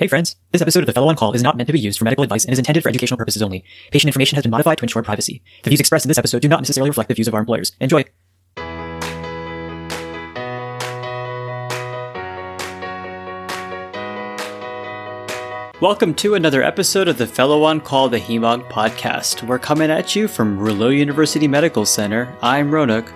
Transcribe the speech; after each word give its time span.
Hey 0.00 0.08
friends, 0.08 0.36
this 0.50 0.62
episode 0.62 0.80
of 0.80 0.86
The 0.86 0.94
Fellow 0.94 1.08
on 1.08 1.16
Call 1.16 1.34
is 1.34 1.42
not 1.42 1.58
meant 1.58 1.66
to 1.66 1.74
be 1.74 1.78
used 1.78 1.98
for 1.98 2.06
medical 2.06 2.22
advice 2.24 2.46
and 2.46 2.54
is 2.54 2.58
intended 2.58 2.82
for 2.82 2.88
educational 2.88 3.18
purposes 3.18 3.42
only. 3.42 3.66
Patient 3.90 4.08
information 4.08 4.36
has 4.36 4.42
been 4.42 4.50
modified 4.50 4.78
to 4.78 4.84
ensure 4.84 5.02
privacy. 5.02 5.42
The 5.62 5.68
views 5.68 5.78
expressed 5.78 6.06
in 6.06 6.08
this 6.08 6.16
episode 6.16 6.40
do 6.40 6.48
not 6.48 6.60
necessarily 6.60 6.88
reflect 6.88 7.08
the 7.08 7.14
views 7.14 7.28
of 7.28 7.34
our 7.34 7.40
employers. 7.40 7.72
Enjoy! 7.80 8.02
Welcome 15.82 16.14
to 16.14 16.34
another 16.34 16.62
episode 16.62 17.06
of 17.06 17.18
the 17.18 17.26
Fellow 17.26 17.64
on 17.64 17.82
Call, 17.82 18.08
the 18.08 18.20
HEMOG 18.20 18.70
podcast. 18.70 19.42
We're 19.42 19.58
coming 19.58 19.90
at 19.90 20.16
you 20.16 20.28
from 20.28 20.64
Loyola 20.64 20.94
University 20.94 21.46
Medical 21.46 21.84
Center. 21.84 22.34
I'm 22.40 22.70
Ronak. 22.70 23.12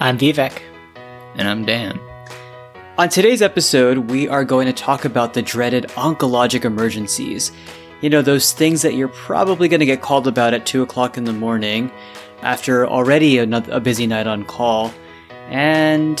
I'm 0.00 0.18
Vivek. 0.18 0.60
And 1.36 1.46
I'm 1.46 1.64
Dan. 1.64 2.00
On 2.98 3.10
today's 3.10 3.42
episode, 3.42 3.98
we 4.10 4.26
are 4.26 4.42
going 4.42 4.66
to 4.68 4.72
talk 4.72 5.04
about 5.04 5.34
the 5.34 5.42
dreaded 5.42 5.84
oncologic 5.96 6.64
emergencies. 6.64 7.52
You 8.00 8.08
know, 8.08 8.22
those 8.22 8.54
things 8.54 8.80
that 8.80 8.94
you're 8.94 9.08
probably 9.08 9.68
going 9.68 9.80
to 9.80 9.86
get 9.86 10.00
called 10.00 10.26
about 10.26 10.54
at 10.54 10.64
2 10.64 10.80
o'clock 10.82 11.18
in 11.18 11.24
the 11.24 11.32
morning 11.34 11.92
after 12.40 12.86
already 12.86 13.36
a, 13.36 13.80
busy 13.80 14.06
night 14.06 14.26
on 14.26 14.46
call, 14.46 14.94
and 15.50 16.16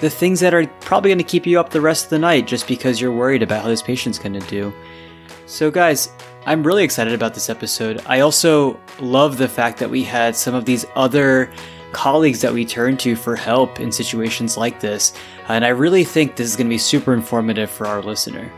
the 0.00 0.08
things 0.08 0.40
that 0.40 0.54
are 0.54 0.66
probably 0.80 1.10
going 1.10 1.18
to 1.18 1.24
keep 1.24 1.46
you 1.46 1.60
up 1.60 1.68
the 1.68 1.80
rest 1.82 2.04
of 2.04 2.10
the 2.10 2.18
night 2.18 2.46
just 2.46 2.66
because 2.66 3.02
you're 3.02 3.12
worried 3.12 3.42
about 3.42 3.60
how 3.62 3.68
this 3.68 3.82
patient's 3.82 4.18
going 4.18 4.32
to 4.32 4.46
do. 4.48 4.72
So, 5.44 5.70
guys, 5.70 6.08
I'm 6.46 6.66
really 6.66 6.84
excited 6.84 7.12
about 7.12 7.34
this 7.34 7.50
episode. 7.50 8.00
I 8.06 8.20
also 8.20 8.80
love 8.98 9.36
the 9.36 9.48
fact 9.48 9.78
that 9.78 9.90
we 9.90 10.02
had 10.02 10.34
some 10.34 10.54
of 10.54 10.64
these 10.64 10.86
other 10.96 11.52
colleagues 11.92 12.40
that 12.40 12.52
we 12.52 12.64
turn 12.64 12.96
to 12.98 13.14
for 13.14 13.36
help 13.36 13.78
in 13.78 13.92
situations 13.92 14.56
like 14.56 14.80
this. 14.80 15.14
And 15.48 15.64
I 15.64 15.68
really 15.68 16.04
think 16.04 16.36
this 16.36 16.48
is 16.48 16.56
going 16.56 16.66
to 16.66 16.74
be 16.74 16.78
super 16.78 17.12
informative 17.12 17.70
for 17.70 17.86
our 17.86 18.02
listener. 18.02 18.50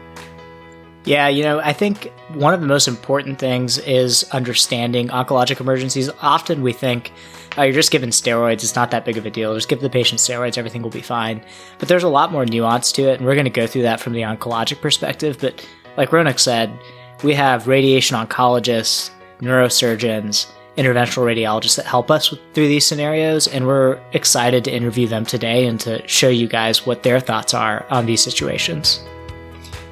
Yeah, 1.04 1.28
you 1.28 1.44
know, 1.44 1.60
I 1.60 1.72
think 1.72 2.12
one 2.34 2.52
of 2.52 2.60
the 2.60 2.66
most 2.66 2.88
important 2.88 3.38
things 3.38 3.78
is 3.78 4.24
understanding 4.32 5.06
oncologic 5.08 5.60
emergencies. 5.60 6.10
Often 6.20 6.62
we 6.62 6.72
think, 6.72 7.12
oh, 7.56 7.62
you're 7.62 7.72
just 7.72 7.92
given 7.92 8.10
steroids, 8.10 8.64
it's 8.64 8.74
not 8.74 8.90
that 8.90 9.04
big 9.04 9.16
of 9.16 9.24
a 9.24 9.30
deal. 9.30 9.54
Just 9.54 9.68
give 9.68 9.80
the 9.80 9.88
patient 9.88 10.20
steroids, 10.20 10.58
everything 10.58 10.82
will 10.82 10.90
be 10.90 11.00
fine. 11.00 11.44
But 11.78 11.86
there's 11.86 12.02
a 12.02 12.08
lot 12.08 12.32
more 12.32 12.44
nuance 12.44 12.90
to 12.92 13.02
it, 13.02 13.18
and 13.18 13.26
we're 13.26 13.34
going 13.34 13.44
to 13.44 13.50
go 13.50 13.68
through 13.68 13.82
that 13.82 14.00
from 14.00 14.14
the 14.14 14.22
oncologic 14.22 14.80
perspective. 14.80 15.38
But 15.40 15.64
like 15.96 16.10
Ronak 16.10 16.40
said, 16.40 16.76
we 17.22 17.34
have 17.34 17.68
radiation 17.68 18.16
oncologists, 18.16 19.10
neurosurgeons, 19.38 20.50
interventional 20.76 21.24
radiologists 21.24 21.76
that 21.76 21.86
help 21.86 22.10
us 22.10 22.28
through 22.54 22.68
these 22.68 22.86
scenarios, 22.86 23.46
and 23.46 23.66
we're 23.66 24.00
excited 24.12 24.64
to 24.64 24.72
interview 24.72 25.06
them 25.06 25.24
today 25.24 25.66
and 25.66 25.80
to 25.80 26.06
show 26.06 26.28
you 26.28 26.46
guys 26.46 26.86
what 26.86 27.02
their 27.02 27.20
thoughts 27.20 27.54
are 27.54 27.86
on 27.90 28.06
these 28.06 28.22
situations. 28.22 29.04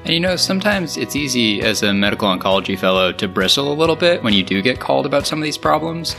And 0.05 0.13
you 0.13 0.19
know, 0.19 0.35
sometimes 0.35 0.97
it's 0.97 1.15
easy 1.15 1.61
as 1.61 1.81
a 1.81 1.91
medical 1.91 2.27
oncology 2.27 2.77
fellow 2.77 3.11
to 3.13 3.27
bristle 3.27 3.71
a 3.71 3.73
little 3.73 3.95
bit 3.95 4.21
when 4.21 4.33
you 4.33 4.43
do 4.43 4.61
get 4.61 4.79
called 4.79 5.07
about 5.07 5.25
some 5.25 5.39
of 5.39 5.43
these 5.43 5.57
problems 5.57 6.15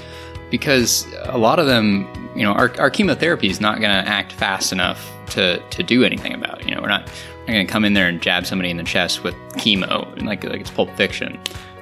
because 0.51 1.07
a 1.25 1.39
lot 1.39 1.59
of 1.59 1.67
them, 1.67 2.09
you 2.35 2.43
know, 2.43 2.53
our, 2.53 2.73
our 2.81 2.91
chemotherapy 2.91 3.49
is 3.49 3.61
not 3.61 3.81
going 3.81 3.91
to 3.91 4.11
act 4.11 4.33
fast 4.33 4.73
enough 4.73 5.13
to, 5.31 5.61
to 5.71 5.83
do 5.83 6.05
anything 6.05 6.35
about. 6.35 6.61
It. 6.61 6.69
You 6.69 6.75
know, 6.75 6.81
we're 6.81 6.89
not, 6.89 7.07
not 7.07 7.47
going 7.47 7.67
to 7.67 7.73
come 7.73 7.85
in 7.85 7.95
there 7.95 8.09
and 8.09 8.21
jab 8.21 8.45
somebody 8.45 8.71
in 8.71 8.77
the 8.77 8.85
chest 8.85 9.23
with 9.23 9.35
chemo 9.55 10.21
like 10.23 10.43
like 10.43 10.61
it's 10.61 10.71
Pulp 10.71 10.91
Fiction. 10.97 11.39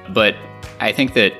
But 0.09 0.35
I 0.79 0.91
think 0.91 1.13
that 1.13 1.33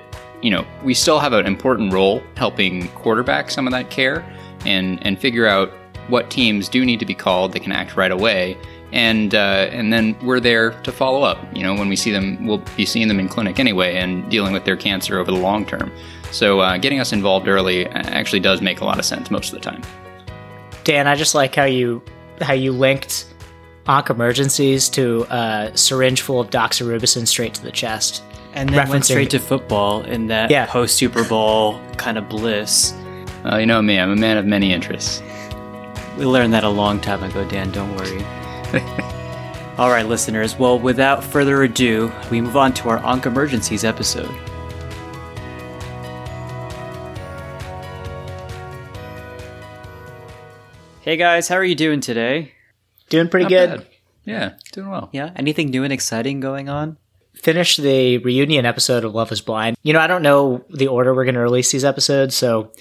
you 0.46 0.52
know, 0.52 0.64
we 0.84 0.94
still 0.94 1.18
have 1.18 1.34
an 1.34 1.48
important 1.48 1.92
role 1.92 2.22
helping 2.38 2.88
quarterback 2.90 3.50
some 3.50 3.66
of 3.66 3.72
that 3.72 3.90
care 3.90 4.24
and 4.64 5.04
and 5.04 5.20
figure 5.20 5.48
out 5.48 5.72
what 6.08 6.30
teams 6.30 6.70
do 6.70 6.86
need 6.86 7.00
to 7.00 7.06
be 7.06 7.16
called 7.16 7.52
that 7.54 7.62
can 7.62 7.72
act 7.72 7.98
right 7.98 8.12
away. 8.12 8.56
And 8.92 9.34
uh, 9.34 9.70
and 9.72 9.92
then 9.92 10.16
we're 10.22 10.40
there 10.40 10.80
to 10.84 10.92
follow 10.92 11.24
up. 11.24 11.40
You 11.52 11.64
know, 11.64 11.74
when 11.74 11.90
we 11.90 11.96
see 11.96 12.12
them, 12.12 12.46
we'll 12.46 12.64
be 12.78 12.86
seeing 12.86 13.08
them 13.08 13.20
in 13.20 13.28
clinic 13.28 13.60
anyway 13.60 13.96
and 13.96 14.30
dealing 14.30 14.54
with 14.54 14.66
their 14.66 14.78
cancer 14.78 15.18
over 15.18 15.32
the 15.32 15.38
long 15.38 15.66
term. 15.66 15.92
So 16.30 16.60
uh, 16.60 16.78
getting 16.78 17.00
us 17.00 17.12
involved 17.12 17.48
early 17.48 17.88
actually 17.88 18.42
does 18.42 18.62
make 18.62 18.82
a 18.82 18.86
lot 18.86 19.00
of 19.00 19.06
sense 19.06 19.32
most 19.32 19.52
of 19.52 19.60
the 19.60 19.68
time. 19.68 19.82
Dan, 20.84 21.08
I 21.08 21.16
just 21.16 21.34
like 21.34 21.56
how 21.56 21.66
you 21.66 22.04
how 22.40 22.54
you 22.54 22.72
linked 22.72 23.26
onc 23.88 24.12
emergencies 24.12 24.90
to 24.90 25.26
a 25.32 25.72
syringe 25.74 26.22
full 26.22 26.40
of 26.40 26.52
doxorubicin 26.52 27.28
straight 27.28 27.56
to 27.56 27.64
the 27.64 27.72
chest 27.72 28.22
and 28.56 28.70
then 28.70 28.88
went 28.88 29.06
straight 29.06 29.30
to 29.32 29.40
football 29.40 30.04
in 30.04 30.28
that 30.28 30.50
yeah. 30.50 30.66
post 30.66 30.96
Super 30.96 31.28
Bowl 31.28 31.80
kind 31.98 32.18
of 32.18 32.30
bliss. 32.30 32.94
Uh, 33.46 33.58
you 33.58 33.66
know 33.66 33.82
me, 33.82 34.00
I'm 34.00 34.12
a 34.12 34.16
man 34.16 34.38
of 34.38 34.46
many 34.46 34.74
interests. 34.74 35.22
We 36.18 36.26
learned 36.26 36.54
that 36.54 36.64
a 36.64 36.70
long 36.70 37.00
time 37.02 37.22
ago, 37.22 37.48
Dan, 37.48 37.72
don't 37.72 37.94
worry. 37.96 38.24
All 39.78 39.90
right, 39.90 40.06
listeners. 40.06 40.58
Well, 40.58 40.80
without 40.80 41.22
further 41.22 41.64
ado, 41.64 42.12
we 42.32 42.40
move 42.40 42.56
on 42.56 42.74
to 42.76 42.90
our 42.90 43.00
Onc 43.00 43.26
Emergencies 43.26 43.84
episode. 43.84 44.32
Hey 51.02 51.18
guys, 51.18 51.50
how 51.50 51.56
are 51.56 51.64
you 51.64 51.76
doing 51.76 52.00
today? 52.00 52.54
Doing 53.10 53.28
pretty 53.28 53.44
Not 53.44 53.50
good. 53.50 53.70
Bad. 53.70 53.88
Yeah, 54.24 54.54
doing 54.72 54.90
well. 54.90 55.10
Yeah, 55.12 55.32
anything 55.36 55.70
new 55.70 55.84
and 55.84 55.94
exciting 55.94 56.40
going 56.40 56.68
on? 56.70 56.98
Finished 57.36 57.82
the 57.82 58.18
reunion 58.20 58.66
episode 58.66 59.04
of 59.04 59.14
Love 59.14 59.32
is 59.32 59.42
Blind. 59.42 59.78
You 59.84 59.94
know, 59.94 60.00
I 60.00 60.08
don't 60.08 60.24
know 60.24 60.64
the 60.70 60.88
order 60.88 61.14
we're 61.14 61.26
going 61.26 61.36
to 61.36 61.42
release 61.42 61.72
these 61.72 61.86
episodes, 61.86 62.36
so 62.36 62.72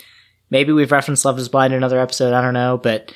maybe 0.50 0.72
we've 0.72 0.92
referenced 0.92 1.24
Love 1.24 1.38
is 1.38 1.48
Blind 1.48 1.72
in 1.72 1.76
another 1.76 1.98
episode. 2.00 2.32
I 2.32 2.40
don't 2.40 2.54
know, 2.54 2.78
but 2.78 3.12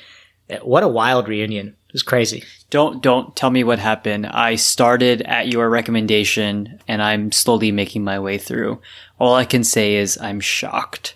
eh, 0.49 0.59
what 0.61 0.83
a 0.83 0.87
wild 0.87 1.27
reunion. 1.27 1.75
It 1.87 1.93
was 1.93 2.03
crazy. 2.03 2.43
Don't 2.69 3.01
don't 3.01 3.35
tell 3.35 3.49
me 3.49 3.63
what 3.63 3.79
happened. 3.79 4.27
I 4.27 4.55
started 4.55 5.23
at 5.23 5.47
your 5.47 5.67
recommendation 5.69 6.79
and 6.87 7.01
I'm 7.01 7.31
slowly 7.31 7.71
making 7.71 8.03
my 8.03 8.19
way 8.19 8.37
through. 8.37 8.79
All 9.19 9.33
I 9.33 9.45
can 9.45 9.63
say 9.63 9.95
is 9.95 10.15
I'm 10.21 10.39
shocked. 10.39 11.15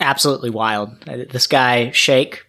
Absolutely 0.00 0.48
wild. 0.48 0.90
Uh, 1.06 1.24
this 1.28 1.46
guy, 1.46 1.90
Shake, 1.90 2.46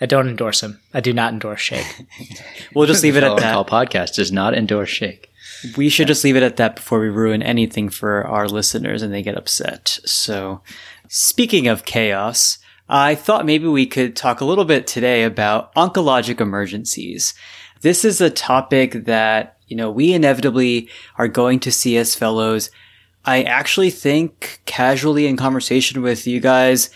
I 0.00 0.06
don't 0.06 0.28
endorse 0.28 0.62
him. 0.62 0.80
I 0.94 1.00
do 1.00 1.12
not 1.12 1.34
endorse 1.34 1.60
Shake. 1.60 1.86
we'll 2.74 2.86
just 2.86 3.02
leave 3.02 3.16
it 3.16 3.24
at 3.24 3.36
that. 3.36 3.66
Podcast 3.66 4.14
does 4.14 4.32
not 4.32 4.54
endorse 4.54 4.88
Shake. 4.88 5.31
We 5.76 5.88
should 5.88 6.08
just 6.08 6.24
leave 6.24 6.36
it 6.36 6.42
at 6.42 6.56
that 6.56 6.76
before 6.76 7.00
we 7.00 7.08
ruin 7.08 7.42
anything 7.42 7.88
for 7.88 8.26
our 8.26 8.48
listeners 8.48 9.02
and 9.02 9.12
they 9.12 9.22
get 9.22 9.36
upset. 9.36 10.00
So, 10.04 10.62
speaking 11.08 11.68
of 11.68 11.84
chaos, 11.84 12.58
I 12.88 13.14
thought 13.14 13.46
maybe 13.46 13.66
we 13.66 13.86
could 13.86 14.16
talk 14.16 14.40
a 14.40 14.44
little 14.44 14.64
bit 14.64 14.86
today 14.86 15.24
about 15.24 15.74
oncologic 15.74 16.40
emergencies. 16.40 17.34
This 17.80 18.04
is 18.04 18.20
a 18.20 18.30
topic 18.30 19.06
that, 19.06 19.56
you 19.66 19.76
know, 19.76 19.90
we 19.90 20.12
inevitably 20.12 20.88
are 21.16 21.28
going 21.28 21.58
to 21.60 21.72
see 21.72 21.96
as 21.96 22.14
fellows. 22.14 22.70
I 23.24 23.42
actually 23.44 23.90
think 23.90 24.60
casually 24.66 25.26
in 25.26 25.36
conversation 25.36 26.02
with 26.02 26.26
you 26.26 26.40
guys, 26.40 26.90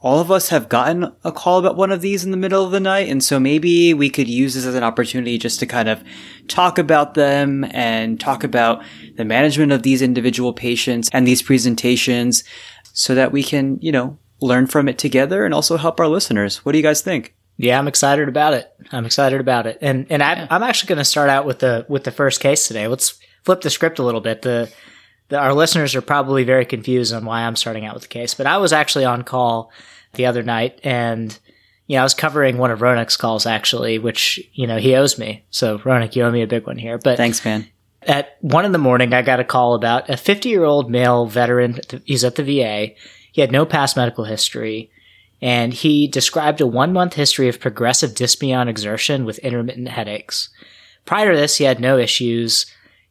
all 0.00 0.20
of 0.20 0.30
us 0.30 0.50
have 0.50 0.68
gotten 0.68 1.12
a 1.24 1.32
call 1.32 1.58
about 1.58 1.76
one 1.76 1.90
of 1.90 2.00
these 2.00 2.24
in 2.24 2.30
the 2.30 2.36
middle 2.36 2.64
of 2.64 2.70
the 2.70 2.80
night. 2.80 3.08
And 3.08 3.22
so 3.22 3.40
maybe 3.40 3.92
we 3.94 4.10
could 4.10 4.28
use 4.28 4.54
this 4.54 4.64
as 4.64 4.76
an 4.76 4.84
opportunity 4.84 5.38
just 5.38 5.58
to 5.60 5.66
kind 5.66 5.88
of 5.88 6.04
talk 6.46 6.78
about 6.78 7.14
them 7.14 7.64
and 7.72 8.20
talk 8.20 8.44
about 8.44 8.84
the 9.16 9.24
management 9.24 9.72
of 9.72 9.82
these 9.82 10.00
individual 10.00 10.52
patients 10.52 11.10
and 11.12 11.26
these 11.26 11.42
presentations 11.42 12.44
so 12.92 13.14
that 13.14 13.32
we 13.32 13.42
can, 13.42 13.78
you 13.80 13.90
know, 13.90 14.18
learn 14.40 14.68
from 14.68 14.88
it 14.88 14.98
together 14.98 15.44
and 15.44 15.52
also 15.52 15.76
help 15.76 15.98
our 15.98 16.06
listeners. 16.06 16.64
What 16.64 16.72
do 16.72 16.78
you 16.78 16.84
guys 16.84 17.02
think? 17.02 17.34
Yeah, 17.56 17.76
I'm 17.76 17.88
excited 17.88 18.28
about 18.28 18.54
it. 18.54 18.72
I'm 18.92 19.04
excited 19.04 19.40
about 19.40 19.66
it. 19.66 19.78
And, 19.80 20.06
and 20.10 20.22
I, 20.22 20.46
I'm 20.48 20.62
actually 20.62 20.90
going 20.90 20.98
to 20.98 21.04
start 21.04 21.28
out 21.28 21.44
with 21.44 21.58
the, 21.58 21.84
with 21.88 22.04
the 22.04 22.12
first 22.12 22.40
case 22.40 22.68
today. 22.68 22.86
Let's 22.86 23.18
flip 23.44 23.62
the 23.62 23.70
script 23.70 23.98
a 23.98 24.04
little 24.04 24.20
bit. 24.20 24.42
The, 24.42 24.70
the, 25.28 25.38
our 25.38 25.54
listeners 25.54 25.94
are 25.94 26.02
probably 26.02 26.44
very 26.44 26.64
confused 26.64 27.12
on 27.12 27.24
why 27.24 27.42
I'm 27.42 27.56
starting 27.56 27.84
out 27.84 27.94
with 27.94 28.04
the 28.04 28.08
case, 28.08 28.34
but 28.34 28.46
I 28.46 28.58
was 28.58 28.72
actually 28.72 29.04
on 29.04 29.22
call 29.22 29.70
the 30.14 30.26
other 30.26 30.42
night 30.42 30.80
and 30.82 31.38
you 31.86 31.96
know, 31.96 32.00
I 32.00 32.04
was 32.04 32.14
covering 32.14 32.58
one 32.58 32.70
of 32.70 32.80
Ronak's 32.80 33.16
calls 33.16 33.46
actually, 33.46 33.98
which, 33.98 34.38
you 34.52 34.66
know, 34.66 34.76
he 34.76 34.94
owes 34.94 35.18
me. 35.18 35.44
So 35.50 35.78
Ronak, 35.78 36.14
you 36.14 36.22
owe 36.22 36.30
me 36.30 36.42
a 36.42 36.46
big 36.46 36.66
one 36.66 36.76
here. 36.76 36.98
But 36.98 37.16
thanks, 37.16 37.42
man. 37.44 37.66
At 38.02 38.36
one 38.40 38.66
in 38.66 38.72
the 38.72 38.78
morning, 38.78 39.12
I 39.14 39.22
got 39.22 39.40
a 39.40 39.44
call 39.44 39.74
about 39.74 40.08
a 40.10 40.16
50 40.16 40.48
year 40.50 40.64
old 40.64 40.90
male 40.90 41.26
veteran. 41.26 41.80
He's 42.04 42.24
at 42.24 42.34
the 42.34 42.44
VA. 42.44 42.94
He 43.32 43.40
had 43.40 43.50
no 43.50 43.64
past 43.64 43.96
medical 43.96 44.24
history 44.24 44.90
and 45.40 45.72
he 45.72 46.06
described 46.06 46.60
a 46.60 46.66
one 46.66 46.92
month 46.92 47.14
history 47.14 47.48
of 47.48 47.60
progressive 47.60 48.10
dyspnea 48.10 48.58
on 48.58 48.68
exertion 48.68 49.24
with 49.24 49.38
intermittent 49.38 49.88
headaches. 49.88 50.50
Prior 51.04 51.32
to 51.32 51.38
this, 51.38 51.56
he 51.56 51.64
had 51.64 51.80
no 51.80 51.96
issues. 51.96 52.66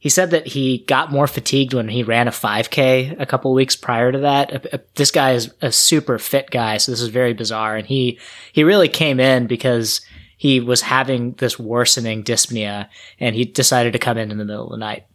He 0.07 0.11
said 0.11 0.31
that 0.31 0.47
he 0.47 0.85
got 0.87 1.11
more 1.11 1.27
fatigued 1.27 1.73
when 1.73 1.89
he 1.89 2.01
ran 2.01 2.29
a 2.29 2.31
5K 2.31 3.19
a 3.19 3.25
couple 3.25 3.53
weeks 3.53 3.75
prior 3.75 4.09
to 4.09 4.19
that. 4.19 4.53
Uh, 4.53 4.59
uh, 4.71 4.77
this 4.95 5.11
guy 5.11 5.33
is 5.33 5.53
a 5.61 5.69
super 5.69 6.17
fit 6.17 6.49
guy, 6.49 6.77
so 6.77 6.93
this 6.93 7.01
is 7.01 7.09
very 7.09 7.33
bizarre. 7.33 7.75
And 7.75 7.85
he 7.85 8.17
he 8.53 8.63
really 8.63 8.87
came 8.87 9.19
in 9.19 9.47
because 9.47 9.99
he 10.37 10.61
was 10.61 10.79
having 10.79 11.33
this 11.33 11.59
worsening 11.59 12.23
dyspnea, 12.23 12.87
and 13.19 13.35
he 13.35 13.43
decided 13.43 13.91
to 13.91 13.99
come 13.99 14.17
in 14.17 14.31
in 14.31 14.37
the 14.37 14.45
middle 14.45 14.67
of 14.67 14.71
the 14.71 14.77
night. 14.77 15.07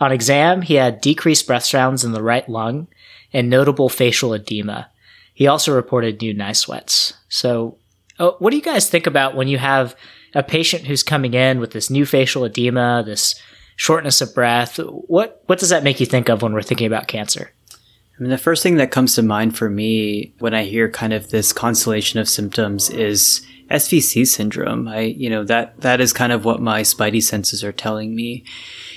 On 0.00 0.10
exam, 0.10 0.62
he 0.62 0.76
had 0.76 1.02
decreased 1.02 1.46
breath 1.46 1.66
sounds 1.66 2.02
in 2.02 2.12
the 2.12 2.22
right 2.22 2.48
lung 2.48 2.88
and 3.30 3.50
notable 3.50 3.90
facial 3.90 4.32
edema. 4.32 4.88
He 5.34 5.46
also 5.46 5.74
reported 5.74 6.22
new 6.22 6.32
night 6.32 6.56
sweats. 6.56 7.12
So, 7.28 7.76
oh, 8.18 8.36
what 8.38 8.52
do 8.52 8.56
you 8.56 8.62
guys 8.62 8.88
think 8.88 9.06
about 9.06 9.36
when 9.36 9.48
you 9.48 9.58
have 9.58 9.94
a 10.34 10.42
patient 10.42 10.86
who's 10.86 11.02
coming 11.02 11.34
in 11.34 11.60
with 11.60 11.72
this 11.72 11.90
new 11.90 12.06
facial 12.06 12.46
edema, 12.46 13.02
this 13.04 13.38
shortness 13.76 14.20
of 14.20 14.34
breath. 14.34 14.78
What 14.78 15.42
what 15.46 15.58
does 15.58 15.70
that 15.70 15.84
make 15.84 16.00
you 16.00 16.06
think 16.06 16.28
of 16.28 16.42
when 16.42 16.52
we're 16.52 16.62
thinking 16.62 16.86
about 16.86 17.08
cancer? 17.08 17.52
I 18.16 18.22
mean, 18.22 18.30
the 18.30 18.38
first 18.38 18.62
thing 18.62 18.76
that 18.76 18.92
comes 18.92 19.14
to 19.16 19.22
mind 19.22 19.56
for 19.56 19.68
me 19.68 20.32
when 20.38 20.54
I 20.54 20.64
hear 20.64 20.88
kind 20.88 21.12
of 21.12 21.30
this 21.30 21.52
constellation 21.52 22.20
of 22.20 22.28
symptoms 22.28 22.88
is 22.88 23.44
SVC 23.70 24.26
syndrome. 24.26 24.86
I, 24.86 25.00
you 25.00 25.28
know, 25.28 25.42
that, 25.44 25.80
that 25.80 26.00
is 26.00 26.12
kind 26.12 26.32
of 26.32 26.44
what 26.44 26.60
my 26.60 26.82
spidey 26.82 27.22
senses 27.22 27.64
are 27.64 27.72
telling 27.72 28.14
me. 28.14 28.44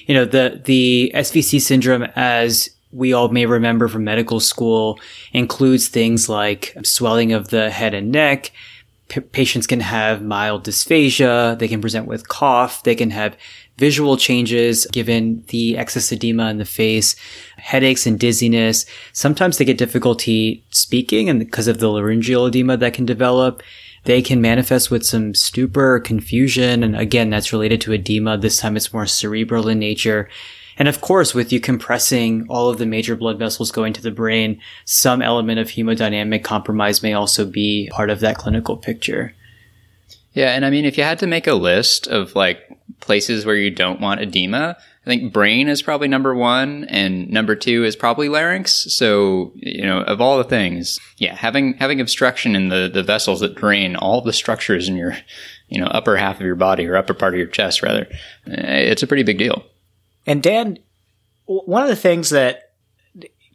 You 0.05 0.13
know, 0.13 0.25
the, 0.25 0.61
the 0.63 1.11
SVC 1.15 1.59
syndrome, 1.59 2.03
as 2.15 2.69
we 2.91 3.11
all 3.11 3.29
may 3.29 3.45
remember 3.45 3.87
from 3.87 4.03
medical 4.03 4.39
school, 4.39 4.99
includes 5.33 5.87
things 5.87 6.29
like 6.29 6.75
swelling 6.83 7.33
of 7.33 7.47
the 7.49 7.71
head 7.71 7.93
and 7.93 8.11
neck. 8.11 8.51
P- 9.07 9.21
patients 9.21 9.67
can 9.67 9.79
have 9.79 10.21
mild 10.21 10.63
dysphagia. 10.63 11.57
They 11.57 11.67
can 11.67 11.81
present 11.81 12.05
with 12.05 12.27
cough. 12.27 12.83
They 12.83 12.95
can 12.95 13.09
have 13.09 13.35
visual 13.77 14.17
changes 14.17 14.85
given 14.87 15.43
the 15.47 15.77
excess 15.77 16.11
edema 16.11 16.49
in 16.49 16.57
the 16.57 16.65
face, 16.65 17.15
headaches 17.57 18.05
and 18.05 18.19
dizziness. 18.19 18.85
Sometimes 19.13 19.57
they 19.57 19.65
get 19.65 19.77
difficulty 19.77 20.63
speaking 20.69 21.29
and 21.29 21.39
because 21.39 21.67
of 21.67 21.79
the 21.79 21.89
laryngeal 21.89 22.47
edema 22.47 22.77
that 22.77 22.93
can 22.93 23.05
develop. 23.05 23.61
They 24.03 24.21
can 24.21 24.41
manifest 24.41 24.89
with 24.89 25.05
some 25.05 25.33
stupor, 25.35 25.99
confusion, 25.99 26.81
and 26.81 26.95
again, 26.95 27.29
that's 27.29 27.51
related 27.51 27.81
to 27.81 27.93
edema. 27.93 28.37
This 28.37 28.57
time 28.57 28.77
it's 28.77 28.93
more 28.93 29.05
cerebral 29.05 29.67
in 29.67 29.79
nature. 29.79 30.29
And 30.79 30.87
of 30.87 31.01
course, 31.01 31.33
with 31.33 31.51
you 31.51 31.59
compressing 31.59 32.45
all 32.49 32.69
of 32.69 32.77
the 32.77 32.85
major 32.85 33.15
blood 33.15 33.39
vessels 33.39 33.71
going 33.71 33.93
to 33.93 34.01
the 34.01 34.11
brain, 34.11 34.61
some 34.85 35.21
element 35.21 35.59
of 35.59 35.69
hemodynamic 35.69 36.43
compromise 36.43 37.01
may 37.01 37.13
also 37.13 37.45
be 37.45 37.89
part 37.91 38.09
of 38.09 38.19
that 38.19 38.37
clinical 38.37 38.77
picture. 38.77 39.33
Yeah, 40.33 40.51
and 40.51 40.63
I 40.63 40.69
mean, 40.69 40.85
if 40.85 40.97
you 40.97 41.03
had 41.03 41.19
to 41.19 41.27
make 41.27 41.47
a 41.47 41.55
list 41.55 42.05
of 42.07 42.35
like 42.35 42.76
places 42.99 43.45
where 43.45 43.55
you 43.55 43.71
don't 43.71 44.01
want 44.01 44.21
edema, 44.21 44.77
I 45.05 45.09
think 45.09 45.31
brain 45.31 45.69
is 45.69 45.81
probably 45.81 46.09
number 46.09 46.35
one, 46.35 46.83
and 46.85 47.29
number 47.29 47.55
two 47.55 47.85
is 47.85 47.95
probably 47.95 48.27
larynx. 48.27 48.93
So, 48.93 49.53
you 49.55 49.85
know, 49.85 50.01
of 50.01 50.19
all 50.19 50.37
the 50.37 50.43
things, 50.43 50.99
yeah, 51.17 51.33
having 51.33 51.75
having 51.75 52.01
obstruction 52.01 52.55
in 52.55 52.69
the 52.69 52.89
the 52.93 53.03
vessels 53.03 53.39
that 53.39 53.55
drain 53.55 53.95
all 53.95 54.21
the 54.21 54.33
structures 54.33 54.89
in 54.89 54.97
your, 54.97 55.15
you 55.69 55.79
know, 55.79 55.87
upper 55.87 56.17
half 56.17 56.35
of 56.35 56.45
your 56.45 56.55
body 56.55 56.85
or 56.85 56.97
upper 56.97 57.13
part 57.13 57.33
of 57.33 57.37
your 57.37 57.47
chest, 57.47 57.81
rather, 57.81 58.07
eh, 58.47 58.79
it's 58.79 59.03
a 59.03 59.07
pretty 59.07 59.23
big 59.23 59.37
deal. 59.37 59.63
And 60.25 60.43
Dan, 60.43 60.77
one 61.45 61.83
of 61.83 61.89
the 61.89 61.95
things 61.95 62.31
that 62.31 62.73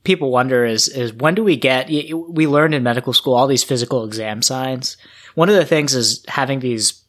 people 0.05 0.31
wonder 0.31 0.65
is 0.65 0.89
is 0.89 1.12
when 1.12 1.35
do 1.35 1.44
we 1.44 1.56
get? 1.56 1.89
We 1.89 2.47
learned 2.47 2.75
in 2.75 2.83
medical 2.83 3.12
school 3.12 3.35
all 3.35 3.47
these 3.47 3.65
physical 3.65 4.05
exam 4.05 4.41
signs 4.41 4.97
one 5.35 5.49
of 5.49 5.55
the 5.55 5.65
things 5.65 5.94
is 5.94 6.25
having 6.29 6.61
these 6.61 7.01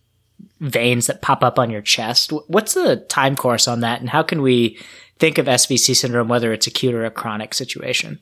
veins 0.63 1.07
that 1.07 1.21
pop 1.21 1.43
up 1.43 1.59
on 1.59 1.69
your 1.69 1.81
chest. 1.81 2.31
What's 2.47 2.73
the 2.73 2.97
time 3.09 3.35
course 3.35 3.67
on 3.67 3.81
that, 3.81 3.99
and 3.99 4.09
how 4.09 4.23
can 4.23 4.41
we 4.41 4.79
think 5.19 5.37
of 5.37 5.45
SVC 5.45 5.95
syndrome, 5.95 6.27
whether 6.27 6.53
it's 6.53 6.67
acute 6.67 6.95
or 6.95 7.05
a 7.05 7.11
chronic 7.11 7.53
situation? 7.53 8.19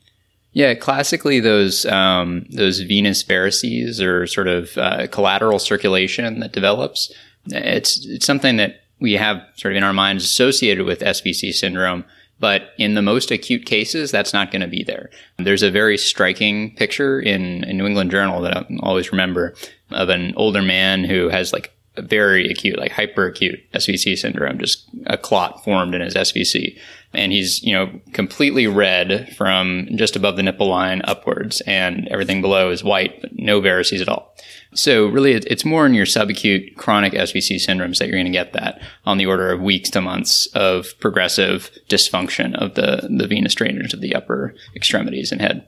Yeah, 0.53 0.73
classically, 0.73 1.39
those 1.39 1.85
um, 1.85 2.45
those 2.49 2.79
venous 2.79 3.23
varices 3.23 4.05
or 4.05 4.27
sort 4.27 4.47
of 4.47 4.77
uh, 4.77 5.07
collateral 5.07 5.59
circulation 5.59 6.39
that 6.41 6.51
develops. 6.51 7.13
It's 7.45 8.05
it's 8.05 8.25
something 8.25 8.57
that 8.57 8.81
we 8.99 9.13
have 9.13 9.41
sort 9.55 9.73
of 9.73 9.77
in 9.77 9.83
our 9.83 9.93
minds 9.93 10.23
associated 10.23 10.85
with 10.85 10.99
SVC 10.99 11.53
syndrome. 11.53 12.03
But 12.39 12.71
in 12.79 12.95
the 12.95 13.03
most 13.03 13.29
acute 13.29 13.67
cases, 13.67 14.09
that's 14.09 14.33
not 14.33 14.49
going 14.49 14.63
to 14.63 14.67
be 14.67 14.83
there. 14.83 15.11
There's 15.37 15.61
a 15.61 15.69
very 15.69 15.95
striking 15.95 16.75
picture 16.75 17.19
in, 17.19 17.63
in 17.65 17.77
New 17.77 17.85
England 17.85 18.09
Journal 18.09 18.41
that 18.41 18.57
I 18.57 18.65
always 18.79 19.11
remember 19.11 19.53
of 19.91 20.09
an 20.09 20.33
older 20.35 20.63
man 20.63 21.03
who 21.03 21.29
has 21.29 21.53
like 21.53 21.67
a 21.67 21.71
very 21.97 22.49
acute, 22.49 22.79
like 22.79 22.91
hyper 22.91 23.25
acute 23.25 23.59
SVC 23.73 24.17
syndrome, 24.17 24.59
just 24.59 24.89
a 25.07 25.17
clot 25.17 25.63
formed 25.63 25.93
in 25.93 26.01
his 26.01 26.15
SVC. 26.15 26.77
And 27.13 27.33
he's, 27.33 27.61
you 27.61 27.73
know, 27.73 27.99
completely 28.13 28.67
red 28.67 29.35
from 29.35 29.89
just 29.95 30.15
above 30.15 30.37
the 30.37 30.43
nipple 30.43 30.69
line 30.69 31.01
upwards 31.03 31.59
and 31.61 32.07
everything 32.07 32.41
below 32.41 32.71
is 32.71 32.83
white, 32.83 33.21
but 33.21 33.37
no 33.37 33.59
varices 33.59 33.99
at 33.99 34.07
all. 34.07 34.33
So 34.73 35.07
really 35.07 35.33
it's 35.33 35.65
more 35.65 35.85
in 35.85 35.93
your 35.93 36.05
subacute 36.05 36.77
chronic 36.77 37.11
SVC 37.11 37.57
syndromes 37.57 37.97
that 37.97 38.07
you're 38.07 38.17
going 38.17 38.25
to 38.25 38.31
get 38.31 38.53
that 38.53 38.81
on 39.05 39.17
the 39.17 39.25
order 39.25 39.51
of 39.51 39.59
weeks 39.59 39.89
to 39.89 40.01
months 40.01 40.45
of 40.53 40.97
progressive 41.01 41.71
dysfunction 41.89 42.55
of 42.55 42.75
the, 42.75 43.09
the 43.11 43.27
venous 43.27 43.53
drainage 43.53 43.93
of 43.93 43.99
the 43.99 44.15
upper 44.15 44.55
extremities 44.73 45.33
and 45.33 45.41
head. 45.41 45.67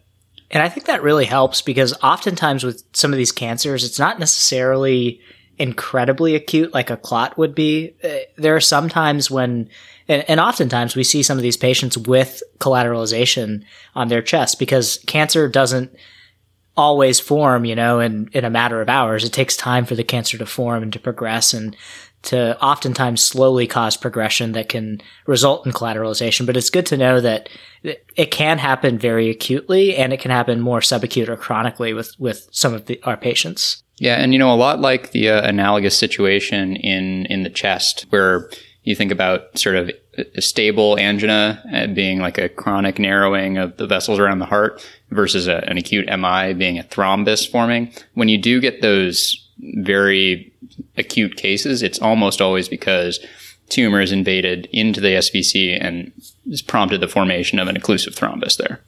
And 0.51 0.63
I 0.63 0.69
think 0.69 0.85
that 0.85 1.03
really 1.03 1.25
helps 1.25 1.61
because 1.61 1.93
oftentimes 2.01 2.63
with 2.63 2.83
some 2.93 3.11
of 3.11 3.17
these 3.17 3.31
cancers, 3.31 3.83
it's 3.83 3.99
not 3.99 4.19
necessarily 4.19 5.19
incredibly 5.57 6.35
acute 6.35 6.73
like 6.73 6.89
a 6.89 6.97
clot 6.97 7.37
would 7.37 7.53
be. 7.53 7.95
Uh, 8.03 8.09
there 8.37 8.55
are 8.55 8.61
some 8.61 8.89
times 8.89 9.29
when, 9.29 9.69
and, 10.07 10.23
and 10.27 10.39
oftentimes 10.39 10.95
we 10.95 11.03
see 11.03 11.23
some 11.23 11.37
of 11.37 11.43
these 11.43 11.57
patients 11.57 11.97
with 11.97 12.41
collateralization 12.59 13.63
on 13.95 14.07
their 14.07 14.21
chest 14.21 14.59
because 14.59 14.99
cancer 15.05 15.47
doesn't 15.47 15.95
always 16.75 17.19
form, 17.19 17.65
you 17.65 17.75
know, 17.75 17.99
in, 17.99 18.29
in 18.33 18.45
a 18.45 18.49
matter 18.49 18.81
of 18.81 18.89
hours. 18.89 19.23
It 19.23 19.31
takes 19.31 19.55
time 19.55 19.85
for 19.85 19.95
the 19.95 20.03
cancer 20.03 20.37
to 20.37 20.45
form 20.45 20.83
and 20.83 20.93
to 20.93 20.99
progress. 20.99 21.53
And 21.53 21.75
to 22.23 22.59
oftentimes 22.63 23.21
slowly 23.21 23.67
cause 23.67 23.97
progression 23.97 24.53
that 24.53 24.69
can 24.69 25.01
result 25.27 25.65
in 25.65 25.73
collateralization. 25.73 26.45
But 26.45 26.57
it's 26.57 26.69
good 26.69 26.85
to 26.87 26.97
know 26.97 27.19
that 27.19 27.49
it 27.83 28.31
can 28.31 28.57
happen 28.57 28.97
very 28.97 29.29
acutely 29.29 29.95
and 29.95 30.13
it 30.13 30.21
can 30.21 30.31
happen 30.31 30.61
more 30.61 30.79
subacute 30.79 31.27
or 31.27 31.35
chronically 31.35 31.93
with, 31.93 32.17
with 32.17 32.47
some 32.51 32.73
of 32.73 32.85
the, 32.85 32.99
our 33.03 33.17
patients. 33.17 33.83
Yeah. 34.03 34.15
And, 34.15 34.33
you 34.33 34.39
know, 34.39 34.53
a 34.53 34.55
lot 34.57 34.81
like 34.81 35.11
the 35.11 35.29
uh, 35.29 35.47
analogous 35.47 35.97
situation 35.97 36.75
in, 36.75 37.25
in 37.27 37.43
the 37.43 37.49
chest 37.49 38.05
where 38.09 38.49
you 38.83 38.95
think 38.95 39.13
about 39.13 39.57
sort 39.57 39.77
of 39.77 39.91
a 40.35 40.41
stable 40.41 40.99
angina 40.99 41.63
uh, 41.73 41.87
being 41.87 42.19
like 42.19 42.37
a 42.37 42.49
chronic 42.49 42.99
narrowing 42.99 43.57
of 43.57 43.77
the 43.77 43.87
vessels 43.87 44.19
around 44.19 44.39
the 44.39 44.45
heart 44.45 44.85
versus 45.11 45.47
a, 45.47 45.63
an 45.69 45.77
acute 45.77 46.05
MI 46.07 46.51
being 46.51 46.77
a 46.77 46.83
thrombus 46.83 47.49
forming. 47.49 47.93
When 48.13 48.27
you 48.27 48.37
do 48.37 48.59
get 48.59 48.81
those 48.81 49.41
very 49.77 50.51
acute 50.97 51.37
cases, 51.37 51.81
it's 51.81 51.99
almost 51.99 52.41
always 52.41 52.67
because 52.67 53.25
tumors 53.69 54.11
invaded 54.11 54.67
into 54.73 54.99
the 54.99 55.13
SVC 55.13 55.77
and 55.79 56.11
has 56.49 56.61
prompted 56.61 56.99
the 56.99 57.07
formation 57.07 57.57
of 57.57 57.69
an 57.69 57.77
occlusive 57.77 58.15
thrombus 58.15 58.57
there. 58.57 58.81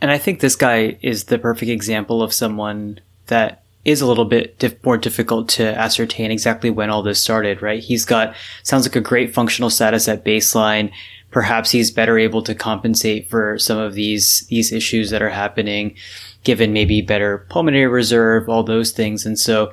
And 0.00 0.10
I 0.10 0.16
think 0.16 0.40
this 0.40 0.56
guy 0.56 0.96
is 1.02 1.24
the 1.24 1.38
perfect 1.38 1.70
example 1.70 2.22
of 2.22 2.32
someone 2.32 3.00
that 3.26 3.63
is 3.84 4.00
a 4.00 4.06
little 4.06 4.24
bit 4.24 4.78
more 4.84 4.96
difficult 4.96 5.48
to 5.50 5.64
ascertain 5.78 6.30
exactly 6.30 6.70
when 6.70 6.90
all 6.90 7.02
this 7.02 7.22
started, 7.22 7.62
right? 7.62 7.82
He's 7.82 8.04
got, 8.04 8.34
sounds 8.62 8.86
like 8.86 8.96
a 8.96 9.00
great 9.00 9.34
functional 9.34 9.70
status 9.70 10.08
at 10.08 10.24
baseline. 10.24 10.90
Perhaps 11.30 11.70
he's 11.70 11.90
better 11.90 12.18
able 12.18 12.42
to 12.42 12.54
compensate 12.54 13.28
for 13.28 13.58
some 13.58 13.78
of 13.78 13.94
these, 13.94 14.46
these 14.48 14.72
issues 14.72 15.10
that 15.10 15.22
are 15.22 15.30
happening, 15.30 15.96
given 16.44 16.72
maybe 16.72 17.02
better 17.02 17.46
pulmonary 17.50 17.86
reserve, 17.86 18.48
all 18.48 18.62
those 18.62 18.92
things. 18.92 19.26
And 19.26 19.38
so 19.38 19.70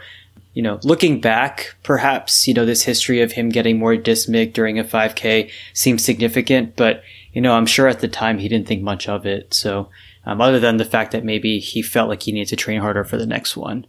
you 0.53 0.61
know, 0.61 0.79
looking 0.83 1.21
back, 1.21 1.75
perhaps, 1.83 2.47
you 2.47 2.53
know, 2.53 2.65
this 2.65 2.83
history 2.83 3.21
of 3.21 3.31
him 3.31 3.49
getting 3.49 3.79
more 3.79 3.95
dyspneic 3.95 4.53
during 4.53 4.77
a 4.77 4.83
5K 4.83 5.49
seems 5.73 6.03
significant, 6.03 6.75
but, 6.75 7.03
you 7.31 7.41
know, 7.41 7.53
I'm 7.53 7.65
sure 7.65 7.87
at 7.87 8.01
the 8.01 8.09
time 8.09 8.37
he 8.37 8.49
didn't 8.49 8.67
think 8.67 8.81
much 8.81 9.07
of 9.07 9.25
it. 9.25 9.53
So, 9.53 9.89
um, 10.25 10.41
other 10.41 10.59
than 10.59 10.77
the 10.77 10.85
fact 10.85 11.11
that 11.11 11.23
maybe 11.23 11.59
he 11.59 11.81
felt 11.81 12.09
like 12.09 12.23
he 12.23 12.31
needed 12.31 12.49
to 12.49 12.55
train 12.55 12.81
harder 12.81 13.03
for 13.03 13.17
the 13.17 13.25
next 13.25 13.57
one. 13.57 13.85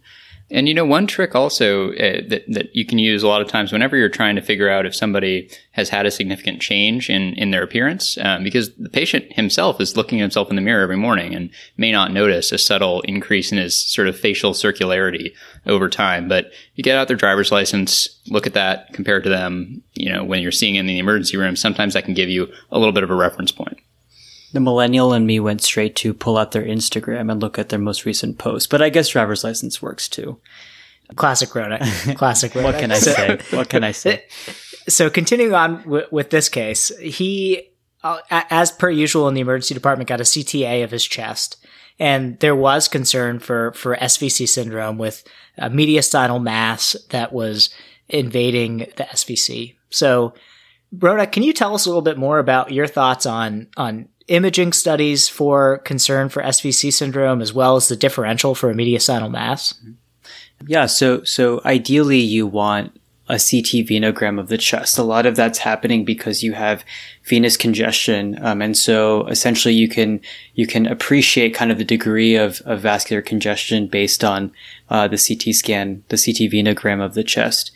And 0.51 0.67
you 0.67 0.73
know, 0.73 0.85
one 0.85 1.07
trick 1.07 1.35
also 1.35 1.93
uh, 1.93 2.21
that 2.27 2.43
that 2.49 2.75
you 2.75 2.85
can 2.85 2.99
use 2.99 3.23
a 3.23 3.27
lot 3.27 3.41
of 3.41 3.47
times 3.47 3.71
whenever 3.71 3.95
you're 3.95 4.09
trying 4.09 4.35
to 4.35 4.41
figure 4.41 4.69
out 4.69 4.85
if 4.85 4.93
somebody 4.93 5.49
has 5.71 5.89
had 5.89 6.05
a 6.05 6.11
significant 6.11 6.61
change 6.61 7.09
in 7.09 7.33
in 7.33 7.51
their 7.51 7.63
appearance, 7.63 8.17
um, 8.19 8.43
because 8.43 8.73
the 8.75 8.89
patient 8.89 9.31
himself 9.33 9.79
is 9.79 9.97
looking 9.97 10.19
at 10.19 10.23
himself 10.23 10.49
in 10.49 10.55
the 10.55 10.61
mirror 10.61 10.83
every 10.83 10.97
morning 10.97 11.33
and 11.33 11.49
may 11.77 11.91
not 11.91 12.11
notice 12.11 12.51
a 12.51 12.57
subtle 12.57 13.01
increase 13.01 13.51
in 13.51 13.57
his 13.57 13.75
sort 13.75 14.07
of 14.07 14.19
facial 14.19 14.51
circularity 14.51 15.33
over 15.65 15.89
time. 15.89 16.27
But 16.27 16.51
you 16.75 16.83
get 16.83 16.97
out 16.97 17.07
their 17.07 17.17
driver's 17.17 17.51
license, 17.51 18.07
look 18.27 18.45
at 18.45 18.53
that 18.53 18.93
compared 18.93 19.23
to 19.23 19.29
them. 19.29 19.81
You 19.93 20.11
know, 20.11 20.23
when 20.23 20.41
you're 20.41 20.51
seeing 20.51 20.75
in 20.75 20.85
the 20.87 20.99
emergency 20.99 21.37
room, 21.37 21.55
sometimes 21.55 21.93
that 21.93 22.05
can 22.05 22.13
give 22.13 22.29
you 22.29 22.51
a 22.69 22.77
little 22.77 22.93
bit 22.93 23.03
of 23.03 23.09
a 23.09 23.15
reference 23.15 23.51
point 23.51 23.79
the 24.53 24.59
millennial 24.59 25.13
and 25.13 25.27
me 25.27 25.39
went 25.39 25.61
straight 25.61 25.95
to 25.97 26.13
pull 26.13 26.37
out 26.37 26.51
their 26.51 26.63
Instagram 26.63 27.31
and 27.31 27.41
look 27.41 27.59
at 27.59 27.69
their 27.69 27.79
most 27.79 28.05
recent 28.05 28.37
post. 28.37 28.69
But 28.69 28.81
I 28.81 28.89
guess 28.89 29.09
driver's 29.09 29.43
license 29.43 29.81
works 29.81 30.07
too. 30.07 30.39
Classic 31.15 31.49
Ronak. 31.49 32.15
Classic 32.17 32.51
Ronak. 32.53 32.63
what 32.63 32.79
can 32.79 32.91
I 32.91 32.99
say? 32.99 33.39
What 33.51 33.69
can 33.69 33.83
I 33.83 33.91
say? 33.91 34.23
So 34.89 35.09
continuing 35.09 35.53
on 35.53 35.77
w- 35.83 36.07
with 36.11 36.29
this 36.29 36.49
case, 36.49 36.91
he, 36.99 37.69
uh, 38.03 38.19
as 38.29 38.69
per 38.69 38.89
usual 38.89 39.29
in 39.29 39.33
the 39.33 39.39
emergency 39.39 39.73
department, 39.73 40.09
got 40.09 40.19
a 40.19 40.25
CTA 40.25 40.83
of 40.83 40.91
his 40.91 41.05
chest. 41.05 41.55
And 41.99 42.37
there 42.41 42.53
was 42.53 42.89
concern 42.89 43.39
for, 43.39 43.71
for 43.75 43.95
SVC 43.95 44.45
syndrome 44.45 44.97
with 44.97 45.23
a 45.57 45.69
mediastinal 45.69 46.43
mass 46.43 46.97
that 47.11 47.31
was 47.31 47.69
invading 48.09 48.79
the 48.97 49.05
SVC. 49.05 49.77
So, 49.89 50.33
Ronak, 50.93 51.31
can 51.31 51.43
you 51.43 51.53
tell 51.53 51.73
us 51.75 51.85
a 51.85 51.89
little 51.89 52.01
bit 52.01 52.17
more 52.17 52.39
about 52.39 52.73
your 52.73 52.87
thoughts 52.87 53.25
on, 53.25 53.67
on 53.77 54.09
imaging 54.27 54.73
studies 54.73 55.27
for 55.27 55.79
concern 55.79 56.29
for 56.29 56.41
SVC 56.43 56.91
syndrome 56.91 57.41
as 57.41 57.53
well 57.53 57.75
as 57.75 57.87
the 57.87 57.95
differential 57.95 58.55
for 58.55 58.69
a 58.69 58.73
mediastinal 58.73 59.31
mass? 59.31 59.73
Yeah, 60.65 60.85
so 60.85 61.23
so 61.23 61.61
ideally 61.65 62.19
you 62.19 62.47
want 62.47 62.99
a 63.29 63.35
CT 63.35 63.87
venogram 63.87 64.39
of 64.39 64.49
the 64.49 64.57
chest. 64.57 64.97
A 64.97 65.03
lot 65.03 65.25
of 65.25 65.35
that's 65.35 65.59
happening 65.59 66.03
because 66.03 66.43
you 66.43 66.53
have 66.53 66.83
venous 67.23 67.55
congestion, 67.55 68.37
um, 68.43 68.61
and 68.61 68.77
so 68.77 69.25
essentially 69.27 69.73
you 69.73 69.87
can 69.87 70.19
you 70.55 70.67
can 70.67 70.85
appreciate 70.85 71.53
kind 71.53 71.71
of 71.71 71.77
the 71.77 71.85
degree 71.85 72.35
of, 72.35 72.61
of 72.65 72.81
vascular 72.81 73.21
congestion 73.21 73.87
based 73.87 74.23
on 74.23 74.51
uh, 74.89 75.07
the 75.07 75.17
CT 75.17 75.55
scan, 75.55 76.03
the 76.09 76.17
CT 76.17 76.51
venogram 76.51 77.03
of 77.03 77.13
the 77.13 77.23
chest. 77.23 77.71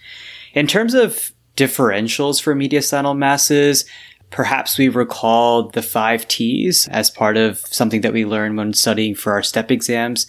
In 0.53 0.67
terms 0.67 0.93
of 0.93 1.31
differentials 1.55 2.41
for 2.41 2.55
mediastinal 2.55 3.17
masses, 3.17 3.85
perhaps 4.29 4.77
we 4.77 4.89
recall 4.89 5.69
the 5.69 5.81
five 5.81 6.27
T's 6.27 6.87
as 6.89 7.09
part 7.09 7.37
of 7.37 7.59
something 7.59 8.01
that 8.01 8.13
we 8.13 8.25
learned 8.25 8.57
when 8.57 8.73
studying 8.73 9.15
for 9.15 9.33
our 9.33 9.43
step 9.43 9.71
exams. 9.71 10.27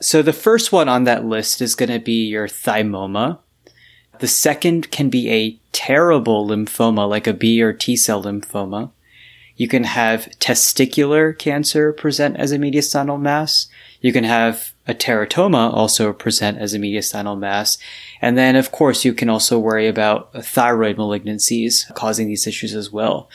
So 0.00 0.22
the 0.22 0.32
first 0.32 0.72
one 0.72 0.88
on 0.88 1.04
that 1.04 1.24
list 1.24 1.62
is 1.62 1.74
going 1.74 1.90
to 1.90 2.00
be 2.00 2.26
your 2.26 2.48
thymoma. 2.48 3.38
The 4.18 4.28
second 4.28 4.90
can 4.90 5.10
be 5.10 5.30
a 5.30 5.58
terrible 5.72 6.46
lymphoma, 6.46 7.08
like 7.08 7.26
a 7.26 7.32
B 7.32 7.62
or 7.62 7.72
T 7.72 7.96
cell 7.96 8.22
lymphoma. 8.22 8.90
You 9.56 9.68
can 9.68 9.84
have 9.84 10.28
testicular 10.40 11.36
cancer 11.36 11.92
present 11.92 12.36
as 12.36 12.50
a 12.50 12.58
mediastinal 12.58 13.20
mass. 13.20 13.68
You 14.00 14.12
can 14.12 14.24
have 14.24 14.73
a 14.86 14.94
teratoma 14.94 15.72
also 15.72 16.12
present 16.12 16.58
as 16.58 16.74
a 16.74 16.78
mediastinal 16.78 17.38
mass. 17.38 17.78
And 18.20 18.36
then, 18.36 18.56
of 18.56 18.70
course, 18.70 19.04
you 19.04 19.14
can 19.14 19.28
also 19.28 19.58
worry 19.58 19.86
about 19.86 20.32
thyroid 20.44 20.96
malignancies 20.96 21.92
causing 21.94 22.26
these 22.26 22.46
issues 22.46 22.74
as 22.74 22.90
well. 22.90 23.28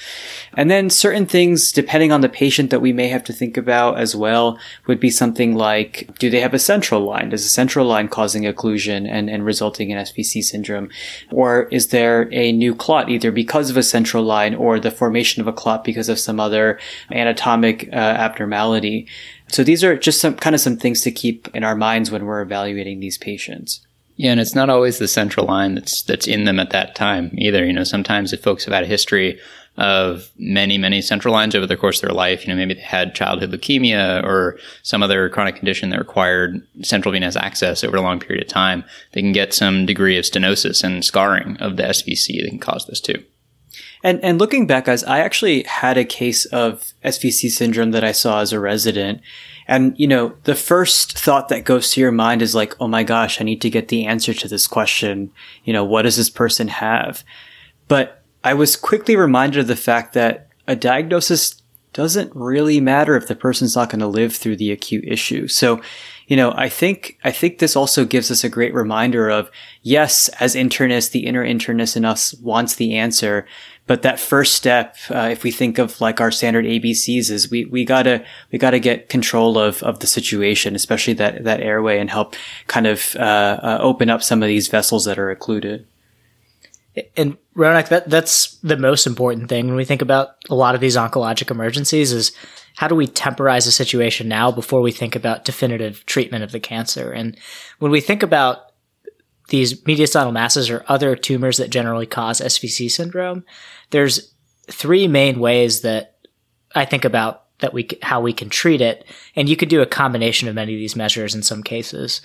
And 0.56 0.70
then 0.70 0.90
certain 0.90 1.26
things, 1.26 1.72
depending 1.72 2.12
on 2.12 2.22
the 2.22 2.30
patient 2.30 2.70
that 2.70 2.82
we 2.82 2.94
may 2.94 3.08
have 3.08 3.24
to 3.26 3.34
think 3.34 3.58
about 3.58 3.98
as 4.00 4.16
well, 4.16 4.60
would 4.88 5.00
be 5.00 5.10
something 5.10 5.56
like, 5.56 6.10
do 6.20 6.30
they 6.30 6.40
have 6.40 6.54
a 6.54 6.60
central 6.60 7.02
line? 7.02 7.30
Does 7.30 7.46
a 7.46 7.50
central 7.50 7.86
line 7.86 8.08
causing 8.08 8.44
occlusion 8.44 9.08
and, 9.08 9.30
and 9.30 9.46
resulting 9.46 9.90
in 9.90 9.98
SVC 9.98 10.44
syndrome? 10.44 10.90
Or 11.32 11.64
is 11.66 11.88
there 11.88 12.30
a 12.32 12.52
new 12.52 12.76
clot 12.76 13.10
either 13.10 13.32
because 13.32 13.70
of 13.70 13.78
a 13.78 13.84
central 13.84 14.24
line 14.24 14.56
or 14.56 14.80
the 14.80 14.92
formation 14.92 15.42
of 15.42 15.48
a 15.48 15.54
clot 15.54 15.84
because 15.84 16.10
of 16.10 16.20
some 16.20 16.40
other 16.40 16.80
anatomic 17.12 17.90
uh, 17.92 17.96
abnormality? 17.96 19.08
So 19.50 19.64
these 19.64 19.84
are 19.84 19.98
just 19.98 20.22
some 20.22 20.36
kind 20.36 20.56
of 20.56 20.62
some 20.62 20.78
things 20.78 21.02
to 21.02 21.12
keep 21.12 21.54
in 21.56 21.64
our 21.64 21.76
minds 21.76 22.12
when 22.12 22.26
we're 22.26 22.42
evaluating 22.42 23.00
these 23.00 23.18
patients. 23.18 23.86
Yeah, 24.16 24.32
and 24.32 24.40
it's 24.40 24.56
not 24.56 24.70
always 24.70 25.00
the 25.00 25.08
central 25.08 25.46
line 25.46 25.76
that's 25.76 26.02
that's 26.02 26.28
in 26.28 26.44
them 26.44 26.60
at 26.60 26.72
that 26.72 26.94
time 26.94 27.32
either. 27.38 27.66
You 27.66 27.74
know, 27.74 27.86
sometimes 27.86 28.34
if 28.34 28.44
folks 28.44 28.66
have 28.66 28.74
had 28.74 28.84
a 28.84 28.88
history 28.88 29.40
of 29.78 30.30
many, 30.38 30.78
many 30.78 31.02
central 31.02 31.34
lines 31.34 31.56
over 31.56 31.66
the 31.66 31.78
course 31.78 32.04
of 32.04 32.08
their 32.08 32.16
life, 32.16 32.46
you 32.46 32.50
know, 32.50 32.58
maybe 32.58 32.74
they 32.74 32.82
had 32.82 33.16
childhood 33.16 33.52
leukemia 33.52 34.22
or 34.26 34.60
some 34.84 35.02
other 35.02 35.30
chronic 35.30 35.56
condition 35.56 35.90
that 35.90 36.00
required 36.00 36.62
central 36.82 37.14
venous 37.14 37.38
access 37.38 37.82
over 37.82 37.96
a 37.96 38.02
long 38.02 38.20
period 38.20 38.44
of 38.44 38.50
time, 38.50 38.84
they 39.14 39.22
can 39.22 39.32
get 39.32 39.54
some 39.54 39.86
degree 39.86 40.18
of 40.18 40.26
stenosis 40.26 40.84
and 40.84 41.06
scarring 41.06 41.56
of 41.58 41.78
the 41.78 41.84
SVC 41.84 42.42
that 42.42 42.50
can 42.50 42.60
cause 42.60 42.86
this 42.88 43.00
too. 43.00 43.24
And 44.04 44.24
and 44.24 44.40
looking 44.40 44.66
back, 44.68 44.86
guys, 44.86 45.04
I 45.04 45.20
actually 45.20 45.64
had 45.64 45.98
a 45.98 46.06
case 46.06 46.46
of 46.46 46.94
SVC 47.04 47.50
syndrome 47.50 47.92
that 47.92 48.04
I 48.04 48.12
saw 48.12 48.40
as 48.40 48.54
a 48.54 48.60
resident. 48.60 49.22
And, 49.68 49.94
you 50.00 50.08
know, 50.08 50.34
the 50.46 50.56
first 50.56 51.16
thought 51.16 51.50
that 51.50 51.64
goes 51.64 51.92
to 51.92 52.02
your 52.02 52.12
mind 52.12 52.42
is 52.42 52.56
like, 52.56 52.76
oh 52.80 52.88
my 52.88 53.04
gosh, 53.04 53.40
I 53.40 53.44
need 53.44 53.62
to 53.62 53.70
get 53.70 53.90
the 53.90 54.06
answer 54.06 54.34
to 54.34 54.48
this 54.48 54.66
question. 54.66 55.32
You 55.64 55.74
know, 55.74 55.84
what 55.84 56.02
does 56.02 56.18
this 56.18 56.30
person 56.32 56.70
have? 56.70 57.24
But 57.88 58.24
I 58.44 58.56
was 58.56 58.76
quickly 58.76 59.16
reminded 59.16 59.60
of 59.60 59.68
the 59.68 59.76
fact 59.76 60.14
that 60.14 60.48
a 60.68 60.76
diagnosis 60.76 61.62
doesn't 61.94 62.36
really 62.36 62.80
matter 62.80 63.16
if 63.16 63.28
the 63.28 63.36
person's 63.36 63.76
not 63.76 63.90
going 63.90 64.00
to 64.00 64.08
live 64.08 64.36
through 64.36 64.56
the 64.56 64.72
acute 64.72 65.04
issue. 65.06 65.48
So, 65.48 65.82
you 66.28 66.38
know, 66.38 66.52
I 66.56 66.70
think, 66.70 67.18
I 67.24 67.32
think 67.32 67.58
this 67.58 67.76
also 67.76 68.06
gives 68.06 68.30
us 68.32 68.44
a 68.44 68.50
great 68.50 68.74
reminder 68.74 69.30
of, 69.30 69.52
yes, 69.82 70.30
as 70.40 70.56
internists, 70.56 71.12
the 71.12 71.26
inner 71.26 71.44
internist 71.44 71.98
in 71.98 72.06
us 72.06 72.34
wants 72.36 72.76
the 72.76 72.96
answer, 72.96 73.48
but 73.90 74.04
that 74.04 74.20
first 74.20 74.54
step, 74.54 74.98
uh, 75.10 75.30
if 75.32 75.44
we 75.44 75.50
think 75.50 75.80
of 75.80 76.00
like 76.00 76.22
our 76.22 76.30
standard 76.30 76.64
ABCs, 76.64 77.32
is 77.32 77.50
we 77.50 77.66
we 77.66 77.84
gotta 77.84 78.24
we 78.52 78.60
gotta 78.60 78.78
get 78.78 79.10
control 79.10 79.58
of 79.58 79.82
of 79.82 79.98
the 79.98 80.06
situation, 80.06 80.76
especially 80.76 81.14
that 81.14 81.44
that 81.46 81.60
airway, 81.60 81.98
and 81.98 82.08
help 82.08 82.36
kind 82.68 82.86
of 82.86 83.16
uh, 83.16 83.60
uh, 83.64 83.80
open 83.82 84.12
up 84.12 84.22
some 84.22 84.44
of 84.44 84.48
these 84.48 84.68
vessels 84.68 85.06
that 85.06 85.18
are 85.18 85.32
occluded. 85.32 85.88
And 87.18 87.36
Ronak, 87.56 87.88
that 87.88 88.12
that's 88.12 88.58
the 88.58 88.78
most 88.78 89.08
important 89.08 89.50
thing 89.50 89.66
when 89.66 89.76
we 89.76 89.86
think 89.86 90.04
about 90.04 90.36
a 90.52 90.56
lot 90.56 90.76
of 90.76 90.82
these 90.82 90.96
oncologic 90.96 91.50
emergencies 91.50 92.14
is 92.14 92.32
how 92.76 92.88
do 92.88 92.94
we 92.94 93.08
temporize 93.08 93.66
the 93.66 93.72
situation 93.72 94.28
now 94.28 94.52
before 94.52 94.82
we 94.82 94.92
think 94.92 95.16
about 95.16 95.46
definitive 95.46 96.06
treatment 96.06 96.44
of 96.44 96.52
the 96.52 96.60
cancer? 96.60 97.12
And 97.12 97.36
when 97.80 97.90
we 97.90 98.02
think 98.02 98.22
about 98.22 98.70
these 99.50 99.82
mediastinal 99.82 100.32
masses 100.32 100.70
or 100.70 100.86
other 100.88 101.16
tumors 101.16 101.58
that 101.58 101.70
generally 101.70 102.06
cause 102.06 102.40
SVC 102.40 102.90
syndrome, 102.90 103.44
there's 103.92 104.34
three 104.70 105.08
main 105.08 105.40
ways 105.40 105.82
that 105.82 106.18
I 106.76 106.86
think 106.86 107.06
about 107.06 107.46
that 107.60 107.74
we 107.74 107.88
how 108.02 108.22
we 108.22 108.34
can 108.34 108.50
treat 108.50 108.82
it, 108.82 109.06
and 109.36 109.50
you 109.50 109.56
could 109.56 109.70
do 109.70 109.82
a 109.82 109.86
combination 109.86 110.48
of 110.48 110.56
many 110.56 110.74
of 110.74 110.80
these 110.80 110.96
measures 110.96 111.36
in 111.36 111.44
some 111.44 111.64
cases. 111.64 112.22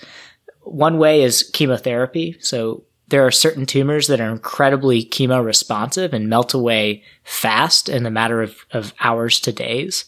One 0.61 0.97
way 0.97 1.23
is 1.23 1.49
chemotherapy. 1.53 2.37
So 2.39 2.83
there 3.07 3.25
are 3.25 3.31
certain 3.31 3.65
tumors 3.65 4.07
that 4.07 4.19
are 4.19 4.31
incredibly 4.31 5.05
chemo 5.05 5.43
responsive 5.43 6.13
and 6.13 6.29
melt 6.29 6.53
away 6.53 7.03
fast 7.23 7.87
in 7.87 8.05
a 8.05 8.11
matter 8.11 8.41
of, 8.41 8.65
of 8.71 8.93
hours 8.99 9.39
to 9.41 9.51
days. 9.51 10.05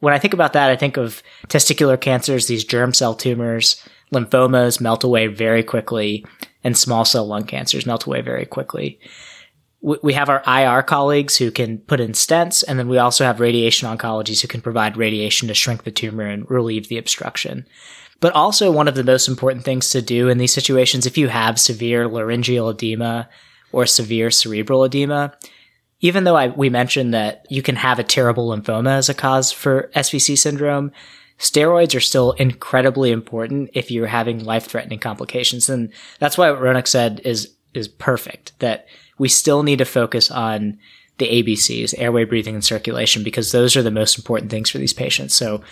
When 0.00 0.12
I 0.12 0.18
think 0.18 0.34
about 0.34 0.52
that, 0.54 0.68
I 0.68 0.76
think 0.76 0.96
of 0.96 1.22
testicular 1.46 2.00
cancers, 2.00 2.46
these 2.46 2.64
germ 2.64 2.92
cell 2.92 3.14
tumors, 3.14 3.80
lymphomas 4.12 4.80
melt 4.80 5.04
away 5.04 5.28
very 5.28 5.62
quickly, 5.62 6.26
and 6.64 6.76
small 6.76 7.04
cell 7.04 7.26
lung 7.26 7.44
cancers 7.44 7.86
melt 7.86 8.06
away 8.06 8.20
very 8.20 8.46
quickly 8.46 8.98
we 9.84 10.14
have 10.14 10.30
our 10.30 10.42
IR 10.46 10.82
colleagues 10.82 11.36
who 11.36 11.50
can 11.50 11.76
put 11.76 12.00
in 12.00 12.12
stents, 12.12 12.64
and 12.66 12.78
then 12.78 12.88
we 12.88 12.96
also 12.96 13.22
have 13.22 13.38
radiation 13.38 13.86
oncologists 13.86 14.40
who 14.40 14.48
can 14.48 14.62
provide 14.62 14.96
radiation 14.96 15.46
to 15.48 15.54
shrink 15.54 15.84
the 15.84 15.90
tumor 15.90 16.24
and 16.24 16.50
relieve 16.50 16.88
the 16.88 16.96
obstruction. 16.96 17.66
But 18.20 18.32
also, 18.32 18.72
one 18.72 18.88
of 18.88 18.94
the 18.94 19.04
most 19.04 19.28
important 19.28 19.64
things 19.64 19.90
to 19.90 20.00
do 20.00 20.30
in 20.30 20.38
these 20.38 20.54
situations, 20.54 21.04
if 21.04 21.18
you 21.18 21.28
have 21.28 21.60
severe 21.60 22.08
laryngeal 22.08 22.70
edema 22.70 23.28
or 23.72 23.84
severe 23.84 24.30
cerebral 24.30 24.84
edema, 24.84 25.34
even 26.00 26.24
though 26.24 26.36
I, 26.36 26.48
we 26.48 26.70
mentioned 26.70 27.12
that 27.12 27.46
you 27.50 27.60
can 27.60 27.76
have 27.76 27.98
a 27.98 28.04
terrible 28.04 28.48
lymphoma 28.48 28.92
as 28.92 29.10
a 29.10 29.14
cause 29.14 29.52
for 29.52 29.90
SVC 29.94 30.38
syndrome, 30.38 30.92
steroids 31.38 31.94
are 31.94 32.00
still 32.00 32.32
incredibly 32.32 33.10
important 33.10 33.68
if 33.74 33.90
you're 33.90 34.06
having 34.06 34.44
life 34.44 34.64
threatening 34.64 34.98
complications. 34.98 35.68
And 35.68 35.92
that's 36.20 36.38
why 36.38 36.50
what 36.50 36.60
Ronak 36.60 36.88
said 36.88 37.20
is, 37.24 37.54
is 37.74 37.88
perfect 37.88 38.58
that 38.60 38.86
we 39.18 39.28
still 39.28 39.62
need 39.62 39.78
to 39.78 39.84
focus 39.84 40.30
on 40.30 40.78
the 41.18 41.42
ABCs, 41.42 41.94
airway, 41.96 42.24
breathing, 42.24 42.54
and 42.54 42.64
circulation, 42.64 43.22
because 43.22 43.52
those 43.52 43.76
are 43.76 43.82
the 43.82 43.90
most 43.90 44.18
important 44.18 44.50
things 44.50 44.70
for 44.70 44.78
these 44.78 44.92
patients. 44.92 45.34
So 45.34 45.62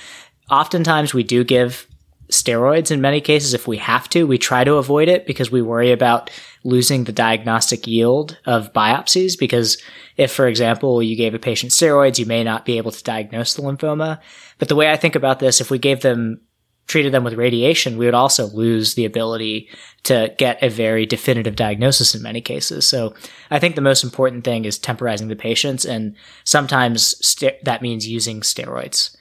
oftentimes 0.50 1.12
we 1.12 1.22
do 1.24 1.42
give 1.42 1.86
steroids 2.30 2.90
in 2.90 3.00
many 3.00 3.20
cases 3.20 3.52
if 3.52 3.66
we 3.66 3.76
have 3.76 4.08
to. 4.08 4.26
We 4.26 4.38
try 4.38 4.64
to 4.64 4.74
avoid 4.74 5.08
it 5.08 5.26
because 5.26 5.50
we 5.50 5.60
worry 5.60 5.92
about 5.92 6.30
losing 6.64 7.04
the 7.04 7.12
diagnostic 7.12 7.86
yield 7.86 8.38
of 8.46 8.72
biopsies. 8.72 9.38
Because 9.38 9.78
if, 10.16 10.32
for 10.32 10.46
example, 10.46 11.02
you 11.02 11.16
gave 11.16 11.34
a 11.34 11.38
patient 11.38 11.72
steroids, 11.72 12.18
you 12.18 12.26
may 12.26 12.42
not 12.44 12.64
be 12.64 12.78
able 12.78 12.92
to 12.92 13.04
diagnose 13.04 13.54
the 13.54 13.62
lymphoma. 13.62 14.20
But 14.58 14.68
the 14.68 14.76
way 14.76 14.90
I 14.90 14.96
think 14.96 15.14
about 15.14 15.40
this, 15.40 15.60
if 15.60 15.70
we 15.70 15.78
gave 15.78 16.00
them 16.00 16.40
treated 16.86 17.12
them 17.12 17.24
with 17.24 17.34
radiation, 17.34 17.96
we 17.96 18.06
would 18.06 18.14
also 18.14 18.46
lose 18.48 18.94
the 18.94 19.04
ability 19.04 19.68
to 20.02 20.34
get 20.36 20.62
a 20.62 20.68
very 20.68 21.06
definitive 21.06 21.56
diagnosis 21.56 22.14
in 22.14 22.22
many 22.22 22.40
cases. 22.40 22.86
So 22.86 23.14
I 23.50 23.58
think 23.58 23.76
the 23.76 23.80
most 23.80 24.04
important 24.04 24.44
thing 24.44 24.64
is 24.64 24.78
temporizing 24.78 25.28
the 25.28 25.36
patients, 25.36 25.84
and 25.84 26.16
sometimes 26.44 27.14
st- 27.24 27.64
that 27.64 27.82
means 27.82 28.08
using 28.08 28.40
steroids. 28.40 29.16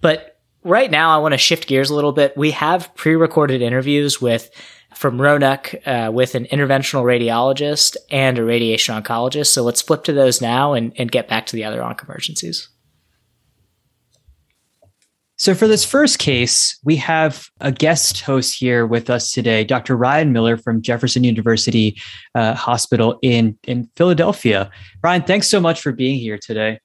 But 0.00 0.38
right 0.62 0.90
now, 0.90 1.10
I 1.10 1.18
want 1.18 1.32
to 1.32 1.38
shift 1.38 1.66
gears 1.66 1.90
a 1.90 1.94
little 1.94 2.12
bit. 2.12 2.36
We 2.36 2.52
have 2.52 2.94
pre-recorded 2.94 3.62
interviews 3.62 4.20
with 4.20 4.50
from 4.94 5.18
Ronak 5.18 5.86
uh, 5.86 6.10
with 6.10 6.34
an 6.34 6.46
interventional 6.46 7.04
radiologist 7.04 7.96
and 8.10 8.38
a 8.38 8.44
radiation 8.44 9.00
oncologist. 9.00 9.48
So 9.48 9.62
let's 9.62 9.82
flip 9.82 10.04
to 10.04 10.12
those 10.12 10.40
now 10.40 10.72
and, 10.72 10.92
and 10.96 11.10
get 11.10 11.28
back 11.28 11.46
to 11.46 11.56
the 11.56 11.64
other 11.64 11.82
onc 11.82 12.02
emergencies. 12.02 12.68
So, 15.40 15.54
for 15.54 15.66
this 15.66 15.86
first 15.86 16.18
case, 16.18 16.78
we 16.84 16.96
have 16.96 17.48
a 17.62 17.72
guest 17.72 18.20
host 18.20 18.58
here 18.58 18.84
with 18.84 19.08
us 19.08 19.32
today, 19.32 19.64
Dr. 19.64 19.96
Ryan 19.96 20.34
Miller 20.34 20.58
from 20.58 20.82
Jefferson 20.82 21.24
University 21.24 21.98
uh, 22.34 22.52
Hospital 22.52 23.18
in, 23.22 23.58
in 23.66 23.88
Philadelphia. 23.96 24.70
Ryan, 25.02 25.22
thanks 25.22 25.48
so 25.48 25.58
much 25.58 25.80
for 25.80 25.92
being 25.92 26.18
here 26.18 26.36
today. 26.36 26.78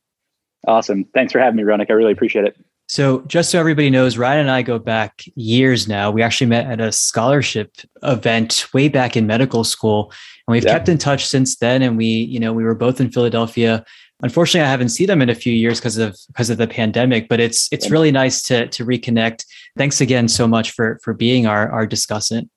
Awesome. 0.69 1.03
Thanks 1.13 1.33
for 1.33 1.39
having 1.39 1.57
me, 1.57 1.63
Ronak. 1.63 1.87
I 1.89 1.93
really 1.95 2.13
appreciate 2.13 2.45
it. 2.45 2.55
So, 2.87 3.23
just 3.27 3.51
so 3.51 3.59
everybody 3.59 3.89
knows, 3.89 4.17
Ryan 4.17 4.41
and 4.41 4.51
I 4.51 4.61
go 4.61 4.79
back 4.79 5.25
years 5.35 5.89
now. 5.89 6.09
We 6.09 6.21
actually 6.21 6.47
met 6.47 6.65
at 6.65 6.79
a 6.79 6.93
scholarship 6.93 7.75
event 8.03 8.67
way 8.73 8.87
back 8.87 9.17
in 9.17 9.27
medical 9.27 9.65
school, 9.65 10.13
and 10.47 10.53
we've 10.53 10.63
yeah. 10.63 10.71
kept 10.71 10.87
in 10.87 10.97
touch 10.97 11.27
since 11.27 11.57
then. 11.57 11.81
And 11.81 11.97
we, 11.97 12.05
you 12.05 12.39
know, 12.39 12.53
we 12.53 12.63
were 12.63 12.75
both 12.75 13.01
in 13.01 13.11
Philadelphia 13.11 13.83
unfortunately, 14.21 14.65
I 14.65 14.69
haven't 14.69 14.89
seen 14.89 15.07
them 15.07 15.21
in 15.21 15.29
a 15.29 15.35
few 15.35 15.53
years 15.53 15.79
because 15.79 15.97
of 15.97 16.17
because 16.27 16.49
of 16.49 16.57
the 16.57 16.67
pandemic. 16.67 17.27
But 17.27 17.39
it's 17.39 17.69
it's 17.71 17.89
really 17.89 18.11
nice 18.11 18.41
to 18.43 18.67
to 18.67 18.85
reconnect. 18.85 19.45
Thanks 19.77 20.01
again 20.01 20.27
so 20.27 20.47
much 20.47 20.71
for 20.71 20.99
for 21.03 21.13
being 21.13 21.45
our 21.47 21.69
our 21.71 21.87
discussant. 21.87 22.49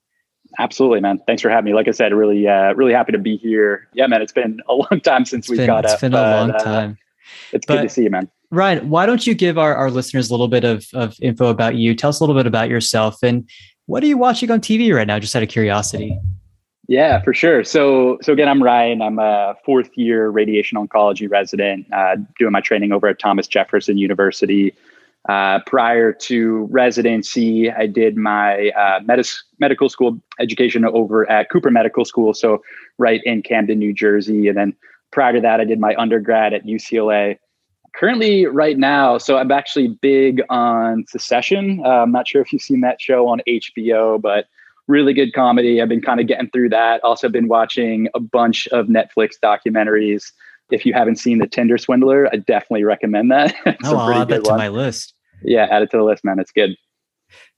Absolutely, 0.58 1.00
man. 1.00 1.20
Thanks 1.26 1.42
for 1.42 1.50
having 1.50 1.66
me. 1.70 1.74
Like 1.74 1.88
I 1.88 1.92
said, 1.92 2.12
really, 2.12 2.48
uh, 2.48 2.72
really 2.72 2.92
happy 2.92 3.12
to 3.12 3.18
be 3.18 3.36
here. 3.36 3.86
Yeah, 3.94 4.06
man. 4.06 4.22
It's 4.22 4.32
been 4.32 4.60
a 4.68 4.74
long 4.74 5.00
time 5.04 5.24
since 5.24 5.44
it's 5.44 5.50
we've 5.50 5.58
been, 5.58 5.66
got 5.66 5.84
it's 5.84 5.94
up. 5.94 6.00
been 6.00 6.14
a 6.14 6.16
long 6.16 6.50
uh, 6.50 6.58
time. 6.58 6.98
It's 7.52 7.66
but, 7.66 7.76
good 7.76 7.82
to 7.82 7.88
see 7.88 8.02
you, 8.04 8.10
man. 8.10 8.28
Ryan, 8.50 8.88
why 8.88 9.04
don't 9.04 9.26
you 9.26 9.34
give 9.34 9.58
our, 9.58 9.74
our 9.74 9.90
listeners 9.90 10.30
a 10.30 10.32
little 10.32 10.48
bit 10.48 10.64
of, 10.64 10.86
of 10.94 11.14
info 11.20 11.48
about 11.48 11.74
you? 11.74 11.94
Tell 11.94 12.08
us 12.08 12.18
a 12.18 12.22
little 12.24 12.34
bit 12.34 12.46
about 12.46 12.70
yourself 12.70 13.22
and 13.22 13.48
what 13.88 14.02
are 14.02 14.06
you 14.06 14.18
watching 14.18 14.50
on 14.50 14.60
TV 14.60 14.94
right 14.94 15.06
now? 15.06 15.18
Just 15.18 15.34
out 15.34 15.42
of 15.42 15.48
curiosity. 15.48 16.18
Yeah, 16.88 17.20
for 17.20 17.34
sure. 17.34 17.64
So, 17.64 18.18
so 18.22 18.32
again, 18.32 18.48
I'm 18.48 18.62
Ryan. 18.62 19.02
I'm 19.02 19.18
a 19.18 19.54
fourth 19.62 19.90
year 19.94 20.30
radiation 20.30 20.78
oncology 20.78 21.30
resident, 21.30 21.86
uh, 21.92 22.16
doing 22.38 22.52
my 22.52 22.62
training 22.62 22.92
over 22.92 23.06
at 23.08 23.18
Thomas 23.18 23.46
Jefferson 23.46 23.98
University. 23.98 24.74
Uh, 25.28 25.58
prior 25.66 26.14
to 26.14 26.66
residency, 26.70 27.70
I 27.70 27.86
did 27.86 28.16
my 28.16 28.70
uh, 28.70 29.00
medis- 29.00 29.42
medical 29.60 29.90
school 29.90 30.18
education 30.40 30.86
over 30.86 31.30
at 31.30 31.50
Cooper 31.50 31.70
Medical 31.70 32.06
School, 32.06 32.32
so 32.32 32.62
right 32.96 33.20
in 33.24 33.42
Camden, 33.42 33.78
New 33.78 33.92
Jersey. 33.92 34.48
And 34.48 34.56
then 34.56 34.74
prior 35.10 35.34
to 35.34 35.40
that, 35.42 35.60
I 35.60 35.64
did 35.64 35.78
my 35.78 35.94
undergrad 35.96 36.54
at 36.54 36.64
UCLA. 36.64 37.36
Currently, 37.94 38.46
right 38.46 38.78
now, 38.78 39.18
so 39.18 39.36
I'm 39.36 39.50
actually 39.50 39.88
big 40.00 40.40
on 40.48 41.04
Succession. 41.06 41.82
Uh, 41.84 41.88
I'm 41.88 42.12
not 42.12 42.26
sure 42.26 42.40
if 42.40 42.50
you've 42.50 42.62
seen 42.62 42.80
that 42.80 42.98
show 42.98 43.28
on 43.28 43.42
HBO, 43.46 44.18
but 44.18 44.46
really 44.88 45.12
good 45.12 45.32
comedy. 45.32 45.80
I've 45.80 45.88
been 45.88 46.02
kind 46.02 46.20
of 46.20 46.26
getting 46.26 46.50
through 46.50 46.70
that. 46.70 47.02
Also, 47.04 47.28
been 47.28 47.48
watching 47.48 48.08
a 48.14 48.20
bunch 48.20 48.66
of 48.68 48.86
Netflix 48.86 49.34
documentaries. 49.42 50.32
If 50.70 50.84
you 50.84 50.92
haven't 50.92 51.16
seen 51.16 51.38
The 51.38 51.46
Tinder 51.46 51.78
Swindler, 51.78 52.28
I 52.32 52.36
definitely 52.36 52.84
recommend 52.84 53.30
that. 53.30 53.54
oh, 53.84 53.96
I'll 53.96 54.22
add 54.22 54.28
that 54.28 54.44
to 54.44 54.56
my 54.56 54.68
list 54.68 55.14
yeah, 55.42 55.66
add 55.70 55.82
it 55.82 55.90
to 55.90 55.96
the 55.96 56.04
list, 56.04 56.24
man. 56.24 56.38
It's 56.38 56.52
good. 56.52 56.76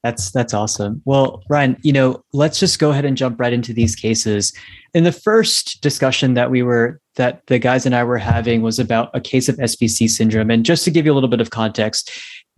That's 0.03 0.31
that's 0.31 0.55
awesome. 0.55 1.03
Well, 1.05 1.43
Ryan, 1.51 1.77
you 1.83 1.93
know, 1.93 2.25
let's 2.33 2.59
just 2.59 2.79
go 2.79 2.91
ahead 2.91 3.05
and 3.05 3.17
jump 3.17 3.39
right 3.39 3.53
into 3.53 3.75
these 3.75 3.95
cases. 3.95 4.53
In 4.95 5.05
the 5.05 5.13
first 5.13 5.83
discussion 5.83 6.35
that 6.35 6.51
we 6.51 6.63
were 6.63 7.01
that 7.17 7.47
the 7.47 7.59
guys 7.59 7.85
and 7.85 7.95
I 7.95 8.03
were 8.05 8.19
having 8.19 8.63
was 8.63 8.79
about 8.79 9.11
a 9.15 9.21
case 9.21 9.49
of 9.49 9.57
SVC 9.57 10.09
syndrome. 10.09 10.51
And 10.51 10.65
just 10.65 10.85
to 10.85 10.91
give 10.91 11.05
you 11.05 11.13
a 11.13 11.15
little 11.15 11.29
bit 11.29 11.41
of 11.41 11.51
context, 11.51 12.11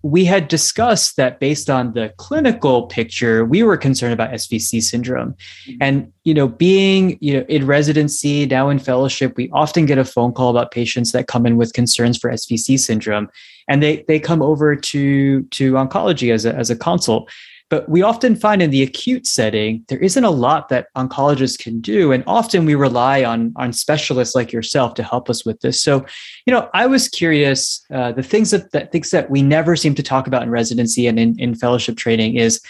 we 0.02 0.24
had 0.24 0.48
discussed 0.48 1.16
that 1.16 1.38
based 1.38 1.70
on 1.70 1.92
the 1.92 2.12
clinical 2.16 2.86
picture, 2.86 3.44
we 3.44 3.62
were 3.62 3.76
concerned 3.76 4.12
about 4.12 4.30
SVC 4.32 4.82
syndrome. 4.82 5.34
Mm-hmm. 5.66 5.76
And, 5.80 6.12
you 6.24 6.34
know, 6.34 6.48
being, 6.48 7.18
you 7.20 7.34
know, 7.34 7.44
in 7.48 7.66
residency, 7.66 8.46
now 8.46 8.68
in 8.68 8.80
fellowship, 8.80 9.36
we 9.36 9.48
often 9.52 9.86
get 9.86 9.98
a 9.98 10.04
phone 10.04 10.32
call 10.32 10.50
about 10.50 10.72
patients 10.72 11.12
that 11.12 11.28
come 11.28 11.46
in 11.46 11.56
with 11.56 11.72
concerns 11.72 12.18
for 12.18 12.30
SVC 12.30 12.78
syndrome. 12.78 13.28
And 13.68 13.80
they 13.80 14.04
they 14.08 14.18
come 14.18 14.42
over 14.42 14.74
to 14.74 15.42
to 15.42 15.72
oncology 15.74 16.32
as 16.32 16.44
a 16.44 16.54
as 16.54 16.68
a 16.68 16.76
consult. 16.76 17.30
But 17.72 17.88
we 17.88 18.02
often 18.02 18.36
find 18.36 18.60
in 18.60 18.68
the 18.68 18.82
acute 18.82 19.26
setting, 19.26 19.82
there 19.88 19.98
isn't 19.98 20.24
a 20.24 20.30
lot 20.30 20.68
that 20.68 20.88
oncologists 20.94 21.58
can 21.58 21.80
do. 21.80 22.12
And 22.12 22.22
often 22.26 22.66
we 22.66 22.74
rely 22.74 23.24
on, 23.24 23.54
on 23.56 23.72
specialists 23.72 24.34
like 24.34 24.52
yourself 24.52 24.92
to 24.96 25.02
help 25.02 25.30
us 25.30 25.46
with 25.46 25.58
this. 25.62 25.80
So, 25.80 26.04
you 26.44 26.52
know, 26.52 26.68
I 26.74 26.86
was 26.86 27.08
curious, 27.08 27.82
uh, 27.90 28.12
the 28.12 28.22
things 28.22 28.50
that, 28.50 28.72
that 28.72 28.92
things 28.92 29.10
that 29.12 29.30
we 29.30 29.40
never 29.40 29.74
seem 29.74 29.94
to 29.94 30.02
talk 30.02 30.26
about 30.26 30.42
in 30.42 30.50
residency 30.50 31.06
and 31.06 31.18
in, 31.18 31.40
in 31.40 31.54
fellowship 31.54 31.96
training 31.96 32.36
is 32.36 32.60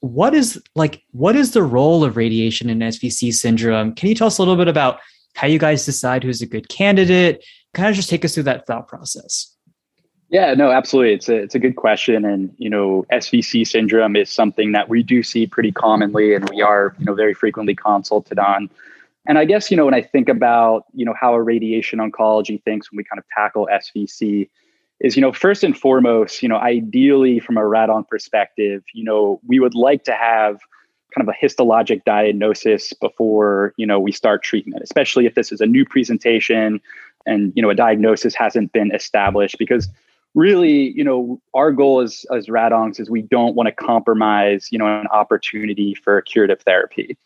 what 0.00 0.34
is 0.34 0.60
like, 0.74 1.04
what 1.12 1.36
is 1.36 1.52
the 1.52 1.62
role 1.62 2.02
of 2.02 2.16
radiation 2.16 2.68
in 2.68 2.80
SVC 2.80 3.32
syndrome? 3.32 3.94
Can 3.94 4.08
you 4.08 4.16
tell 4.16 4.26
us 4.26 4.38
a 4.38 4.42
little 4.42 4.56
bit 4.56 4.66
about 4.66 4.98
how 5.36 5.46
you 5.46 5.60
guys 5.60 5.84
decide 5.84 6.24
who's 6.24 6.42
a 6.42 6.46
good 6.46 6.68
candidate? 6.68 7.44
Kind 7.72 7.88
of 7.88 7.94
just 7.94 8.10
take 8.10 8.24
us 8.24 8.34
through 8.34 8.42
that 8.42 8.66
thought 8.66 8.88
process. 8.88 9.49
Yeah, 10.30 10.54
no, 10.54 10.70
absolutely. 10.70 11.14
It's 11.14 11.28
a 11.28 11.34
it's 11.34 11.54
a 11.56 11.58
good 11.58 11.74
question, 11.74 12.24
and 12.24 12.54
you 12.56 12.70
know, 12.70 13.04
SVC 13.12 13.66
syndrome 13.66 14.14
is 14.14 14.30
something 14.30 14.70
that 14.72 14.88
we 14.88 15.02
do 15.02 15.24
see 15.24 15.44
pretty 15.44 15.72
commonly, 15.72 16.34
and 16.34 16.48
we 16.48 16.62
are 16.62 16.94
you 17.00 17.04
know 17.04 17.14
very 17.14 17.34
frequently 17.34 17.74
consulted 17.74 18.38
on. 18.38 18.70
And 19.26 19.38
I 19.38 19.44
guess 19.44 19.72
you 19.72 19.76
know 19.76 19.84
when 19.84 19.94
I 19.94 20.02
think 20.02 20.28
about 20.28 20.84
you 20.94 21.04
know 21.04 21.14
how 21.20 21.34
a 21.34 21.42
radiation 21.42 21.98
oncology 21.98 22.62
thinks 22.62 22.90
when 22.90 22.96
we 22.96 23.04
kind 23.04 23.18
of 23.18 23.24
tackle 23.36 23.68
SVC, 23.72 24.48
is 25.00 25.16
you 25.16 25.20
know 25.20 25.32
first 25.32 25.64
and 25.64 25.76
foremost, 25.76 26.44
you 26.44 26.48
know 26.48 26.58
ideally 26.58 27.40
from 27.40 27.56
a 27.56 27.62
radonc 27.62 28.06
perspective, 28.06 28.84
you 28.94 29.02
know 29.02 29.40
we 29.44 29.58
would 29.58 29.74
like 29.74 30.04
to 30.04 30.12
have 30.12 30.60
kind 31.12 31.28
of 31.28 31.34
a 31.34 31.44
histologic 31.44 32.04
diagnosis 32.04 32.92
before 32.92 33.74
you 33.76 33.86
know 33.86 33.98
we 33.98 34.12
start 34.12 34.44
treatment, 34.44 34.80
especially 34.84 35.26
if 35.26 35.34
this 35.34 35.50
is 35.50 35.60
a 35.60 35.66
new 35.66 35.84
presentation 35.84 36.80
and 37.26 37.52
you 37.56 37.62
know 37.62 37.70
a 37.70 37.74
diagnosis 37.74 38.36
hasn't 38.36 38.72
been 38.72 38.94
established 38.94 39.58
because 39.58 39.88
really, 40.34 40.92
you 40.92 41.04
know, 41.04 41.40
our 41.54 41.72
goal 41.72 42.00
as 42.00 42.24
as 42.34 42.46
radoncs 42.46 43.00
is 43.00 43.10
we 43.10 43.22
don't 43.22 43.54
want 43.54 43.66
to 43.66 43.72
compromise, 43.72 44.68
you 44.70 44.78
know, 44.78 44.86
an 44.86 45.06
opportunity 45.08 45.94
for 45.94 46.20
curative 46.22 46.60
therapy. 46.62 47.16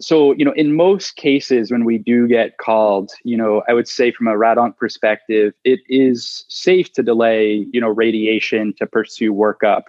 So, 0.00 0.32
you 0.34 0.44
know, 0.44 0.52
in 0.52 0.74
most 0.74 1.16
cases 1.16 1.72
when 1.72 1.84
we 1.84 1.98
do 1.98 2.28
get 2.28 2.58
called, 2.58 3.10
you 3.24 3.36
know, 3.36 3.62
I 3.68 3.74
would 3.74 3.88
say 3.88 4.12
from 4.12 4.28
a 4.28 4.34
radonc 4.34 4.76
perspective, 4.76 5.54
it 5.64 5.80
is 5.88 6.44
safe 6.48 6.92
to 6.92 7.02
delay, 7.02 7.66
you 7.72 7.80
know, 7.80 7.88
radiation 7.88 8.74
to 8.78 8.86
pursue 8.86 9.34
workup. 9.34 9.82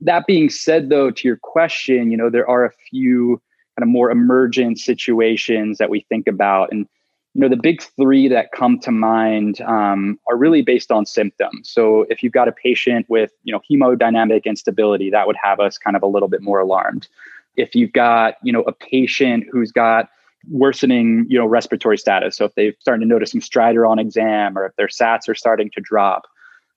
That 0.00 0.26
being 0.26 0.50
said, 0.50 0.88
though, 0.88 1.12
to 1.12 1.28
your 1.28 1.36
question, 1.36 2.10
you 2.10 2.16
know, 2.16 2.30
there 2.30 2.48
are 2.48 2.64
a 2.64 2.72
few 2.90 3.40
kind 3.78 3.88
of 3.88 3.88
more 3.88 4.10
emergent 4.10 4.78
situations 4.80 5.78
that 5.78 5.88
we 5.88 6.04
think 6.08 6.26
about. 6.26 6.72
And 6.72 6.88
you 7.34 7.40
know 7.40 7.48
the 7.48 7.56
big 7.56 7.82
three 7.82 8.28
that 8.28 8.52
come 8.52 8.78
to 8.78 8.92
mind 8.92 9.60
um, 9.62 10.18
are 10.28 10.36
really 10.36 10.62
based 10.62 10.92
on 10.92 11.04
symptoms. 11.04 11.68
So 11.68 12.06
if 12.08 12.22
you've 12.22 12.32
got 12.32 12.46
a 12.46 12.52
patient 12.52 13.06
with 13.08 13.32
you 13.42 13.52
know 13.52 13.60
hemodynamic 13.70 14.44
instability 14.44 15.10
that 15.10 15.26
would 15.26 15.36
have 15.42 15.58
us 15.58 15.76
kind 15.76 15.96
of 15.96 16.02
a 16.02 16.06
little 16.06 16.28
bit 16.28 16.42
more 16.42 16.60
alarmed. 16.60 17.08
If 17.56 17.74
you've 17.74 17.92
got 17.92 18.36
you 18.42 18.52
know 18.52 18.62
a 18.62 18.72
patient 18.72 19.46
who's 19.50 19.72
got 19.72 20.08
worsening 20.50 21.26
you 21.28 21.38
know 21.38 21.46
respiratory 21.46 21.96
status 21.96 22.36
so 22.36 22.44
if 22.44 22.54
they're 22.54 22.74
starting 22.78 23.00
to 23.00 23.08
notice 23.08 23.30
some 23.30 23.40
stridor 23.40 23.88
on 23.88 23.98
exam 23.98 24.58
or 24.58 24.66
if 24.66 24.76
their 24.76 24.88
sats 24.88 25.28
are 25.28 25.34
starting 25.34 25.70
to 25.70 25.80
drop. 25.80 26.26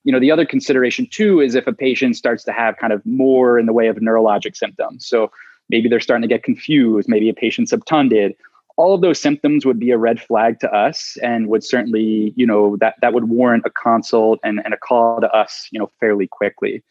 You 0.05 0.11
know 0.11 0.19
the 0.19 0.31
other 0.31 0.45
consideration 0.45 1.07
too 1.11 1.39
is 1.39 1.53
if 1.53 1.67
a 1.67 1.73
patient 1.73 2.15
starts 2.15 2.43
to 2.45 2.51
have 2.51 2.77
kind 2.77 2.93
of 2.93 3.05
more 3.05 3.59
in 3.59 3.67
the 3.67 3.73
way 3.73 3.87
of 3.87 3.97
neurologic 3.97 4.55
symptoms. 4.55 5.05
So 5.05 5.31
maybe 5.69 5.87
they're 5.87 5.99
starting 5.99 6.27
to 6.27 6.33
get 6.33 6.43
confused 6.43 7.07
maybe 7.07 7.29
a 7.29 7.33
patient's 7.33 7.71
obtunded 7.71 8.33
all 8.77 8.93
of 8.93 9.01
those 9.01 9.19
symptoms 9.19 9.65
would 9.65 9.79
be 9.79 9.91
a 9.91 9.97
red 9.97 10.21
flag 10.21 10.59
to 10.59 10.71
us 10.71 11.17
and 11.23 11.47
would 11.47 11.63
certainly, 11.63 12.31
you 12.35 12.45
know, 12.45 12.77
that 12.77 12.95
that 13.01 13.13
would 13.13 13.25
warrant 13.25 13.63
a 13.65 13.71
consult 13.71 14.39
and, 14.43 14.61
and 14.63 14.73
a 14.73 14.77
call 14.77 15.19
to 15.19 15.29
us, 15.31 15.67
you 15.71 15.79
know, 15.79 15.89
fairly 15.99 16.27
quickly. 16.27 16.83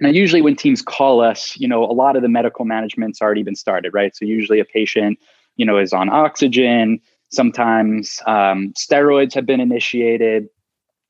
Now, 0.00 0.10
usually 0.10 0.42
when 0.42 0.56
teams 0.56 0.82
call 0.82 1.20
us, 1.20 1.56
you 1.56 1.66
know, 1.66 1.84
a 1.84 1.94
lot 1.94 2.16
of 2.16 2.22
the 2.22 2.28
medical 2.28 2.64
management's 2.64 3.22
already 3.22 3.42
been 3.42 3.56
started, 3.56 3.94
right? 3.94 4.14
So 4.14 4.24
usually 4.24 4.60
a 4.60 4.64
patient, 4.64 5.18
you 5.56 5.64
know, 5.64 5.78
is 5.78 5.92
on 5.92 6.08
oxygen. 6.08 7.00
Sometimes 7.30 8.20
um, 8.26 8.72
steroids 8.76 9.34
have 9.34 9.46
been 9.46 9.60
initiated. 9.60 10.48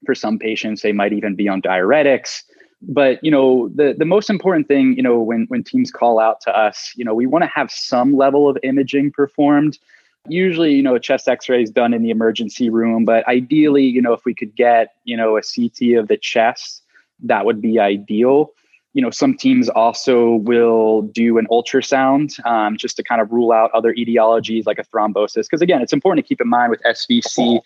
For 0.06 0.14
some 0.14 0.38
patients, 0.38 0.82
they 0.82 0.92
might 0.92 1.12
even 1.12 1.34
be 1.34 1.48
on 1.48 1.60
diuretics. 1.60 2.42
But 2.80 3.22
you 3.24 3.30
know, 3.30 3.68
the 3.74 3.94
the 3.98 4.04
most 4.04 4.30
important 4.30 4.68
thing, 4.68 4.94
you 4.94 5.02
know, 5.02 5.18
when 5.18 5.46
when 5.48 5.64
teams 5.64 5.90
call 5.90 6.20
out 6.20 6.40
to 6.42 6.56
us, 6.56 6.92
you 6.94 7.04
know, 7.04 7.14
we 7.14 7.26
want 7.26 7.42
to 7.42 7.50
have 7.52 7.70
some 7.70 8.16
level 8.16 8.48
of 8.48 8.56
imaging 8.62 9.10
performed 9.10 9.78
usually 10.30 10.74
you 10.74 10.82
know 10.82 10.94
a 10.94 11.00
chest 11.00 11.28
x-ray 11.28 11.62
is 11.62 11.70
done 11.70 11.92
in 11.94 12.02
the 12.02 12.10
emergency 12.10 12.70
room 12.70 13.04
but 13.04 13.26
ideally 13.28 13.84
you 13.84 14.02
know 14.02 14.12
if 14.12 14.24
we 14.24 14.34
could 14.34 14.54
get 14.54 14.94
you 15.04 15.16
know 15.16 15.36
a 15.36 15.42
ct 15.42 15.82
of 15.96 16.08
the 16.08 16.16
chest 16.16 16.82
that 17.20 17.44
would 17.44 17.60
be 17.60 17.78
ideal. 17.78 18.52
You 18.94 19.02
know 19.02 19.10
some 19.10 19.36
teams 19.36 19.68
also 19.68 20.36
will 20.36 21.02
do 21.02 21.38
an 21.38 21.46
ultrasound 21.50 22.44
um, 22.46 22.76
just 22.76 22.96
to 22.96 23.02
kind 23.02 23.20
of 23.20 23.30
rule 23.30 23.52
out 23.52 23.70
other 23.72 23.94
etiologies 23.94 24.66
like 24.66 24.78
a 24.78 24.84
thrombosis 24.84 25.44
because 25.44 25.62
again 25.62 25.82
it's 25.82 25.92
important 25.92 26.24
to 26.24 26.28
keep 26.28 26.40
in 26.40 26.48
mind 26.48 26.70
with 26.70 26.82
svc 26.82 27.60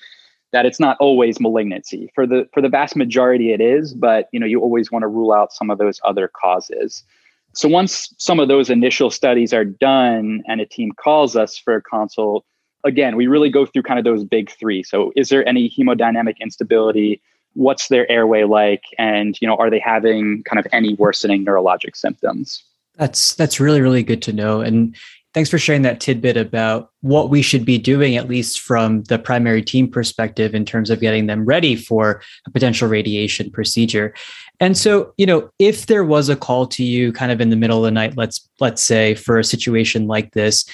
that 0.52 0.66
it's 0.66 0.78
not 0.78 0.98
always 1.00 1.40
malignancy. 1.40 2.10
For 2.14 2.26
the 2.26 2.46
for 2.52 2.60
the 2.60 2.68
vast 2.68 2.96
majority 2.96 3.52
it 3.52 3.60
is 3.60 3.94
but 3.94 4.28
you 4.32 4.40
know 4.40 4.46
you 4.46 4.60
always 4.60 4.90
want 4.90 5.04
to 5.04 5.06
rule 5.06 5.32
out 5.32 5.52
some 5.52 5.70
of 5.70 5.78
those 5.78 6.00
other 6.04 6.28
causes. 6.28 7.02
So 7.54 7.68
once 7.68 8.12
some 8.18 8.40
of 8.40 8.48
those 8.48 8.68
initial 8.68 9.10
studies 9.10 9.54
are 9.54 9.64
done 9.64 10.42
and 10.46 10.60
a 10.60 10.66
team 10.66 10.90
calls 10.92 11.36
us 11.36 11.56
for 11.56 11.76
a 11.76 11.82
consult 11.82 12.44
again, 12.84 13.16
we 13.16 13.26
really 13.26 13.50
go 13.50 13.66
through 13.66 13.82
kind 13.82 13.98
of 13.98 14.04
those 14.04 14.24
big 14.24 14.50
three. 14.50 14.82
So, 14.82 15.12
is 15.16 15.28
there 15.28 15.46
any 15.48 15.70
hemodynamic 15.70 16.38
instability? 16.40 17.20
What's 17.54 17.88
their 17.88 18.10
airway 18.10 18.44
like? 18.44 18.82
And 18.98 19.36
you 19.40 19.48
know, 19.48 19.56
are 19.56 19.70
they 19.70 19.78
having 19.78 20.42
kind 20.44 20.58
of 20.58 20.66
any 20.72 20.94
worsening 20.94 21.44
neurologic 21.44 21.96
symptoms? 21.96 22.62
That's 22.96 23.34
that's 23.34 23.60
really 23.60 23.80
really 23.80 24.02
good 24.02 24.22
to 24.22 24.32
know. 24.32 24.60
And 24.60 24.96
thanks 25.34 25.48
for 25.48 25.58
sharing 25.58 25.82
that 25.82 26.00
tidbit 26.00 26.36
about 26.36 26.90
what 27.00 27.30
we 27.30 27.40
should 27.40 27.64
be 27.64 27.78
doing, 27.78 28.16
at 28.16 28.28
least 28.28 28.60
from 28.60 29.02
the 29.04 29.18
primary 29.18 29.62
team 29.62 29.90
perspective, 29.90 30.54
in 30.54 30.64
terms 30.64 30.90
of 30.90 31.00
getting 31.00 31.26
them 31.26 31.44
ready 31.44 31.74
for 31.74 32.22
a 32.46 32.50
potential 32.50 32.88
radiation 32.88 33.50
procedure. 33.50 34.14
And 34.60 34.76
so, 34.76 35.12
you 35.16 35.26
know, 35.26 35.50
if 35.58 35.86
there 35.86 36.04
was 36.04 36.28
a 36.28 36.36
call 36.36 36.66
to 36.68 36.84
you 36.84 37.12
kind 37.12 37.32
of 37.32 37.40
in 37.40 37.50
the 37.50 37.56
middle 37.56 37.78
of 37.78 37.84
the 37.84 37.90
night, 37.90 38.16
let's 38.16 38.48
let's 38.60 38.82
say 38.82 39.14
for 39.14 39.38
a 39.38 39.44
situation 39.44 40.06
like 40.06 40.32
this, 40.32 40.64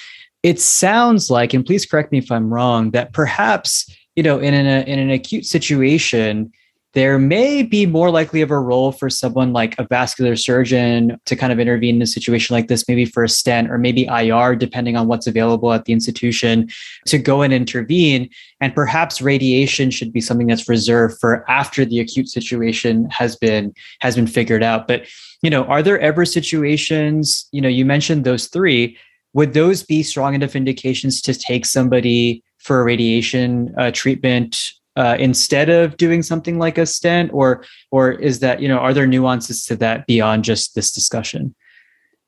it 0.43 0.59
sounds 0.59 1.29
like, 1.29 1.53
and 1.53 1.65
please 1.65 1.85
correct 1.85 2.11
me 2.11 2.17
if 2.19 2.31
I'm 2.31 2.53
wrong, 2.53 2.91
that 2.91 3.13
perhaps 3.13 3.93
you 4.15 4.23
know 4.23 4.39
in 4.39 4.53
an 4.53 4.67
uh, 4.67 4.83
in 4.85 4.99
an 4.99 5.11
acute 5.11 5.45
situation, 5.45 6.51
there 6.93 7.19
may 7.19 7.61
be 7.61 7.85
more 7.85 8.09
likely 8.09 8.41
of 8.41 8.49
a 8.49 8.59
role 8.59 8.91
for 8.91 9.09
someone 9.09 9.53
like 9.53 9.77
a 9.77 9.85
vascular 9.87 10.35
surgeon 10.35 11.19
to 11.25 11.35
kind 11.35 11.53
of 11.53 11.59
intervene 11.59 11.97
in 11.97 12.01
a 12.01 12.07
situation 12.07 12.55
like 12.55 12.67
this, 12.67 12.87
maybe 12.87 13.05
for 13.05 13.23
a 13.23 13.29
stent 13.29 13.69
or 13.69 13.77
maybe 13.77 14.05
IR, 14.05 14.55
depending 14.55 14.97
on 14.97 15.07
what's 15.07 15.27
available 15.27 15.71
at 15.71 15.85
the 15.85 15.93
institution, 15.93 16.67
to 17.05 17.19
go 17.19 17.43
and 17.43 17.53
intervene. 17.53 18.27
And 18.59 18.73
perhaps 18.73 19.21
radiation 19.21 19.91
should 19.91 20.11
be 20.11 20.21
something 20.21 20.47
that's 20.47 20.67
reserved 20.67 21.19
for 21.19 21.49
after 21.49 21.85
the 21.85 21.99
acute 21.99 22.27
situation 22.27 23.07
has 23.11 23.35
been 23.35 23.73
has 23.99 24.15
been 24.15 24.27
figured 24.27 24.63
out. 24.63 24.87
But 24.87 25.05
you 25.43 25.49
know, 25.49 25.65
are 25.65 25.83
there 25.83 25.99
ever 25.99 26.25
situations? 26.25 27.47
You 27.51 27.61
know, 27.61 27.69
you 27.69 27.85
mentioned 27.85 28.23
those 28.23 28.47
three. 28.47 28.97
Would 29.33 29.53
those 29.53 29.83
be 29.83 30.03
strong 30.03 30.33
enough 30.33 30.55
indications 30.55 31.21
to 31.21 31.33
take 31.33 31.65
somebody 31.65 32.43
for 32.57 32.81
a 32.81 32.83
radiation 32.83 33.73
uh, 33.77 33.91
treatment 33.91 34.71
uh, 34.95 35.15
instead 35.19 35.69
of 35.69 35.97
doing 35.97 36.21
something 36.21 36.57
like 36.59 36.77
a 36.77 36.85
stent? 36.85 37.31
Or 37.33 37.63
or 37.91 38.11
is 38.11 38.39
that 38.39 38.61
you 38.61 38.67
know 38.67 38.77
are 38.77 38.93
there 38.93 39.07
nuances 39.07 39.65
to 39.65 39.75
that 39.77 40.07
beyond 40.07 40.43
just 40.43 40.75
this 40.75 40.91
discussion? 40.91 41.55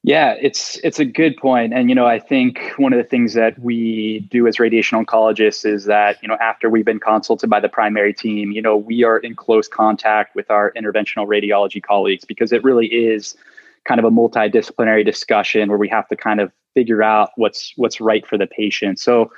Yeah 0.04 0.36
it's 0.42 0.80
it's 0.84 1.00
a 1.00 1.06
good 1.06 1.38
point. 1.38 1.74
And 1.74 1.90
you 1.90 1.96
know 1.96 2.06
i 2.06 2.20
think 2.20 2.74
one 2.78 2.94
of 2.94 2.98
the 2.98 3.04
things 3.04 3.34
that 3.34 3.58
we 3.60 4.28
do 4.32 4.48
as 4.48 4.60
radiation 4.60 5.04
oncologists 5.04 5.66
is 5.66 5.86
that 5.86 6.18
you 6.22 6.28
know 6.28 6.38
after 6.42 6.70
we've 6.70 6.86
been 6.86 7.00
consulted 7.00 7.50
by 7.50 7.60
the 7.60 7.70
primary 7.70 8.14
team 8.14 8.52
you 8.52 8.62
know 8.62 8.78
we 8.78 9.04
are 9.04 9.18
in 9.18 9.36
close 9.36 9.68
contact 9.68 10.36
with 10.36 10.50
our 10.50 10.72
interventional 10.74 11.28
radiology 11.28 11.82
colleagues 11.82 12.26
because 12.26 12.52
it 12.52 12.64
really 12.64 12.88
is 12.88 13.36
kind 13.88 14.00
of 14.00 14.06
a 14.06 14.12
multidisciplinary 14.12 15.06
discussion 15.06 15.70
where 15.70 15.78
we 15.78 15.90
have 15.90 16.08
to 16.08 16.16
kind 16.16 16.40
of 16.40 16.52
figure 16.74 17.04
out 17.04 17.32
what's 17.36 17.74
what's 17.78 18.00
right 18.00 18.26
for 18.26 18.38
the 18.38 18.48
patient 18.48 19.00
so 19.00 19.32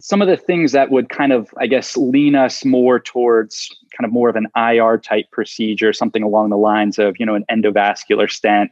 some 0.00 0.22
of 0.22 0.28
the 0.28 0.36
things 0.36 0.72
that 0.72 0.90
would 0.90 1.10
kind 1.10 1.32
of, 1.32 1.52
I 1.58 1.66
guess, 1.66 1.96
lean 1.96 2.34
us 2.34 2.64
more 2.64 2.98
towards 2.98 3.68
kind 3.96 4.06
of 4.06 4.12
more 4.12 4.30
of 4.30 4.36
an 4.36 4.46
IR 4.56 4.98
type 4.98 5.26
procedure, 5.30 5.92
something 5.92 6.22
along 6.22 6.48
the 6.48 6.56
lines 6.56 6.98
of, 6.98 7.16
you 7.18 7.26
know, 7.26 7.34
an 7.34 7.44
endovascular 7.50 8.30
stent. 8.30 8.70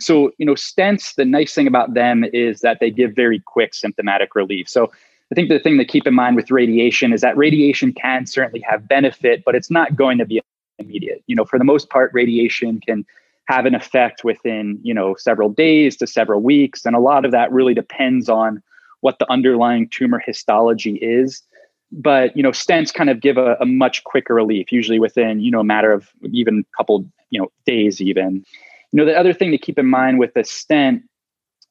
So, 0.00 0.30
you 0.38 0.46
know, 0.46 0.54
stents, 0.54 1.16
the 1.16 1.24
nice 1.24 1.54
thing 1.54 1.66
about 1.66 1.94
them 1.94 2.24
is 2.32 2.60
that 2.60 2.78
they 2.80 2.90
give 2.90 3.14
very 3.14 3.40
quick 3.40 3.74
symptomatic 3.74 4.34
relief. 4.34 4.68
So, 4.68 4.90
I 5.32 5.36
think 5.36 5.48
the 5.48 5.60
thing 5.60 5.78
to 5.78 5.84
keep 5.84 6.08
in 6.08 6.14
mind 6.14 6.34
with 6.34 6.50
radiation 6.50 7.12
is 7.12 7.20
that 7.20 7.36
radiation 7.36 7.92
can 7.92 8.26
certainly 8.26 8.64
have 8.68 8.88
benefit, 8.88 9.44
but 9.44 9.54
it's 9.54 9.70
not 9.70 9.94
going 9.94 10.18
to 10.18 10.24
be 10.24 10.40
immediate. 10.78 11.22
You 11.28 11.36
know, 11.36 11.44
for 11.44 11.56
the 11.56 11.64
most 11.64 11.88
part, 11.88 12.10
radiation 12.12 12.80
can 12.80 13.06
have 13.50 13.66
an 13.66 13.74
effect 13.74 14.22
within, 14.22 14.78
you 14.82 14.94
know, 14.94 15.16
several 15.18 15.48
days 15.48 15.96
to 15.96 16.06
several 16.06 16.40
weeks. 16.40 16.86
And 16.86 16.94
a 16.94 17.00
lot 17.00 17.24
of 17.24 17.32
that 17.32 17.50
really 17.50 17.74
depends 17.74 18.28
on 18.28 18.62
what 19.00 19.18
the 19.18 19.30
underlying 19.30 19.88
tumor 19.88 20.20
histology 20.24 20.96
is. 20.96 21.42
But 21.90 22.36
you 22.36 22.42
know 22.44 22.52
stents 22.52 22.94
kind 22.94 23.10
of 23.10 23.20
give 23.20 23.36
a, 23.36 23.56
a, 23.60 23.66
much 23.66 24.04
quicker 24.04 24.32
relief 24.32 24.70
usually 24.70 25.00
within 25.00 25.40
you 25.40 25.50
know 25.50 25.58
a 25.58 25.64
matter 25.64 25.92
of 25.92 26.08
even 26.30 26.60
a 26.60 26.76
couple 26.76 27.04
you 27.30 27.40
know 27.40 27.50
days 27.66 28.00
even. 28.00 28.44
You 28.92 28.96
know 28.96 29.04
the 29.04 29.18
other 29.18 29.32
thing 29.32 29.50
to 29.50 29.58
keep 29.58 29.76
in 29.76 29.86
mind 29.86 30.20
with 30.20 30.36
a 30.36 30.44
stent 30.44 31.02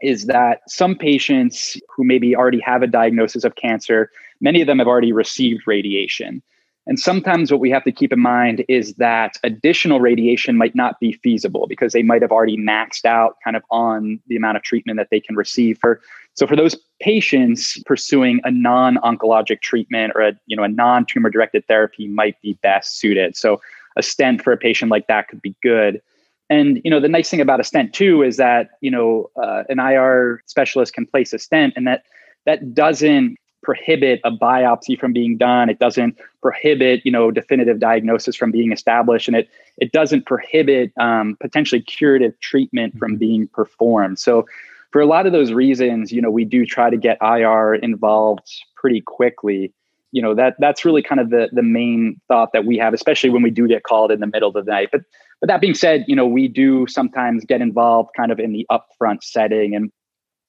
is 0.01 0.25
that 0.25 0.59
some 0.67 0.97
patients 0.97 1.79
who 1.95 2.03
maybe 2.03 2.35
already 2.35 2.59
have 2.59 2.81
a 2.83 2.87
diagnosis 2.87 3.45
of 3.45 3.55
cancer 3.55 4.11
many 4.41 4.59
of 4.59 4.67
them 4.67 4.79
have 4.79 4.87
already 4.87 5.13
received 5.13 5.61
radiation 5.65 6.41
and 6.89 6.99
sometimes 6.99 7.51
what 7.51 7.61
we 7.61 7.69
have 7.69 7.85
to 7.85 7.91
keep 7.91 8.11
in 8.11 8.19
mind 8.19 8.65
is 8.67 8.95
that 8.95 9.37
additional 9.43 10.01
radiation 10.01 10.57
might 10.57 10.75
not 10.75 10.99
be 10.99 11.13
feasible 11.13 11.67
because 11.67 11.93
they 11.93 12.03
might 12.03 12.21
have 12.21 12.31
already 12.31 12.57
maxed 12.57 13.05
out 13.05 13.37
kind 13.41 13.55
of 13.55 13.63
on 13.71 14.19
the 14.27 14.35
amount 14.35 14.57
of 14.57 14.63
treatment 14.63 14.97
that 14.97 15.07
they 15.09 15.21
can 15.21 15.37
receive 15.37 15.77
for 15.79 16.01
so 16.39 16.47
for 16.47 16.55
those 16.55 16.75
patients 17.01 17.81
pursuing 17.85 18.39
a 18.45 18.51
non-oncologic 18.51 19.61
treatment 19.61 20.13
or 20.15 20.21
a 20.21 20.33
you 20.45 20.55
know 20.55 20.63
a 20.63 20.69
non-tumor 20.69 21.29
directed 21.29 21.65
therapy 21.67 22.07
might 22.07 22.41
be 22.41 22.53
best 22.61 22.97
suited. 22.97 23.35
So 23.35 23.61
a 23.97 24.03
stent 24.03 24.41
for 24.41 24.53
a 24.53 24.57
patient 24.57 24.89
like 24.89 25.07
that 25.07 25.27
could 25.27 25.41
be 25.41 25.53
good. 25.61 26.01
And 26.49 26.81
you 26.85 26.91
know 26.91 27.01
the 27.01 27.09
nice 27.09 27.29
thing 27.29 27.41
about 27.41 27.59
a 27.59 27.65
stent 27.65 27.93
too 27.93 28.23
is 28.23 28.37
that 28.37 28.69
you 28.79 28.89
know 28.89 29.29
uh, 29.35 29.63
an 29.67 29.79
IR 29.79 30.41
specialist 30.45 30.93
can 30.93 31.05
place 31.05 31.33
a 31.33 31.39
stent, 31.39 31.73
and 31.75 31.85
that 31.87 32.03
that 32.45 32.73
doesn't 32.73 33.35
prohibit 33.69 34.19
a 34.23 34.31
biopsy 34.31 34.99
from 34.99 35.13
being 35.13 35.37
done. 35.37 35.69
It 35.69 35.77
doesn't 35.77 36.17
prohibit 36.41 37.05
you 37.05 37.11
know 37.11 37.29
definitive 37.29 37.79
diagnosis 37.79 38.35
from 38.35 38.49
being 38.49 38.71
established, 38.71 39.27
and 39.27 39.37
it 39.37 39.47
it 39.77 39.91
doesn't 39.91 40.25
prohibit 40.25 40.91
um, 40.99 41.37
potentially 41.39 41.79
curative 41.79 42.33
treatment 42.39 42.97
from 42.97 43.11
mm-hmm. 43.11 43.19
being 43.19 43.47
performed. 43.49 44.17
So 44.17 44.47
for 44.89 45.01
a 45.01 45.05
lot 45.05 45.27
of 45.27 45.33
those 45.33 45.51
reasons, 45.51 46.11
you 46.11 46.19
know, 46.19 46.31
we 46.31 46.45
do 46.45 46.65
try 46.65 46.89
to 46.89 46.97
get 46.97 47.19
IR 47.21 47.75
involved 47.75 48.47
pretty 48.75 49.01
quickly. 49.01 49.71
You 50.11 50.23
know, 50.23 50.33
that 50.33 50.55
that's 50.57 50.83
really 50.83 51.03
kind 51.03 51.21
of 51.21 51.29
the 51.29 51.49
the 51.51 51.61
main 51.61 52.19
thought 52.27 52.51
that 52.53 52.65
we 52.65 52.75
have, 52.79 52.95
especially 52.95 53.29
when 53.29 53.43
we 53.43 53.51
do 53.51 53.67
get 53.67 53.83
called 53.83 54.11
in 54.11 54.19
the 54.19 54.31
middle 54.33 54.49
of 54.49 54.65
the 54.65 54.71
night. 54.71 54.89
But 54.91 55.01
but 55.41 55.47
that 55.47 55.61
being 55.61 55.75
said, 55.75 56.05
you 56.07 56.15
know, 56.15 56.25
we 56.25 56.47
do 56.47 56.87
sometimes 56.87 57.45
get 57.45 57.61
involved 57.61 58.09
kind 58.17 58.31
of 58.31 58.39
in 58.39 58.51
the 58.51 58.65
upfront 58.71 59.21
setting. 59.21 59.75
And 59.75 59.91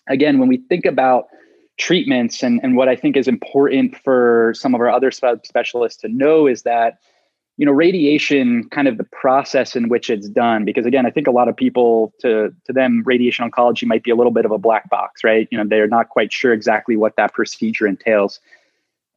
again, 0.09 0.39
when 0.39 0.49
we 0.49 0.57
think 0.71 0.87
about 0.87 1.27
treatments. 1.81 2.43
And, 2.43 2.61
and 2.63 2.77
what 2.77 2.89
I 2.89 2.95
think 2.95 3.17
is 3.17 3.27
important 3.27 3.97
for 3.97 4.53
some 4.55 4.75
of 4.75 4.81
our 4.81 4.91
other 4.91 5.11
specialists 5.11 6.01
to 6.03 6.09
know 6.09 6.47
is 6.47 6.63
that 6.63 6.99
you 7.57 7.67
know 7.67 7.73
radiation 7.73 8.69
kind 8.71 8.87
of 8.87 8.97
the 8.97 9.05
process 9.05 9.75
in 9.75 9.89
which 9.89 10.09
it's 10.09 10.31
done 10.31 10.65
because 10.65 10.87
again 10.87 11.05
i 11.05 11.11
think 11.11 11.27
a 11.27 11.31
lot 11.31 11.47
of 11.47 11.55
people 11.55 12.11
to 12.19 12.55
to 12.65 12.73
them 12.73 13.03
radiation 13.05 13.49
oncology 13.49 13.87
might 13.87 14.03
be 14.03 14.11
a 14.11 14.17
little 14.17 14.33
bit 14.33 14.47
of 14.47 14.51
a 14.51 14.57
black 14.57 14.89
box 14.89 15.23
right? 15.23 15.47
You 15.51 15.59
know 15.59 15.65
they're 15.67 15.87
not 15.87 16.09
quite 16.09 16.33
sure 16.33 16.55
exactly 16.55 16.97
what 16.97 17.17
that 17.17 17.35
procedure 17.35 17.87
entails. 17.87 18.41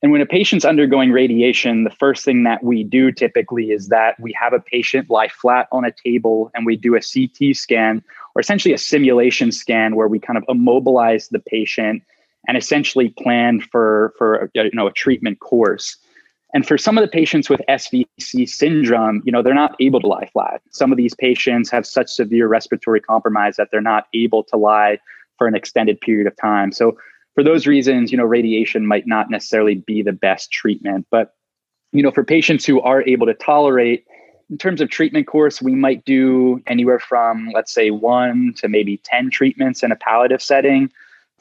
And 0.01 0.11
when 0.11 0.19
a 0.19 0.25
patient's 0.25 0.65
undergoing 0.65 1.11
radiation 1.11 1.85
the 1.85 1.89
first 1.89 2.25
thing 2.25 2.43
that 2.43 2.63
we 2.63 2.83
do 2.83 3.13
typically 3.13 3.71
is 3.71 3.87
that 3.87 4.19
we 4.19 4.35
have 4.37 4.51
a 4.51 4.59
patient 4.59 5.09
lie 5.09 5.29
flat 5.29 5.69
on 5.71 5.85
a 5.85 5.91
table 5.91 6.51
and 6.53 6.65
we 6.65 6.75
do 6.75 6.95
a 6.95 7.01
ct 7.01 7.55
scan 7.55 8.03
or 8.35 8.41
essentially 8.41 8.73
a 8.73 8.77
simulation 8.77 9.53
scan 9.53 9.95
where 9.95 10.09
we 10.09 10.19
kind 10.19 10.37
of 10.37 10.43
immobilize 10.49 11.29
the 11.29 11.39
patient 11.39 12.03
and 12.47 12.57
essentially 12.57 13.09
plan 13.09 13.59
for 13.59 14.13
for 14.17 14.49
you 14.53 14.69
know 14.73 14.87
a 14.87 14.93
treatment 14.93 15.39
course 15.39 15.97
and 16.53 16.67
for 16.67 16.77
some 16.77 16.97
of 16.97 17.01
the 17.01 17.07
patients 17.07 17.49
with 17.49 17.61
SVC 17.67 18.47
syndrome, 18.47 19.23
you 19.25 19.31
know, 19.31 19.41
they're 19.41 19.55
not 19.55 19.75
able 19.79 19.99
to 19.99 20.07
lie 20.07 20.29
flat. 20.31 20.61
Some 20.69 20.91
of 20.91 20.97
these 20.97 21.15
patients 21.15 21.71
have 21.71 21.85
such 21.85 22.09
severe 22.11 22.47
respiratory 22.47 23.01
compromise 23.01 23.55
that 23.55 23.69
they're 23.71 23.81
not 23.81 24.07
able 24.13 24.43
to 24.43 24.55
lie 24.55 24.99
for 25.39 25.47
an 25.47 25.55
extended 25.55 25.99
period 25.99 26.27
of 26.27 26.35
time. 26.37 26.71
So 26.71 26.95
for 27.33 27.43
those 27.43 27.65
reasons, 27.65 28.11
you 28.11 28.19
know, 28.19 28.23
radiation 28.23 28.85
might 28.85 29.07
not 29.07 29.31
necessarily 29.31 29.75
be 29.75 30.03
the 30.03 30.13
best 30.13 30.51
treatment. 30.51 31.07
But, 31.09 31.33
you 31.91 32.03
know, 32.03 32.11
for 32.11 32.23
patients 32.23 32.65
who 32.65 32.79
are 32.81 33.01
able 33.01 33.25
to 33.25 33.33
tolerate, 33.33 34.05
in 34.51 34.59
terms 34.59 34.79
of 34.79 34.91
treatment 34.91 35.25
course, 35.25 35.59
we 35.59 35.73
might 35.73 36.05
do 36.05 36.61
anywhere 36.67 36.99
from, 36.99 37.49
let's 37.55 37.73
say, 37.73 37.89
one 37.89 38.53
to 38.57 38.69
maybe 38.69 38.97
10 38.97 39.31
treatments 39.31 39.81
in 39.81 39.91
a 39.91 39.95
palliative 39.95 40.43
setting 40.43 40.91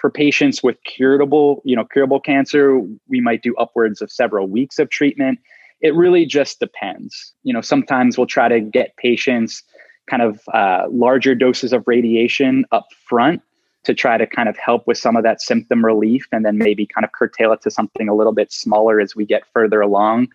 for 0.03 0.11
patients 0.11 0.65
with 0.65 0.77
curable, 0.85 1.63
you 1.65 1.77
know, 1.77 1.85
curable 1.85 2.19
cancer, 2.19 2.81
we 3.09 3.21
might 3.21 3.41
do 3.41 3.55
upwards 3.55 4.03
of 4.03 4.11
several 4.11 4.49
weeks 4.49 4.81
of 4.81 4.91
treatment. 4.91 5.39
It 5.81 5.95
really 5.95 6.27
just 6.27 6.59
depends. 6.59 7.33
You 7.45 7.55
know, 7.55 7.61
sometimes 7.61 8.19
we'll 8.19 8.27
try 8.27 8.49
to 8.49 8.61
get 8.61 8.97
patients 8.97 9.63
kind 10.11 10.21
of 10.21 10.41
uh, 10.53 10.87
larger 10.91 11.37
doses 11.37 11.73
of 11.73 11.85
radiation 11.87 12.67
up 12.73 12.89
front 13.07 13.43
to 13.85 13.95
try 13.95 14.19
to 14.19 14.27
kind 14.27 14.49
of 14.49 14.59
help 14.59 14.89
with 14.89 14.99
some 14.99 15.15
of 15.15 15.23
that 15.23 15.41
symptom 15.41 15.85
relief 15.85 16.27
and 16.33 16.45
then 16.45 16.59
maybe 16.59 16.85
kind 16.85 17.05
of 17.05 17.13
curtail 17.13 17.53
it 17.53 17.63
to 17.63 17.71
something 17.71 18.09
a 18.09 18.15
little 18.15 18.33
bit 18.33 18.51
smaller 18.51 18.99
as 18.99 19.15
we 19.15 19.25
get 19.25 19.45
further 19.53 19.81
along 19.81 20.27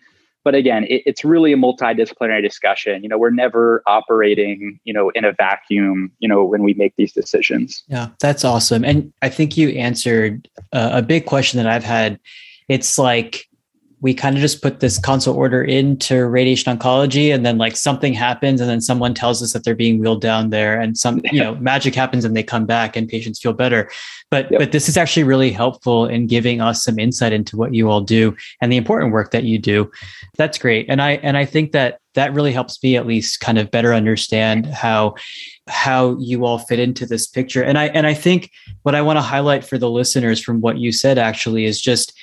but 0.48 0.54
again 0.54 0.84
it, 0.84 1.02
it's 1.04 1.26
really 1.26 1.52
a 1.52 1.56
multidisciplinary 1.56 2.40
discussion. 2.40 3.02
You 3.02 3.08
know 3.10 3.18
we're 3.18 3.28
never 3.28 3.82
operating 3.86 4.80
you 4.84 4.94
know 4.94 5.10
in 5.10 5.26
a 5.26 5.32
vacuum 5.32 6.10
you 6.20 6.28
know 6.28 6.42
when 6.42 6.62
we 6.62 6.72
make 6.72 6.94
these 6.96 7.12
decisions. 7.12 7.84
Yeah 7.88 8.08
that's 8.18 8.44
awesome. 8.46 8.82
And 8.82 9.12
i 9.20 9.28
think 9.28 9.58
you 9.58 9.68
answered 9.70 10.48
uh, 10.72 10.90
a 10.94 11.02
big 11.02 11.26
question 11.26 11.58
that 11.58 11.66
i've 11.66 11.84
had. 11.84 12.18
It's 12.68 12.98
like 12.98 13.47
we 14.00 14.14
kind 14.14 14.36
of 14.36 14.40
just 14.40 14.62
put 14.62 14.78
this 14.78 14.98
consult 14.98 15.36
order 15.36 15.62
into 15.62 16.26
radiation 16.26 16.76
oncology 16.76 17.34
and 17.34 17.44
then 17.44 17.58
like 17.58 17.76
something 17.76 18.12
happens 18.12 18.60
and 18.60 18.70
then 18.70 18.80
someone 18.80 19.12
tells 19.12 19.42
us 19.42 19.52
that 19.52 19.64
they're 19.64 19.74
being 19.74 19.98
wheeled 19.98 20.20
down 20.20 20.50
there 20.50 20.80
and 20.80 20.96
some 20.96 21.20
you 21.32 21.40
know 21.40 21.56
magic 21.56 21.94
happens 21.94 22.24
and 22.24 22.36
they 22.36 22.42
come 22.42 22.64
back 22.64 22.96
and 22.96 23.08
patients 23.08 23.40
feel 23.40 23.52
better. 23.52 23.90
But 24.30 24.50
yep. 24.50 24.60
but 24.60 24.72
this 24.72 24.88
is 24.88 24.96
actually 24.96 25.24
really 25.24 25.50
helpful 25.50 26.06
in 26.06 26.26
giving 26.26 26.60
us 26.60 26.84
some 26.84 26.98
insight 26.98 27.32
into 27.32 27.56
what 27.56 27.74
you 27.74 27.90
all 27.90 28.00
do 28.00 28.36
and 28.60 28.70
the 28.70 28.76
important 28.76 29.12
work 29.12 29.32
that 29.32 29.44
you 29.44 29.58
do. 29.58 29.90
That's 30.36 30.58
great. 30.58 30.86
And 30.88 31.02
i 31.02 31.12
and 31.12 31.36
i 31.36 31.44
think 31.44 31.72
that 31.72 31.98
that 32.14 32.34
really 32.34 32.52
helps 32.52 32.82
me 32.82 32.96
at 32.96 33.06
least 33.06 33.40
kind 33.40 33.58
of 33.58 33.70
better 33.70 33.94
understand 33.94 34.66
how 34.66 35.14
how 35.68 36.16
you 36.18 36.44
all 36.44 36.58
fit 36.58 36.78
into 36.78 37.06
this 37.06 37.26
picture. 37.26 37.62
And 37.62 37.78
i 37.78 37.86
and 37.88 38.06
i 38.06 38.14
think 38.14 38.50
what 38.82 38.94
i 38.94 39.02
want 39.02 39.16
to 39.16 39.22
highlight 39.22 39.64
for 39.64 39.78
the 39.78 39.90
listeners 39.90 40.40
from 40.40 40.60
what 40.60 40.78
you 40.78 40.92
said 40.92 41.18
actually 41.18 41.64
is 41.64 41.80
just 41.80 42.17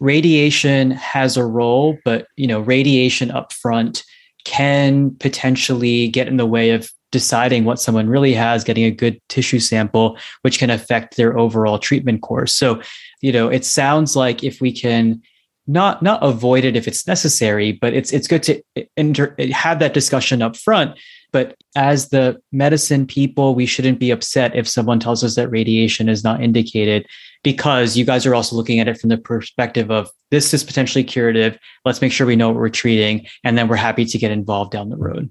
radiation 0.00 0.90
has 0.92 1.36
a 1.36 1.44
role, 1.44 1.98
but 2.04 2.26
you 2.36 2.46
know, 2.46 2.60
radiation 2.60 3.30
up 3.30 3.52
front 3.52 4.04
can 4.44 5.14
potentially 5.16 6.08
get 6.08 6.26
in 6.26 6.38
the 6.38 6.46
way 6.46 6.70
of 6.70 6.90
deciding 7.12 7.64
what 7.64 7.80
someone 7.80 8.08
really 8.08 8.32
has, 8.32 8.64
getting 8.64 8.84
a 8.84 8.90
good 8.90 9.20
tissue 9.28 9.58
sample, 9.58 10.16
which 10.42 10.58
can 10.58 10.70
affect 10.70 11.16
their 11.16 11.38
overall 11.38 11.78
treatment 11.78 12.22
course. 12.22 12.54
So, 12.54 12.80
you 13.20 13.32
know, 13.32 13.48
it 13.48 13.64
sounds 13.64 14.16
like 14.16 14.42
if 14.42 14.60
we 14.60 14.72
can 14.72 15.20
not 15.66 16.02
not 16.02 16.24
avoid 16.24 16.64
it 16.64 16.76
if 16.76 16.88
it's 16.88 17.06
necessary, 17.06 17.72
but 17.72 17.92
it's 17.92 18.12
it's 18.12 18.26
good 18.26 18.42
to 18.44 18.62
inter- 18.96 19.34
have 19.52 19.78
that 19.80 19.94
discussion 19.94 20.42
up 20.42 20.56
front. 20.56 20.98
But 21.32 21.56
as 21.76 22.08
the 22.08 22.40
medicine 22.50 23.06
people, 23.06 23.54
we 23.54 23.66
shouldn't 23.66 24.00
be 24.00 24.10
upset 24.10 24.56
if 24.56 24.66
someone 24.66 24.98
tells 24.98 25.22
us 25.22 25.36
that 25.36 25.48
radiation 25.48 26.08
is 26.08 26.24
not 26.24 26.42
indicated 26.42 27.06
because 27.42 27.96
you 27.96 28.04
guys 28.04 28.26
are 28.26 28.34
also 28.34 28.56
looking 28.56 28.80
at 28.80 28.88
it 28.88 28.98
from 28.98 29.08
the 29.08 29.18
perspective 29.18 29.90
of 29.90 30.10
this 30.30 30.52
is 30.54 30.62
potentially 30.62 31.04
curative. 31.04 31.58
Let's 31.84 32.00
make 32.00 32.12
sure 32.12 32.26
we 32.26 32.36
know 32.36 32.48
what 32.48 32.56
we're 32.56 32.68
treating, 32.68 33.26
and 33.44 33.56
then 33.56 33.68
we're 33.68 33.76
happy 33.76 34.04
to 34.04 34.18
get 34.18 34.30
involved 34.30 34.72
down 34.72 34.90
the 34.90 34.96
road. 34.96 35.30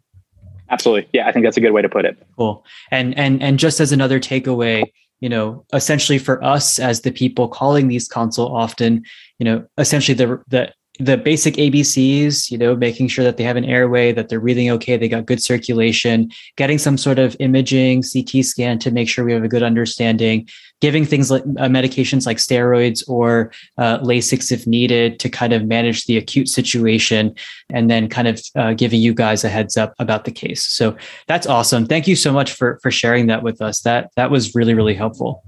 Absolutely. 0.70 1.10
Yeah, 1.14 1.28
I 1.28 1.32
think 1.32 1.46
that's 1.46 1.58
a 1.58 1.62
good 1.62 1.72
way 1.72 1.82
to 1.82 1.90
put 1.90 2.06
it. 2.06 2.22
Cool. 2.38 2.66
And 2.92 3.18
and 3.18 3.42
and 3.42 3.58
just 3.58 3.80
as 3.80 3.92
another 3.92 4.20
takeaway, 4.20 4.84
you 5.20 5.30
know, 5.30 5.66
essentially 5.74 6.20
for 6.20 6.44
us 6.44 6.80
as 6.80 7.02
the 7.02 7.12
people 7.12 7.48
calling 7.48 7.88
these 7.88 8.08
consult 8.08 8.52
often, 8.52 9.04
you 9.40 9.46
know, 9.46 9.66
essentially 9.78 10.16
the 10.16 10.42
the 10.48 10.74
the 11.00 11.16
basic 11.16 11.56
ABCs, 11.56 12.52
you 12.52 12.58
know, 12.58 12.76
making 12.76 13.08
sure 13.08 13.24
that 13.24 13.38
they 13.38 13.44
have 13.44 13.56
an 13.56 13.64
airway, 13.64 14.12
that 14.12 14.28
they're 14.28 14.42
breathing 14.42 14.70
okay, 14.72 14.98
they 14.98 15.08
got 15.08 15.26
good 15.26 15.42
circulation, 15.42 16.30
getting 16.58 16.78
some 16.78 16.98
sort 16.98 17.18
of 17.20 17.38
imaging, 17.40 18.04
CT 18.04 18.44
scan 18.44 18.78
to 18.80 18.92
make 18.92 19.08
sure 19.08 19.24
we 19.24 19.32
have 19.32 19.44
a 19.44 19.48
good 19.48 19.64
understanding, 19.64 20.48
giving 20.82 21.06
things 21.06 21.32
like 21.32 21.44
uh, 21.44 21.70
medications 21.70 22.26
like 22.26 22.36
steroids 22.36 23.02
or 23.08 23.52
uh, 23.78 24.00
Lasix 24.00 24.52
if 24.52 24.68
needed 24.68 25.20
to 25.22 25.30
kind 25.30 25.54
of 25.54 25.66
manage 25.66 26.06
the 26.06 26.18
acute 26.18 26.50
situation, 26.50 27.34
and 27.70 27.90
then 27.90 28.10
kind 28.10 28.28
of 28.28 28.42
uh, 28.56 28.74
giving 28.74 29.00
you 29.00 29.14
guys 29.14 29.46
a 29.46 29.50
heads 29.50 29.78
up 29.78 29.94
about 30.00 30.26
the 30.26 30.32
case. 30.32 30.66
So 30.66 30.98
that's 31.28 31.48
awesome. 31.48 31.86
Thank 31.86 32.10
you 32.10 32.18
so 32.18 32.34
much 32.34 32.52
for 32.52 32.78
for 32.82 32.92
sharing 32.92 33.28
that 33.28 33.42
with 33.42 33.62
us. 33.62 33.82
That 33.82 34.12
that 34.18 34.32
was 34.32 34.54
really 34.54 34.74
really 34.74 34.96
helpful. 34.96 35.46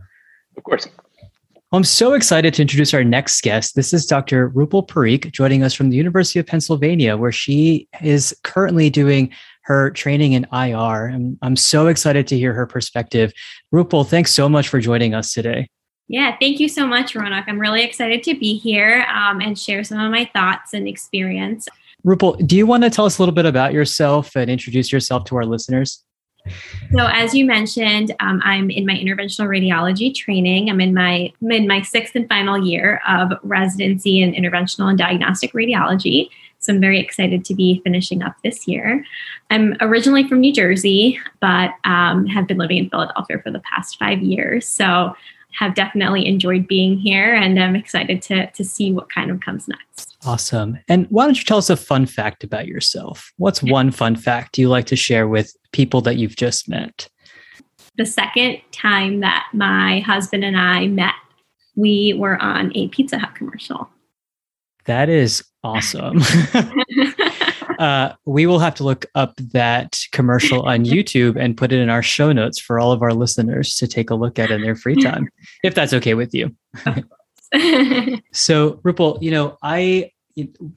Of 0.55 0.63
course. 0.63 0.87
I'm 1.73 1.85
so 1.85 2.11
excited 2.11 2.53
to 2.55 2.61
introduce 2.61 2.93
our 2.93 3.03
next 3.05 3.41
guest. 3.43 3.75
This 3.75 3.93
is 3.93 4.05
Dr. 4.05 4.49
Rupal 4.49 4.85
Parikh 4.85 5.31
joining 5.31 5.63
us 5.63 5.73
from 5.73 5.89
the 5.89 5.95
University 5.95 6.37
of 6.37 6.45
Pennsylvania, 6.45 7.15
where 7.15 7.31
she 7.31 7.87
is 8.01 8.35
currently 8.43 8.89
doing 8.89 9.31
her 9.61 9.89
training 9.91 10.33
in 10.33 10.45
IR. 10.51 11.05
And 11.05 11.37
I'm 11.41 11.55
so 11.55 11.87
excited 11.87 12.27
to 12.27 12.37
hear 12.37 12.53
her 12.53 12.67
perspective. 12.67 13.31
Rupal, 13.73 14.05
thanks 14.05 14.33
so 14.33 14.49
much 14.49 14.67
for 14.67 14.81
joining 14.81 15.13
us 15.13 15.31
today. 15.31 15.69
Yeah, 16.09 16.35
thank 16.41 16.59
you 16.59 16.67
so 16.67 16.85
much, 16.85 17.13
Ronak. 17.13 17.45
I'm 17.47 17.57
really 17.57 17.83
excited 17.83 18.21
to 18.23 18.37
be 18.37 18.57
here 18.57 19.05
um, 19.09 19.39
and 19.39 19.57
share 19.57 19.85
some 19.85 20.01
of 20.01 20.11
my 20.11 20.29
thoughts 20.33 20.73
and 20.73 20.89
experience. 20.89 21.69
Rupal, 22.05 22.45
do 22.45 22.57
you 22.57 22.67
want 22.67 22.83
to 22.83 22.89
tell 22.89 23.05
us 23.05 23.17
a 23.17 23.21
little 23.21 23.35
bit 23.35 23.45
about 23.45 23.71
yourself 23.71 24.35
and 24.35 24.51
introduce 24.51 24.91
yourself 24.91 25.23
to 25.25 25.37
our 25.37 25.45
listeners? 25.45 26.03
So, 26.91 27.07
as 27.07 27.33
you 27.33 27.45
mentioned, 27.45 28.13
um, 28.19 28.41
I'm 28.43 28.69
in 28.69 28.85
my 28.85 28.95
interventional 28.95 29.47
radiology 29.47 30.13
training. 30.13 30.69
I'm 30.69 30.81
in 30.81 30.93
my 30.93 31.31
in 31.41 31.67
my 31.67 31.81
sixth 31.81 32.15
and 32.15 32.27
final 32.27 32.57
year 32.57 33.01
of 33.07 33.31
residency 33.43 34.21
in 34.21 34.33
interventional 34.33 34.89
and 34.89 34.97
diagnostic 34.97 35.53
radiology. 35.53 36.29
So, 36.59 36.73
I'm 36.73 36.81
very 36.81 36.99
excited 36.99 37.45
to 37.45 37.55
be 37.55 37.81
finishing 37.83 38.21
up 38.23 38.35
this 38.43 38.67
year. 38.67 39.05
I'm 39.49 39.75
originally 39.79 40.27
from 40.27 40.41
New 40.41 40.53
Jersey, 40.53 41.19
but 41.39 41.71
um, 41.85 42.25
have 42.25 42.47
been 42.47 42.57
living 42.57 42.77
in 42.77 42.89
Philadelphia 42.89 43.39
for 43.41 43.51
the 43.51 43.61
past 43.61 43.97
five 43.97 44.21
years. 44.21 44.67
So, 44.67 45.15
have 45.57 45.75
definitely 45.75 46.25
enjoyed 46.25 46.67
being 46.67 46.97
here, 46.97 47.33
and 47.33 47.59
I'm 47.61 47.75
excited 47.75 48.21
to 48.23 48.51
to 48.51 48.63
see 48.63 48.91
what 48.91 49.09
kind 49.09 49.31
of 49.31 49.39
comes 49.39 49.67
next. 49.67 50.10
Awesome. 50.25 50.77
And 50.87 51.07
why 51.09 51.25
don't 51.25 51.37
you 51.37 51.43
tell 51.43 51.57
us 51.57 51.69
a 51.69 51.75
fun 51.75 52.05
fact 52.05 52.43
about 52.43 52.67
yourself? 52.67 53.31
What's 53.37 53.63
one 53.63 53.91
fun 53.91 54.15
fact 54.15 54.57
you 54.57 54.69
like 54.69 54.85
to 54.87 54.95
share 54.95 55.27
with 55.27 55.55
people 55.71 56.01
that 56.01 56.17
you've 56.17 56.35
just 56.35 56.69
met? 56.69 57.09
The 57.97 58.05
second 58.05 58.61
time 58.71 59.21
that 59.21 59.47
my 59.53 59.99
husband 60.01 60.43
and 60.43 60.57
I 60.57 60.87
met, 60.87 61.15
we 61.75 62.13
were 62.17 62.39
on 62.41 62.71
a 62.75 62.87
Pizza 62.89 63.17
Hut 63.17 63.35
commercial. 63.35 63.89
That 64.85 65.09
is 65.09 65.43
awesome. 65.63 66.21
uh, 67.79 68.13
we 68.25 68.45
will 68.45 68.59
have 68.59 68.75
to 68.75 68.83
look 68.83 69.05
up 69.15 69.35
that 69.37 69.99
commercial 70.11 70.63
on 70.63 70.85
YouTube 70.85 71.35
and 71.39 71.57
put 71.57 71.71
it 71.71 71.79
in 71.79 71.89
our 71.89 72.03
show 72.03 72.31
notes 72.31 72.59
for 72.59 72.79
all 72.79 72.91
of 72.91 73.01
our 73.01 73.13
listeners 73.13 73.75
to 73.75 73.87
take 73.87 74.09
a 74.09 74.15
look 74.15 74.39
at 74.39 74.51
in 74.51 74.61
their 74.61 74.75
free 74.75 74.95
time, 74.95 75.27
if 75.63 75.75
that's 75.75 75.93
okay 75.93 76.13
with 76.13 76.33
you. 76.33 76.55
so, 78.31 78.73
Rupal, 78.83 79.21
you 79.21 79.31
know, 79.31 79.57
I 79.61 80.11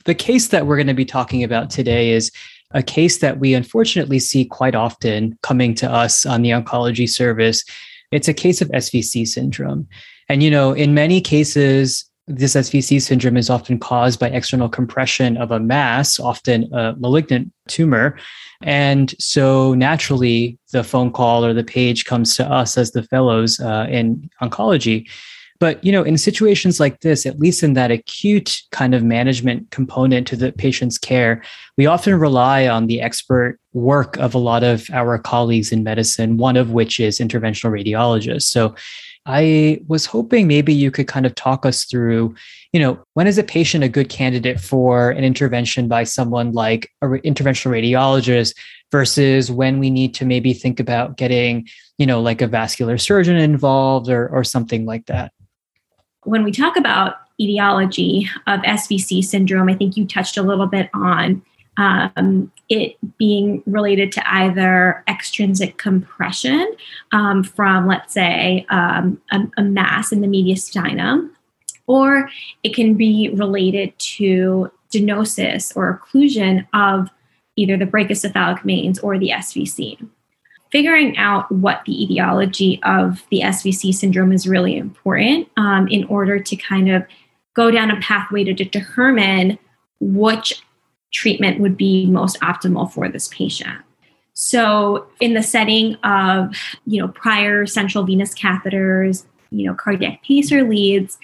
the 0.04 0.14
case 0.14 0.48
that 0.48 0.66
we're 0.66 0.76
going 0.76 0.88
to 0.88 0.94
be 0.94 1.04
talking 1.04 1.44
about 1.44 1.70
today 1.70 2.10
is 2.10 2.32
a 2.72 2.82
case 2.82 3.18
that 3.18 3.38
we 3.38 3.54
unfortunately 3.54 4.18
see 4.18 4.44
quite 4.44 4.74
often 4.74 5.38
coming 5.42 5.74
to 5.76 5.90
us 5.90 6.26
on 6.26 6.42
the 6.42 6.50
oncology 6.50 7.08
service. 7.08 7.64
It's 8.10 8.28
a 8.28 8.34
case 8.34 8.60
of 8.60 8.68
SVC 8.68 9.26
syndrome. 9.26 9.86
And, 10.28 10.42
you 10.42 10.50
know, 10.50 10.72
in 10.72 10.94
many 10.94 11.20
cases, 11.20 12.04
this 12.26 12.54
SVC 12.54 13.02
syndrome 13.02 13.36
is 13.36 13.50
often 13.50 13.78
caused 13.78 14.18
by 14.18 14.28
external 14.28 14.68
compression 14.68 15.36
of 15.36 15.50
a 15.50 15.60
mass, 15.60 16.18
often 16.18 16.72
a 16.72 16.94
malignant 16.96 17.52
tumor. 17.68 18.18
And 18.62 19.14
so 19.18 19.74
naturally, 19.74 20.58
the 20.72 20.82
phone 20.82 21.12
call 21.12 21.44
or 21.44 21.52
the 21.52 21.64
page 21.64 22.06
comes 22.06 22.34
to 22.36 22.50
us 22.50 22.78
as 22.78 22.92
the 22.92 23.02
fellows 23.02 23.60
uh, 23.60 23.86
in 23.90 24.30
oncology. 24.42 25.06
But 25.60 25.82
you 25.84 25.92
know, 25.92 26.02
in 26.02 26.18
situations 26.18 26.80
like 26.80 27.00
this, 27.00 27.26
at 27.26 27.38
least 27.38 27.62
in 27.62 27.74
that 27.74 27.90
acute 27.90 28.60
kind 28.72 28.94
of 28.94 29.04
management 29.04 29.70
component 29.70 30.26
to 30.28 30.36
the 30.36 30.52
patient's 30.52 30.98
care, 30.98 31.42
we 31.76 31.86
often 31.86 32.18
rely 32.18 32.66
on 32.66 32.86
the 32.86 33.00
expert 33.00 33.58
work 33.72 34.16
of 34.16 34.34
a 34.34 34.38
lot 34.38 34.62
of 34.62 34.88
our 34.92 35.18
colleagues 35.18 35.72
in 35.72 35.84
medicine, 35.84 36.36
one 36.36 36.56
of 36.56 36.72
which 36.72 36.98
is 36.98 37.18
interventional 37.18 37.70
radiologists. 37.70 38.44
So 38.44 38.74
I 39.26 39.80
was 39.86 40.04
hoping 40.06 40.46
maybe 40.46 40.74
you 40.74 40.90
could 40.90 41.08
kind 41.08 41.24
of 41.24 41.34
talk 41.34 41.64
us 41.64 41.84
through, 41.84 42.34
you 42.72 42.80
know, 42.80 43.02
when 43.14 43.26
is 43.26 43.38
a 43.38 43.42
patient 43.42 43.84
a 43.84 43.88
good 43.88 44.10
candidate 44.10 44.60
for 44.60 45.10
an 45.10 45.24
intervention 45.24 45.88
by 45.88 46.04
someone 46.04 46.52
like 46.52 46.90
an 47.00 47.20
interventional 47.20 47.70
radiologist 47.70 48.54
versus 48.92 49.50
when 49.50 49.78
we 49.78 49.88
need 49.88 50.14
to 50.14 50.26
maybe 50.26 50.52
think 50.52 50.78
about 50.78 51.16
getting, 51.16 51.66
you 51.96 52.06
know, 52.06 52.20
like 52.20 52.42
a 52.42 52.46
vascular 52.46 52.98
surgeon 52.98 53.36
involved 53.36 54.10
or 54.10 54.28
or 54.28 54.44
something 54.44 54.84
like 54.84 55.06
that 55.06 55.32
when 56.24 56.44
we 56.44 56.52
talk 56.52 56.76
about 56.76 57.16
etiology 57.40 58.28
of 58.46 58.60
SVC 58.60 59.24
syndrome, 59.24 59.68
I 59.68 59.74
think 59.74 59.96
you 59.96 60.06
touched 60.06 60.36
a 60.36 60.42
little 60.42 60.66
bit 60.66 60.88
on 60.94 61.42
um, 61.76 62.52
it 62.68 62.96
being 63.18 63.62
related 63.66 64.12
to 64.12 64.32
either 64.32 65.02
extrinsic 65.08 65.76
compression 65.76 66.74
um, 67.12 67.42
from, 67.42 67.86
let's 67.86 68.14
say, 68.14 68.64
um, 68.70 69.20
a, 69.32 69.40
a, 69.58 69.62
mass 69.62 70.12
in 70.12 70.20
the 70.20 70.28
mediastinum, 70.28 71.30
or 71.88 72.30
it 72.62 72.74
can 72.74 72.94
be 72.94 73.30
related 73.34 73.98
to 73.98 74.70
stenosis 74.92 75.76
or 75.76 76.00
occlusion 76.00 76.66
of 76.72 77.10
either 77.56 77.76
the 77.76 77.86
brachiocephalic 77.86 78.62
veins 78.62 78.98
or 79.00 79.18
the 79.18 79.30
SVC 79.30 80.08
figuring 80.74 81.16
out 81.16 81.50
what 81.52 81.82
the 81.86 82.02
etiology 82.02 82.80
of 82.82 83.22
the 83.30 83.42
SVC 83.42 83.94
syndrome 83.94 84.32
is 84.32 84.48
really 84.48 84.76
important 84.76 85.48
um, 85.56 85.86
in 85.86 86.02
order 86.06 86.40
to 86.40 86.56
kind 86.56 86.90
of 86.90 87.04
go 87.54 87.70
down 87.70 87.92
a 87.92 88.00
pathway 88.00 88.42
to 88.42 88.52
determine 88.52 89.56
which 90.00 90.60
treatment 91.12 91.60
would 91.60 91.76
be 91.76 92.06
most 92.06 92.36
optimal 92.40 92.92
for 92.92 93.08
this 93.08 93.28
patient. 93.28 93.78
So, 94.32 95.06
in 95.20 95.34
the 95.34 95.44
setting 95.44 95.94
of 96.02 96.56
you 96.86 97.00
know 97.00 97.06
prior 97.06 97.66
central 97.66 98.02
venous 98.02 98.34
catheters, 98.34 99.24
you 99.52 99.68
know 99.68 99.74
cardiac 99.74 100.24
pacer 100.24 100.64
leads, 100.64 101.18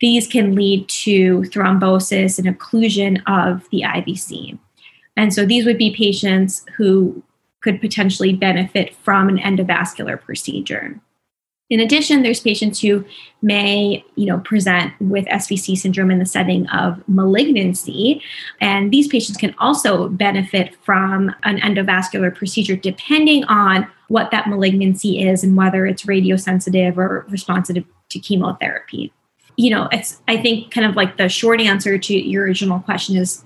these 0.00 0.26
can 0.26 0.54
lead 0.54 0.88
to 0.88 1.40
thrombosis 1.42 2.38
and 2.38 2.58
occlusion 2.58 3.20
of 3.26 3.68
the 3.68 3.82
IVC. 3.82 4.58
And 5.18 5.34
so 5.34 5.44
these 5.44 5.66
would 5.66 5.76
be 5.76 5.94
patients 5.94 6.64
who 6.76 7.22
could 7.68 7.82
potentially 7.82 8.32
benefit 8.32 8.94
from 8.94 9.28
an 9.28 9.36
endovascular 9.36 10.18
procedure. 10.18 10.98
In 11.68 11.80
addition, 11.80 12.22
there's 12.22 12.40
patients 12.40 12.80
who 12.80 13.04
may, 13.42 14.02
you 14.14 14.24
know, 14.24 14.38
present 14.38 14.94
with 15.00 15.26
SVC 15.26 15.76
syndrome 15.76 16.10
in 16.10 16.18
the 16.18 16.24
setting 16.24 16.66
of 16.68 17.06
malignancy, 17.06 18.22
and 18.58 18.90
these 18.90 19.06
patients 19.06 19.36
can 19.36 19.54
also 19.58 20.08
benefit 20.08 20.74
from 20.82 21.34
an 21.42 21.58
endovascular 21.58 22.34
procedure 22.34 22.74
depending 22.74 23.44
on 23.44 23.86
what 24.08 24.30
that 24.30 24.48
malignancy 24.48 25.20
is 25.22 25.44
and 25.44 25.54
whether 25.54 25.84
it's 25.84 26.04
radiosensitive 26.04 26.96
or 26.96 27.26
responsive 27.28 27.84
to 28.08 28.18
chemotherapy. 28.18 29.12
You 29.56 29.68
know, 29.68 29.90
it's 29.92 30.22
I 30.26 30.38
think 30.40 30.70
kind 30.70 30.86
of 30.86 30.96
like 30.96 31.18
the 31.18 31.28
short 31.28 31.60
answer 31.60 31.98
to 31.98 32.14
your 32.14 32.44
original 32.44 32.80
question 32.80 33.16
is 33.16 33.44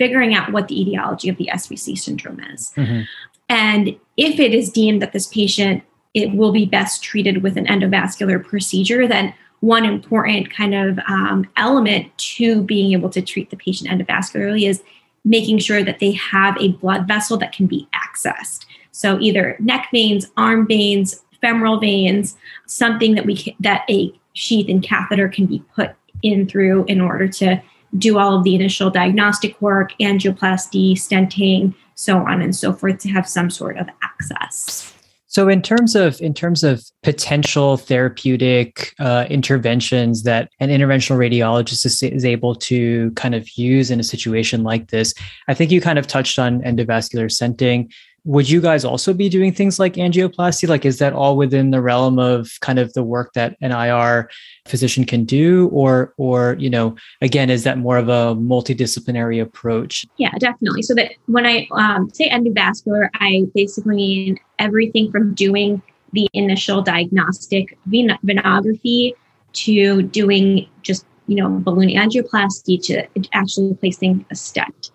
figuring 0.00 0.34
out 0.34 0.50
what 0.50 0.68
the 0.68 0.80
etiology 0.80 1.28
of 1.28 1.36
the 1.36 1.50
SVC 1.52 1.98
syndrome 1.98 2.40
is. 2.40 2.72
Mm-hmm. 2.74 3.02
And 3.50 3.98
if 4.16 4.38
it 4.40 4.54
is 4.54 4.70
deemed 4.70 5.02
that 5.02 5.12
this 5.12 5.26
patient 5.26 5.82
it 6.14 6.32
will 6.34 6.52
be 6.52 6.66
best 6.66 7.04
treated 7.04 7.42
with 7.42 7.56
an 7.56 7.66
endovascular 7.66 8.44
procedure, 8.44 9.06
then 9.06 9.32
one 9.60 9.84
important 9.84 10.52
kind 10.52 10.74
of 10.74 10.98
um, 11.06 11.48
element 11.56 12.16
to 12.18 12.62
being 12.62 12.92
able 12.92 13.10
to 13.10 13.22
treat 13.22 13.50
the 13.50 13.56
patient 13.56 13.90
endovascularly 13.90 14.68
is 14.68 14.82
making 15.24 15.58
sure 15.58 15.84
that 15.84 15.98
they 15.98 16.12
have 16.12 16.56
a 16.58 16.72
blood 16.72 17.06
vessel 17.06 17.36
that 17.36 17.52
can 17.52 17.66
be 17.66 17.86
accessed. 17.94 18.64
So 18.90 19.20
either 19.20 19.56
neck 19.60 19.88
veins, 19.92 20.26
arm 20.36 20.66
veins, 20.66 21.22
femoral 21.40 21.78
veins, 21.78 22.36
something 22.66 23.14
that 23.14 23.26
we 23.26 23.36
can, 23.36 23.54
that 23.60 23.84
a 23.88 24.12
sheath 24.32 24.68
and 24.68 24.82
catheter 24.82 25.28
can 25.28 25.46
be 25.46 25.62
put 25.74 25.90
in 26.22 26.48
through 26.48 26.84
in 26.86 27.00
order 27.00 27.28
to 27.28 27.62
do 27.98 28.18
all 28.18 28.36
of 28.36 28.44
the 28.44 28.54
initial 28.54 28.90
diagnostic 28.90 29.60
work, 29.60 29.92
angioplasty, 30.00 30.92
stenting, 30.92 31.74
so 32.00 32.18
on 32.18 32.40
and 32.40 32.56
so 32.56 32.72
forth 32.72 32.98
to 32.98 33.08
have 33.10 33.28
some 33.28 33.50
sort 33.50 33.76
of 33.76 33.86
access. 34.02 34.94
So 35.26 35.48
in 35.48 35.62
terms 35.62 35.94
of 35.94 36.20
in 36.20 36.34
terms 36.34 36.64
of 36.64 36.82
potential 37.04 37.76
therapeutic 37.76 38.94
uh, 38.98 39.26
interventions 39.30 40.24
that 40.24 40.50
an 40.58 40.70
interventional 40.70 41.18
radiologist 41.18 41.86
is, 41.86 42.02
is, 42.02 42.24
able 42.24 42.56
to 42.56 43.12
kind 43.12 43.36
of 43.36 43.48
use 43.56 43.92
in 43.92 44.00
a 44.00 44.02
situation 44.02 44.64
like 44.64 44.90
this, 44.90 45.14
I 45.46 45.54
think 45.54 45.70
you 45.70 45.80
kind 45.80 46.00
of 46.00 46.08
touched 46.08 46.40
on 46.40 46.62
endovascular 46.62 47.26
stenting 47.26 47.92
would 48.24 48.48
you 48.50 48.60
guys 48.60 48.84
also 48.84 49.12
be 49.12 49.28
doing 49.28 49.52
things 49.52 49.78
like 49.78 49.94
angioplasty? 49.94 50.68
Like 50.68 50.84
is 50.84 50.98
that 50.98 51.12
all 51.12 51.36
within 51.36 51.70
the 51.70 51.80
realm 51.80 52.18
of 52.18 52.50
kind 52.60 52.78
of 52.78 52.92
the 52.92 53.02
work 53.02 53.32
that 53.34 53.56
an 53.60 53.72
ir 53.72 54.30
physician 54.66 55.04
can 55.04 55.24
do? 55.24 55.68
Or 55.68 56.14
or 56.16 56.56
you 56.58 56.70
know 56.70 56.96
again 57.20 57.50
is 57.50 57.64
that 57.64 57.78
more 57.78 57.98
of 57.98 58.08
a 58.08 58.34
multidisciplinary 58.36 59.40
approach? 59.40 60.06
Yeah 60.16 60.32
definitely. 60.38 60.82
So 60.82 60.94
that 60.94 61.12
when 61.26 61.46
i 61.46 61.66
um, 61.72 62.10
say 62.12 62.28
endovascular 62.28 63.08
i 63.14 63.44
basically 63.54 63.96
mean 63.96 64.38
everything 64.58 65.10
from 65.10 65.34
doing 65.34 65.82
the 66.12 66.28
initial 66.32 66.82
diagnostic 66.82 67.78
ven- 67.86 68.18
venography 68.24 69.12
to 69.52 70.02
doing 70.02 70.68
just 70.82 71.06
you 71.26 71.36
know 71.36 71.48
balloon 71.48 71.88
angioplasty 71.88 72.82
to 72.82 73.06
actually 73.32 73.74
placing 73.74 74.24
a 74.30 74.34
stent. 74.34 74.90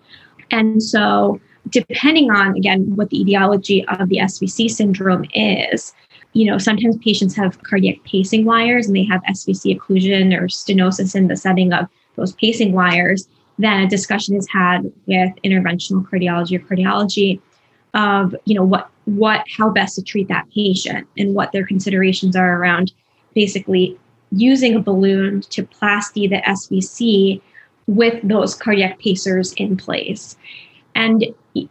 And 0.51 0.81
so 0.81 1.39
depending 1.69 2.32
on 2.32 2.56
again 2.56 2.95
what 2.95 3.10
the 3.10 3.21
etiology 3.21 3.86
of 3.88 4.10
the 4.10 4.17
SVC 4.17 4.69
syndrome 4.69 5.25
is, 5.34 5.93
you 6.34 6.45
know, 6.45 6.58
sometimes 6.58 6.97
patients 6.97 7.36
have 7.36 7.62
cardiac 7.63 8.04
pacing 8.04 8.45
wires 8.45 8.88
and 8.88 8.95
they 8.95 9.06
have 9.06 9.21
SVC 9.23 9.78
occlusion 9.78 10.38
or 10.38 10.47
stenosis 10.47 11.15
in 11.15 11.28
the 11.28 11.36
setting 11.36 11.73
of 11.73 11.88
those 12.15 12.34
pacing 12.34 12.73
wires. 12.73 13.28
Then 13.58 13.84
a 13.84 13.88
discussion 13.88 14.36
is 14.36 14.47
had 14.49 14.91
with 15.06 15.32
interventional 15.43 16.06
cardiology 16.06 16.58
or 16.58 16.60
cardiology 16.60 17.39
of, 17.93 18.36
you 18.45 18.54
know, 18.54 18.63
what 18.63 18.89
what 19.06 19.45
how 19.58 19.69
best 19.69 19.95
to 19.95 20.04
treat 20.04 20.28
that 20.28 20.49
patient 20.54 21.08
and 21.17 21.36
what 21.36 21.51
their 21.51 21.65
considerations 21.65 22.36
are 22.36 22.60
around 22.60 22.91
basically 23.34 23.97
using 24.32 24.75
a 24.75 24.82
balloon 24.82 25.41
to 25.41 25.63
plasty 25.63 26.28
the 26.28 26.41
SVC 26.47 27.41
with 27.88 28.19
those 28.28 28.56
cardiac 28.56 28.99
pacers 28.99 29.54
in 29.54 29.78
place. 29.78 30.36
And 30.95 31.25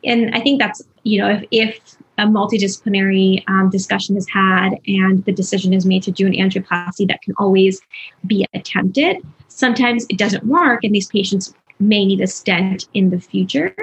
and 0.05 0.35
I 0.35 0.41
think 0.41 0.61
that's 0.61 0.83
you 1.03 1.21
know 1.21 1.29
if 1.29 1.45
if 1.51 1.97
a 2.19 2.23
multidisciplinary 2.23 3.43
um, 3.49 3.71
discussion 3.71 4.17
is 4.17 4.29
had 4.29 4.71
and 4.87 5.25
the 5.25 5.33
decision 5.33 5.73
is 5.73 5.85
made 5.85 6.03
to 6.05 6.13
do 6.13 6.27
an 6.27 6.33
angioplasty, 6.33 7.09
that 7.09 7.23
can 7.23 7.35
always 7.39 7.81
be 8.27 8.47
attempted. 8.55 9.17
Sometimes 9.49 10.07
it 10.09 10.19
doesn't 10.19 10.47
work, 10.47 10.85
and 10.85 10.95
these 10.95 11.09
patients 11.09 11.55
may 11.81 12.05
need 12.05 12.21
a 12.21 12.27
stent 12.27 12.89
in 12.95 13.11
the 13.11 13.21
future. 13.21 13.75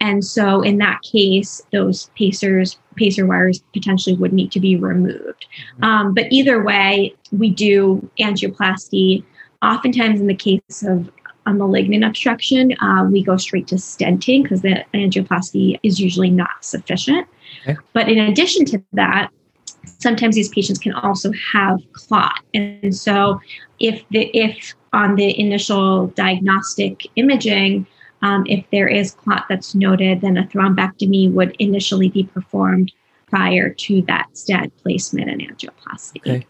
And 0.00 0.24
so, 0.24 0.62
in 0.62 0.78
that 0.78 1.02
case, 1.02 1.60
those 1.72 2.10
pacers, 2.16 2.78
pacer 2.94 3.26
wires 3.26 3.62
potentially 3.72 4.16
would 4.16 4.32
need 4.32 4.52
to 4.52 4.60
be 4.60 4.76
removed. 4.76 5.46
Mm-hmm. 5.74 5.84
Um, 5.84 6.14
but 6.14 6.26
either 6.30 6.62
way, 6.62 7.14
we 7.32 7.50
do 7.50 8.08
angioplasty. 8.18 9.24
Oftentimes, 9.60 10.20
in 10.20 10.28
the 10.28 10.36
case 10.36 10.84
of 10.86 11.10
a 11.48 11.54
malignant 11.54 12.04
obstruction, 12.04 12.74
uh, 12.80 13.04
we 13.10 13.22
go 13.22 13.36
straight 13.36 13.66
to 13.68 13.76
stenting 13.76 14.42
because 14.42 14.60
the 14.60 14.84
angioplasty 14.94 15.80
is 15.82 15.98
usually 15.98 16.30
not 16.30 16.50
sufficient. 16.64 17.26
Okay. 17.62 17.78
But 17.94 18.08
in 18.08 18.18
addition 18.18 18.66
to 18.66 18.82
that, 18.92 19.30
sometimes 19.98 20.34
these 20.34 20.50
patients 20.50 20.78
can 20.78 20.92
also 20.92 21.32
have 21.52 21.80
clot. 21.92 22.38
And 22.52 22.94
so 22.94 23.40
if 23.80 24.04
the 24.10 24.30
if 24.34 24.74
on 24.92 25.16
the 25.16 25.38
initial 25.40 26.08
diagnostic 26.08 27.06
imaging, 27.16 27.86
um, 28.22 28.44
if 28.46 28.64
there 28.70 28.88
is 28.88 29.12
clot 29.12 29.46
that's 29.48 29.74
noted, 29.74 30.20
then 30.20 30.36
a 30.36 30.44
thrombectomy 30.44 31.32
would 31.32 31.56
initially 31.58 32.10
be 32.10 32.24
performed 32.24 32.92
prior 33.28 33.70
to 33.70 34.02
that 34.02 34.26
stent 34.36 34.76
placement 34.78 35.30
and 35.30 35.40
angioplasty. 35.40 36.20
Okay 36.20 36.46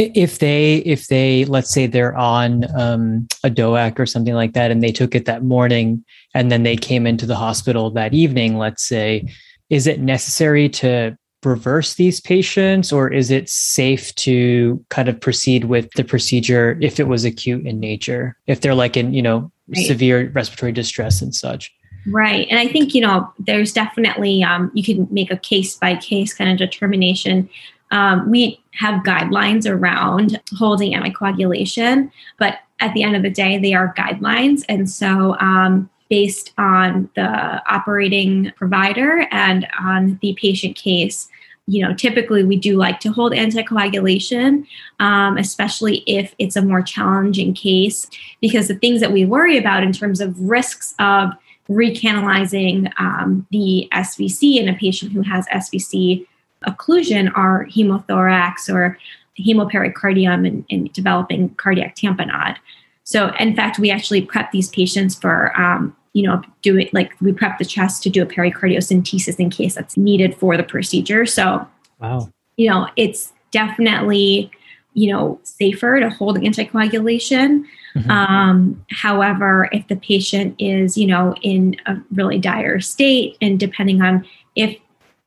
if 0.00 0.38
they 0.38 0.76
if 0.78 1.08
they 1.08 1.44
let's 1.46 1.72
say 1.72 1.86
they're 1.86 2.16
on 2.16 2.64
um, 2.78 3.28
a 3.44 3.50
DOAC 3.50 3.98
or 3.98 4.06
something 4.06 4.34
like 4.34 4.52
that 4.54 4.70
and 4.70 4.82
they 4.82 4.92
took 4.92 5.14
it 5.14 5.26
that 5.26 5.42
morning 5.42 6.04
and 6.34 6.50
then 6.50 6.62
they 6.62 6.76
came 6.76 7.06
into 7.06 7.26
the 7.26 7.36
hospital 7.36 7.90
that 7.90 8.14
evening 8.14 8.56
let's 8.56 8.86
say 8.86 9.26
is 9.68 9.86
it 9.86 10.00
necessary 10.00 10.68
to 10.68 11.16
reverse 11.44 11.94
these 11.94 12.20
patients 12.20 12.92
or 12.92 13.10
is 13.10 13.30
it 13.30 13.48
safe 13.48 14.14
to 14.16 14.84
kind 14.90 15.08
of 15.08 15.18
proceed 15.20 15.64
with 15.64 15.90
the 15.92 16.04
procedure 16.04 16.78
if 16.82 17.00
it 17.00 17.08
was 17.08 17.24
acute 17.24 17.66
in 17.66 17.80
nature? 17.80 18.36
If 18.46 18.60
they're 18.60 18.74
like 18.74 18.96
in 18.96 19.14
you 19.14 19.22
know 19.22 19.50
right. 19.68 19.86
severe 19.86 20.30
respiratory 20.30 20.72
distress 20.72 21.22
and 21.22 21.34
such. 21.34 21.72
Right. 22.06 22.46
And 22.50 22.58
i 22.58 22.66
think 22.66 22.94
you 22.94 23.00
know 23.00 23.30
there's 23.38 23.72
definitely 23.72 24.42
um, 24.42 24.70
you 24.74 24.82
can 24.82 25.06
make 25.10 25.30
a 25.30 25.36
case 25.36 25.76
by 25.76 25.96
case 25.96 26.32
kind 26.34 26.50
of 26.50 26.58
determination 26.58 27.48
um, 27.90 28.30
we 28.30 28.62
have 28.72 29.02
guidelines 29.02 29.70
around 29.70 30.40
holding 30.56 30.92
anticoagulation, 30.92 32.10
but 32.38 32.58
at 32.80 32.94
the 32.94 33.02
end 33.02 33.16
of 33.16 33.22
the 33.22 33.30
day, 33.30 33.58
they 33.58 33.74
are 33.74 33.94
guidelines. 33.94 34.62
And 34.68 34.88
so, 34.88 35.36
um, 35.38 35.90
based 36.08 36.52
on 36.58 37.08
the 37.14 37.62
operating 37.72 38.50
provider 38.56 39.28
and 39.30 39.66
on 39.80 40.18
the 40.22 40.36
patient 40.40 40.76
case, 40.76 41.28
you 41.66 41.86
know, 41.86 41.94
typically 41.94 42.42
we 42.42 42.56
do 42.56 42.76
like 42.76 42.98
to 42.98 43.12
hold 43.12 43.32
anticoagulation, 43.32 44.66
um, 44.98 45.36
especially 45.38 45.98
if 46.06 46.34
it's 46.38 46.56
a 46.56 46.62
more 46.62 46.82
challenging 46.82 47.54
case, 47.54 48.08
because 48.40 48.66
the 48.66 48.74
things 48.74 49.00
that 49.00 49.12
we 49.12 49.24
worry 49.24 49.56
about 49.56 49.84
in 49.84 49.92
terms 49.92 50.20
of 50.20 50.38
risks 50.40 50.94
of 50.98 51.30
recanalizing 51.68 52.90
um, 52.98 53.46
the 53.52 53.88
SVC 53.92 54.56
in 54.56 54.68
a 54.68 54.74
patient 54.74 55.12
who 55.12 55.22
has 55.22 55.46
SVC 55.46 56.26
occlusion 56.66 57.30
are 57.36 57.66
hemothorax 57.66 58.72
or 58.72 58.98
hemopericardium 59.38 60.46
and, 60.46 60.64
and 60.70 60.92
developing 60.92 61.50
cardiac 61.54 61.96
tamponade. 61.96 62.56
So, 63.04 63.32
in 63.38 63.56
fact, 63.56 63.78
we 63.78 63.90
actually 63.90 64.22
prep 64.22 64.52
these 64.52 64.68
patients 64.68 65.18
for, 65.18 65.58
um, 65.60 65.96
you 66.12 66.22
know, 66.22 66.42
do 66.62 66.78
it 66.78 66.92
like 66.92 67.12
we 67.20 67.32
prep 67.32 67.58
the 67.58 67.64
chest 67.64 68.02
to 68.04 68.10
do 68.10 68.22
a 68.22 68.26
pericardiocentesis 68.26 69.38
in 69.38 69.50
case 69.50 69.74
that's 69.74 69.96
needed 69.96 70.36
for 70.36 70.56
the 70.56 70.62
procedure. 70.62 71.26
So, 71.26 71.66
wow, 71.98 72.30
you 72.56 72.68
know, 72.68 72.88
it's 72.96 73.32
definitely, 73.50 74.50
you 74.94 75.10
know, 75.12 75.40
safer 75.42 75.98
to 75.98 76.10
hold 76.10 76.38
anticoagulation. 76.38 77.64
Mm-hmm. 77.96 78.10
Um, 78.10 78.84
however, 78.90 79.68
if 79.72 79.88
the 79.88 79.96
patient 79.96 80.54
is, 80.58 80.96
you 80.96 81.06
know, 81.06 81.34
in 81.42 81.76
a 81.86 81.96
really 82.12 82.38
dire 82.38 82.80
state, 82.80 83.36
and 83.40 83.58
depending 83.58 84.02
on 84.02 84.26
if 84.54 84.78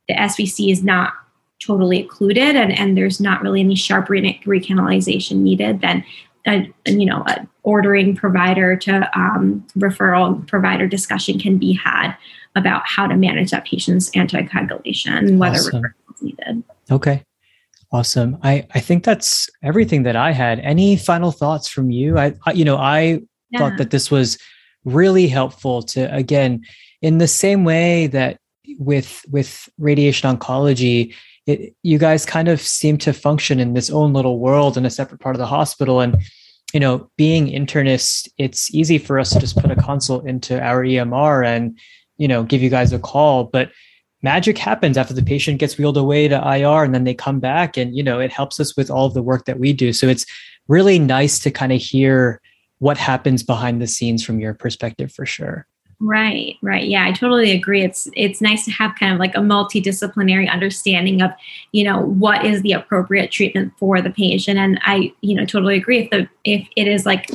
the 0.08 0.14
SVC 0.14 0.70
is 0.70 0.82
not 0.82 1.12
totally 1.64 2.02
occluded 2.02 2.56
and, 2.56 2.76
and 2.78 2.96
there's 2.96 3.20
not 3.20 3.42
really 3.42 3.60
any 3.60 3.74
sharp 3.74 4.08
re- 4.08 4.40
recanalization 4.44 5.36
needed, 5.36 5.80
then 5.80 6.04
a, 6.46 6.70
you 6.86 7.06
know, 7.06 7.22
a 7.26 7.46
ordering 7.62 8.14
provider 8.14 8.76
to 8.76 9.10
um, 9.18 9.66
referral 9.78 10.46
provider 10.46 10.86
discussion 10.86 11.38
can 11.38 11.56
be 11.58 11.72
had 11.72 12.14
about 12.54 12.82
how 12.86 13.06
to 13.06 13.16
manage 13.16 13.50
that 13.50 13.64
patient's 13.64 14.10
anticoagulation 14.10 15.16
and 15.16 15.38
whether 15.38 15.56
awesome. 15.56 15.82
referral 15.82 16.14
is 16.14 16.22
needed. 16.22 16.62
Okay. 16.90 17.22
Awesome. 17.92 18.38
I, 18.42 18.66
I 18.74 18.80
think 18.80 19.04
that's 19.04 19.48
everything 19.62 20.02
that 20.02 20.16
I 20.16 20.32
had. 20.32 20.58
Any 20.60 20.96
final 20.96 21.30
thoughts 21.30 21.68
from 21.68 21.90
you? 21.90 22.18
I, 22.18 22.34
I 22.44 22.52
you 22.52 22.64
know, 22.64 22.76
I 22.76 23.20
yeah. 23.50 23.58
thought 23.58 23.78
that 23.78 23.90
this 23.90 24.10
was 24.10 24.36
really 24.84 25.28
helpful 25.28 25.82
to 25.82 26.12
again, 26.14 26.62
in 27.02 27.18
the 27.18 27.28
same 27.28 27.64
way 27.64 28.08
that 28.08 28.38
with 28.78 29.24
with 29.30 29.68
radiation 29.78 30.36
oncology, 30.36 31.14
it, 31.46 31.74
you 31.82 31.98
guys 31.98 32.24
kind 32.24 32.48
of 32.48 32.60
seem 32.60 32.98
to 32.98 33.12
function 33.12 33.60
in 33.60 33.74
this 33.74 33.90
own 33.90 34.12
little 34.12 34.38
world 34.38 34.76
in 34.76 34.86
a 34.86 34.90
separate 34.90 35.20
part 35.20 35.34
of 35.34 35.40
the 35.40 35.46
hospital. 35.46 36.00
And 36.00 36.22
you 36.74 36.80
know 36.80 37.08
being 37.16 37.46
internists 37.46 38.28
it's 38.36 38.74
easy 38.74 38.98
for 38.98 39.18
us 39.18 39.30
to 39.30 39.38
just 39.38 39.56
put 39.56 39.70
a 39.70 39.76
consult 39.76 40.26
into 40.26 40.60
our 40.60 40.84
emr 40.84 41.46
and 41.46 41.78
you 42.18 42.28
know 42.28 42.42
give 42.42 42.60
you 42.60 42.68
guys 42.68 42.92
a 42.92 42.98
call. 42.98 43.44
But 43.44 43.70
magic 44.22 44.58
happens 44.58 44.98
after 44.98 45.14
the 45.14 45.22
patient 45.22 45.60
gets 45.60 45.78
wheeled 45.78 45.96
away 45.96 46.28
to 46.28 46.36
ir 46.36 46.84
and 46.84 46.94
then 46.94 47.04
they 47.04 47.14
come 47.14 47.40
back 47.40 47.78
and 47.78 47.96
you 47.96 48.02
know 48.02 48.20
it 48.20 48.32
helps 48.32 48.60
us 48.60 48.76
with 48.76 48.90
all 48.90 49.08
the 49.08 49.22
work 49.22 49.46
that 49.46 49.58
we 49.58 49.72
do. 49.72 49.92
So 49.92 50.08
it's 50.08 50.26
really 50.68 50.98
nice 50.98 51.38
to 51.40 51.50
kind 51.50 51.72
of 51.72 51.80
hear 51.80 52.40
what 52.78 52.98
happens 52.98 53.42
behind 53.42 53.80
the 53.80 53.86
scenes 53.86 54.24
from 54.24 54.40
your 54.40 54.52
perspective 54.52 55.12
for 55.12 55.24
sure 55.24 55.66
Right, 56.00 56.56
right. 56.60 56.86
Yeah, 56.86 57.06
I 57.06 57.12
totally 57.12 57.52
agree. 57.52 57.82
It's 57.82 58.08
it's 58.14 58.40
nice 58.40 58.64
to 58.64 58.70
have 58.72 58.94
kind 58.98 59.12
of 59.12 59.18
like 59.18 59.34
a 59.34 59.40
multidisciplinary 59.40 60.50
understanding 60.50 61.22
of, 61.22 61.30
you 61.72 61.84
know, 61.84 62.00
what 62.00 62.44
is 62.44 62.62
the 62.62 62.72
appropriate 62.72 63.30
treatment 63.30 63.72
for 63.78 64.02
the 64.02 64.10
patient. 64.10 64.58
And 64.58 64.80
I, 64.84 65.12
you 65.20 65.34
know, 65.34 65.46
totally 65.46 65.76
agree. 65.76 66.00
If 66.00 66.10
the 66.10 66.28
if 66.44 66.66
it 66.76 66.88
is 66.88 67.06
like 67.06 67.30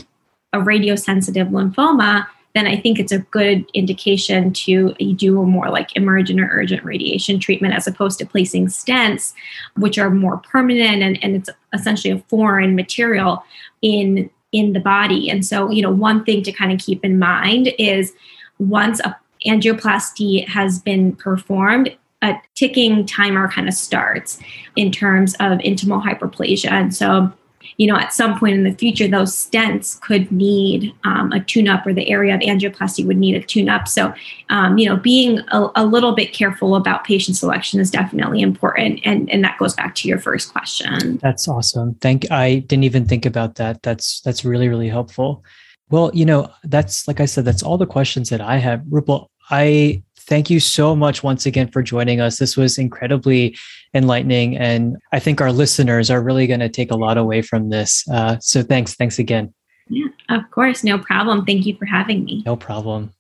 a 0.54 0.60
radiosensitive 0.60 1.50
lymphoma, 1.50 2.28
then 2.54 2.68
I 2.68 2.80
think 2.80 3.00
it's 3.00 3.12
a 3.12 3.20
good 3.20 3.66
indication 3.74 4.52
to 4.54 4.94
do 5.16 5.42
a 5.42 5.46
more 5.46 5.70
like 5.70 5.96
emergent 5.96 6.42
or 6.42 6.50
urgent 6.52 6.84
radiation 6.84 7.40
treatment 7.40 7.74
as 7.76 7.88
opposed 7.88 8.20
to 8.20 8.26
placing 8.26 8.68
stents, 8.68 9.34
which 9.78 9.98
are 9.98 10.10
more 10.10 10.38
permanent 10.38 11.02
and, 11.02 11.24
and 11.24 11.36
it's 11.36 11.50
essentially 11.74 12.14
a 12.14 12.20
foreign 12.28 12.76
material 12.76 13.44
in 13.82 14.30
in 14.52 14.74
the 14.74 14.80
body. 14.80 15.30
And 15.30 15.46
so, 15.46 15.70
you 15.70 15.82
know, 15.82 15.92
one 15.92 16.24
thing 16.26 16.42
to 16.44 16.52
kind 16.52 16.72
of 16.72 16.80
keep 16.80 17.06
in 17.06 17.20
mind 17.20 17.72
is 17.78 18.14
once 18.60 19.00
a 19.02 19.16
angioplasty 19.46 20.48
has 20.48 20.80
been 20.80 21.16
performed, 21.16 21.96
a 22.22 22.36
ticking 22.56 23.06
timer 23.06 23.50
kind 23.50 23.68
of 23.68 23.74
starts 23.74 24.40
in 24.76 24.92
terms 24.92 25.34
of 25.36 25.60
intimal 25.60 26.04
hyperplasia. 26.04 26.70
And 26.70 26.94
so, 26.94 27.32
you 27.78 27.88
know, 27.88 27.96
at 27.96 28.12
some 28.12 28.38
point 28.38 28.56
in 28.56 28.66
the 28.66 28.74
future, 28.74 29.08
those 29.08 29.34
stents 29.34 30.00
could 30.02 30.30
need 30.30 30.94
um, 31.06 31.32
a 31.32 31.40
tune 31.40 31.70
up 31.70 31.88
or 31.88 31.94
the 31.94 32.10
area 32.10 32.36
of 32.36 32.42
angioplasty 32.42 33.06
would 33.08 33.18
need 33.18 33.36
a 33.36 33.42
tune 33.42 33.70
up. 33.70 33.88
So, 33.88 34.14
um, 34.50 34.78
you 34.78 34.90
know, 34.90 34.98
being 34.98 35.40
a, 35.50 35.70
a, 35.76 35.86
little 35.86 36.14
bit 36.14 36.34
careful 36.34 36.76
about 36.76 37.06
patient 37.06 37.38
selection 37.38 37.80
is 37.80 37.90
definitely 37.90 38.42
important. 38.42 39.00
And, 39.06 39.30
and 39.30 39.42
that 39.46 39.58
goes 39.58 39.74
back 39.74 39.96
to 39.96 40.10
your 40.10 40.20
first 40.20 40.52
question. 40.52 41.20
That's 41.22 41.48
awesome. 41.48 41.96
Thank 41.96 42.30
I 42.32 42.60
didn't 42.60 42.84
even 42.84 43.06
think 43.06 43.26
about 43.26 43.56
that. 43.56 43.82
That's, 43.82 44.20
that's 44.22 44.44
really, 44.44 44.68
really 44.68 44.90
helpful. 44.90 45.46
Well, 45.90 46.12
you 46.14 46.26
know, 46.26 46.52
that's 46.64 47.08
like 47.08 47.20
I 47.20 47.26
said, 47.26 47.46
that's 47.46 47.64
all 47.64 47.78
the 47.78 47.86
questions 47.86 48.30
that 48.30 48.42
I 48.42 48.58
have. 48.58 48.82
Rupal, 48.82 49.28
I 49.50 50.04
thank 50.18 50.50
you 50.50 50.60
so 50.60 50.96
much 50.96 51.24
once 51.24 51.46
again 51.46 51.70
for 51.70 51.82
joining 51.82 52.22
us. 52.22 52.38
This 52.38 52.56
was 52.56 52.78
incredibly 52.78 53.58
enlightening, 53.94 54.56
and 54.58 54.98
I 55.12 55.20
think 55.20 55.42
our 55.42 55.52
listeners 55.52 56.12
are 56.12 56.22
really 56.22 56.46
going 56.46 56.60
to 56.60 56.70
take 56.70 56.92
a 56.92 56.96
lot 56.96 57.18
away 57.18 57.42
from 57.42 57.70
this. 57.70 58.08
Uh, 58.10 58.38
so 58.40 58.62
thanks, 58.62 58.94
thanks 58.94 59.18
again. 59.18 59.54
Yeah, 59.90 60.08
of 60.30 60.44
course, 60.52 60.84
no 60.84 61.00
problem. 61.00 61.46
Thank 61.46 61.66
you 61.66 61.76
for 61.76 61.86
having 61.86 62.24
me. 62.24 62.44
No 62.46 62.56
problem. 62.56 63.12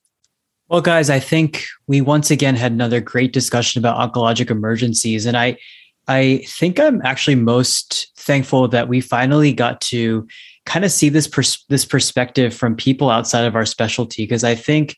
Well, 0.67 0.81
guys, 0.81 1.09
I 1.09 1.19
think 1.19 1.65
we 1.87 1.99
once 1.99 2.29
again 2.29 2.55
had 2.55 2.71
another 2.71 3.01
great 3.01 3.33
discussion 3.33 3.79
about 3.79 3.97
oncologic 3.97 4.51
emergencies, 4.51 5.25
and 5.25 5.35
I, 5.35 5.57
I 6.07 6.43
think 6.47 6.79
I'm 6.79 7.01
actually 7.03 7.35
most 7.35 8.11
thankful 8.17 8.67
that 8.67 8.87
we 8.87 9.01
finally 9.01 9.51
got 9.51 9.81
to 9.81 10.27
kind 10.65 10.85
of 10.85 10.91
see 10.91 11.09
this 11.09 11.27
pers- 11.27 11.65
this 11.69 11.85
perspective 11.85 12.53
from 12.53 12.75
people 12.75 13.09
outside 13.09 13.45
of 13.45 13.55
our 13.55 13.65
specialty 13.65 14.23
because 14.23 14.43
I 14.43 14.55
think, 14.55 14.97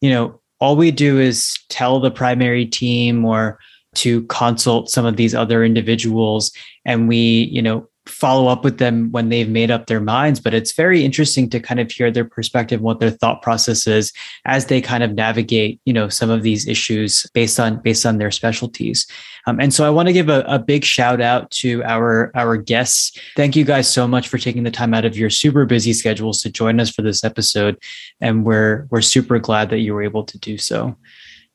you 0.00 0.10
know, 0.10 0.40
all 0.60 0.76
we 0.76 0.90
do 0.90 1.18
is 1.18 1.56
tell 1.68 2.00
the 2.00 2.10
primary 2.10 2.66
team 2.66 3.24
or 3.24 3.58
to 3.96 4.22
consult 4.24 4.90
some 4.90 5.06
of 5.06 5.16
these 5.16 5.34
other 5.34 5.64
individuals 5.64 6.52
and 6.84 7.08
we 7.08 7.48
you 7.50 7.62
know 7.62 7.88
follow 8.08 8.48
up 8.48 8.64
with 8.64 8.78
them 8.78 9.10
when 9.10 9.28
they've 9.28 9.48
made 9.48 9.70
up 9.70 9.86
their 9.86 10.00
minds 10.00 10.40
but 10.40 10.54
it's 10.54 10.72
very 10.72 11.04
interesting 11.04 11.50
to 11.50 11.60
kind 11.60 11.80
of 11.80 11.90
hear 11.90 12.10
their 12.10 12.24
perspective 12.24 12.80
what 12.80 13.00
their 13.00 13.10
thought 13.10 13.42
process 13.42 13.86
is 13.86 14.12
as 14.44 14.66
they 14.66 14.80
kind 14.80 15.02
of 15.02 15.14
navigate 15.14 15.80
you 15.84 15.92
know 15.92 16.08
some 16.08 16.30
of 16.30 16.42
these 16.42 16.66
issues 16.66 17.26
based 17.34 17.58
on 17.58 17.80
based 17.82 18.06
on 18.06 18.18
their 18.18 18.30
specialties. 18.30 19.06
Um, 19.46 19.60
and 19.60 19.72
so 19.72 19.86
i 19.86 19.90
want 19.90 20.08
to 20.08 20.12
give 20.12 20.28
a, 20.28 20.44
a 20.46 20.58
big 20.58 20.84
shout 20.84 21.20
out 21.20 21.50
to 21.62 21.82
our 21.84 22.30
our 22.34 22.56
guests. 22.56 23.18
Thank 23.36 23.56
you 23.56 23.64
guys 23.64 23.88
so 23.88 24.06
much 24.06 24.28
for 24.28 24.38
taking 24.38 24.62
the 24.62 24.70
time 24.70 24.94
out 24.94 25.04
of 25.04 25.16
your 25.16 25.30
super 25.30 25.66
busy 25.66 25.92
schedules 25.92 26.42
to 26.42 26.50
join 26.50 26.80
us 26.80 26.90
for 26.90 27.02
this 27.02 27.24
episode 27.24 27.78
and 28.20 28.44
we're 28.44 28.86
we're 28.90 29.02
super 29.02 29.38
glad 29.38 29.70
that 29.70 29.78
you 29.78 29.94
were 29.94 30.02
able 30.02 30.24
to 30.24 30.38
do 30.38 30.58
so. 30.58 30.96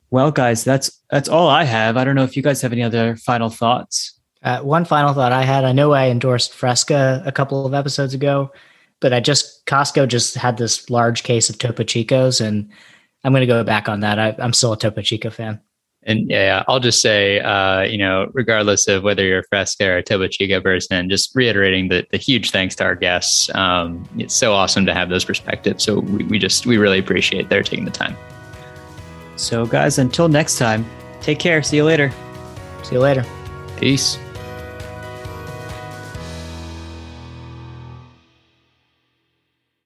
Well 0.10 0.32
guys 0.32 0.64
that's 0.64 0.92
that's 1.10 1.30
all 1.30 1.48
i 1.48 1.64
have. 1.64 1.98
I 1.98 2.04
don't 2.04 2.16
know 2.16 2.24
if 2.24 2.38
you 2.38 2.44
guys 2.44 2.62
have 2.62 2.74
any 2.74 2.84
other 2.84 3.16
final 3.16 3.50
thoughts 3.50 4.21
uh, 4.44 4.60
one 4.62 4.86
final 4.86 5.14
thought 5.14 5.32
I 5.32 5.44
had 5.44 5.64
I 5.66 5.72
know 5.72 5.92
I 5.92 6.10
endorsed 6.10 6.54
Fresca 6.54 7.22
a 7.26 7.32
couple 7.32 7.66
of 7.66 7.74
episodes 7.74 8.14
ago, 8.14 8.52
but 9.02 9.14
I 9.14 9.20
just, 9.20 9.66
Costco 9.66 10.08
just 10.08 10.36
had 10.36 10.58
this 10.58 10.90
large 10.90 11.24
case 11.24 11.50
of 11.50 11.58
Topo 11.58 11.84
Chicos, 11.84 12.40
and 12.40 12.72
I'm 13.24 13.34
going 13.34 13.42
to 13.42 13.48
go 13.48 13.64
back 13.64 13.90
on 13.90 14.00
that. 14.02 14.20
I, 14.20 14.36
am 14.40 14.54
still 14.54 14.74
a 14.74 14.78
Topo 14.78 15.02
Chico 15.02 15.30
fan. 15.30 15.60
And 16.04 16.32
yeah, 16.32 16.64
I'll 16.68 16.80
just 16.80 17.02
say, 17.02 17.40
uh, 17.42 17.82
you 17.82 17.98
know, 17.98 18.32
regardless 18.34 18.88
of 18.88 19.04
whether 19.04 19.24
you're 19.24 19.40
a 19.40 19.44
Fresca 19.44 19.88
or 19.88 19.98
a 19.98 20.04
Topo 20.04 20.28
Chico 20.28 20.60
person, 20.60 21.10
just 21.10 21.36
reiterating 21.36 21.90
the, 21.90 22.08
the 22.12 22.18
huge 22.18 22.50
thanks 22.50 22.76
to 22.78 22.84
our 22.84 22.96
guests. 22.96 23.54
Um, 23.54 24.08
it's 24.18 24.34
so 24.34 24.54
awesome 24.54 24.86
to 24.88 24.94
have 24.96 25.10
those 25.10 25.26
perspectives. 25.26 25.84
So 25.84 26.00
we, 26.00 26.24
we 26.24 26.40
just, 26.40 26.66
we 26.66 26.78
really 26.78 26.98
appreciate 26.98 27.50
their 27.50 27.62
taking 27.62 27.86
the 27.86 27.92
time. 27.92 28.18
So, 29.36 29.66
guys, 29.66 30.00
until 30.00 30.28
next 30.28 30.58
time, 30.58 30.86
take 31.22 31.38
care. 31.38 31.62
See 31.62 31.78
you 31.78 31.84
later. 31.84 32.12
See 32.84 32.96
you 32.96 33.02
later. 33.02 33.24
Peace. 33.78 34.18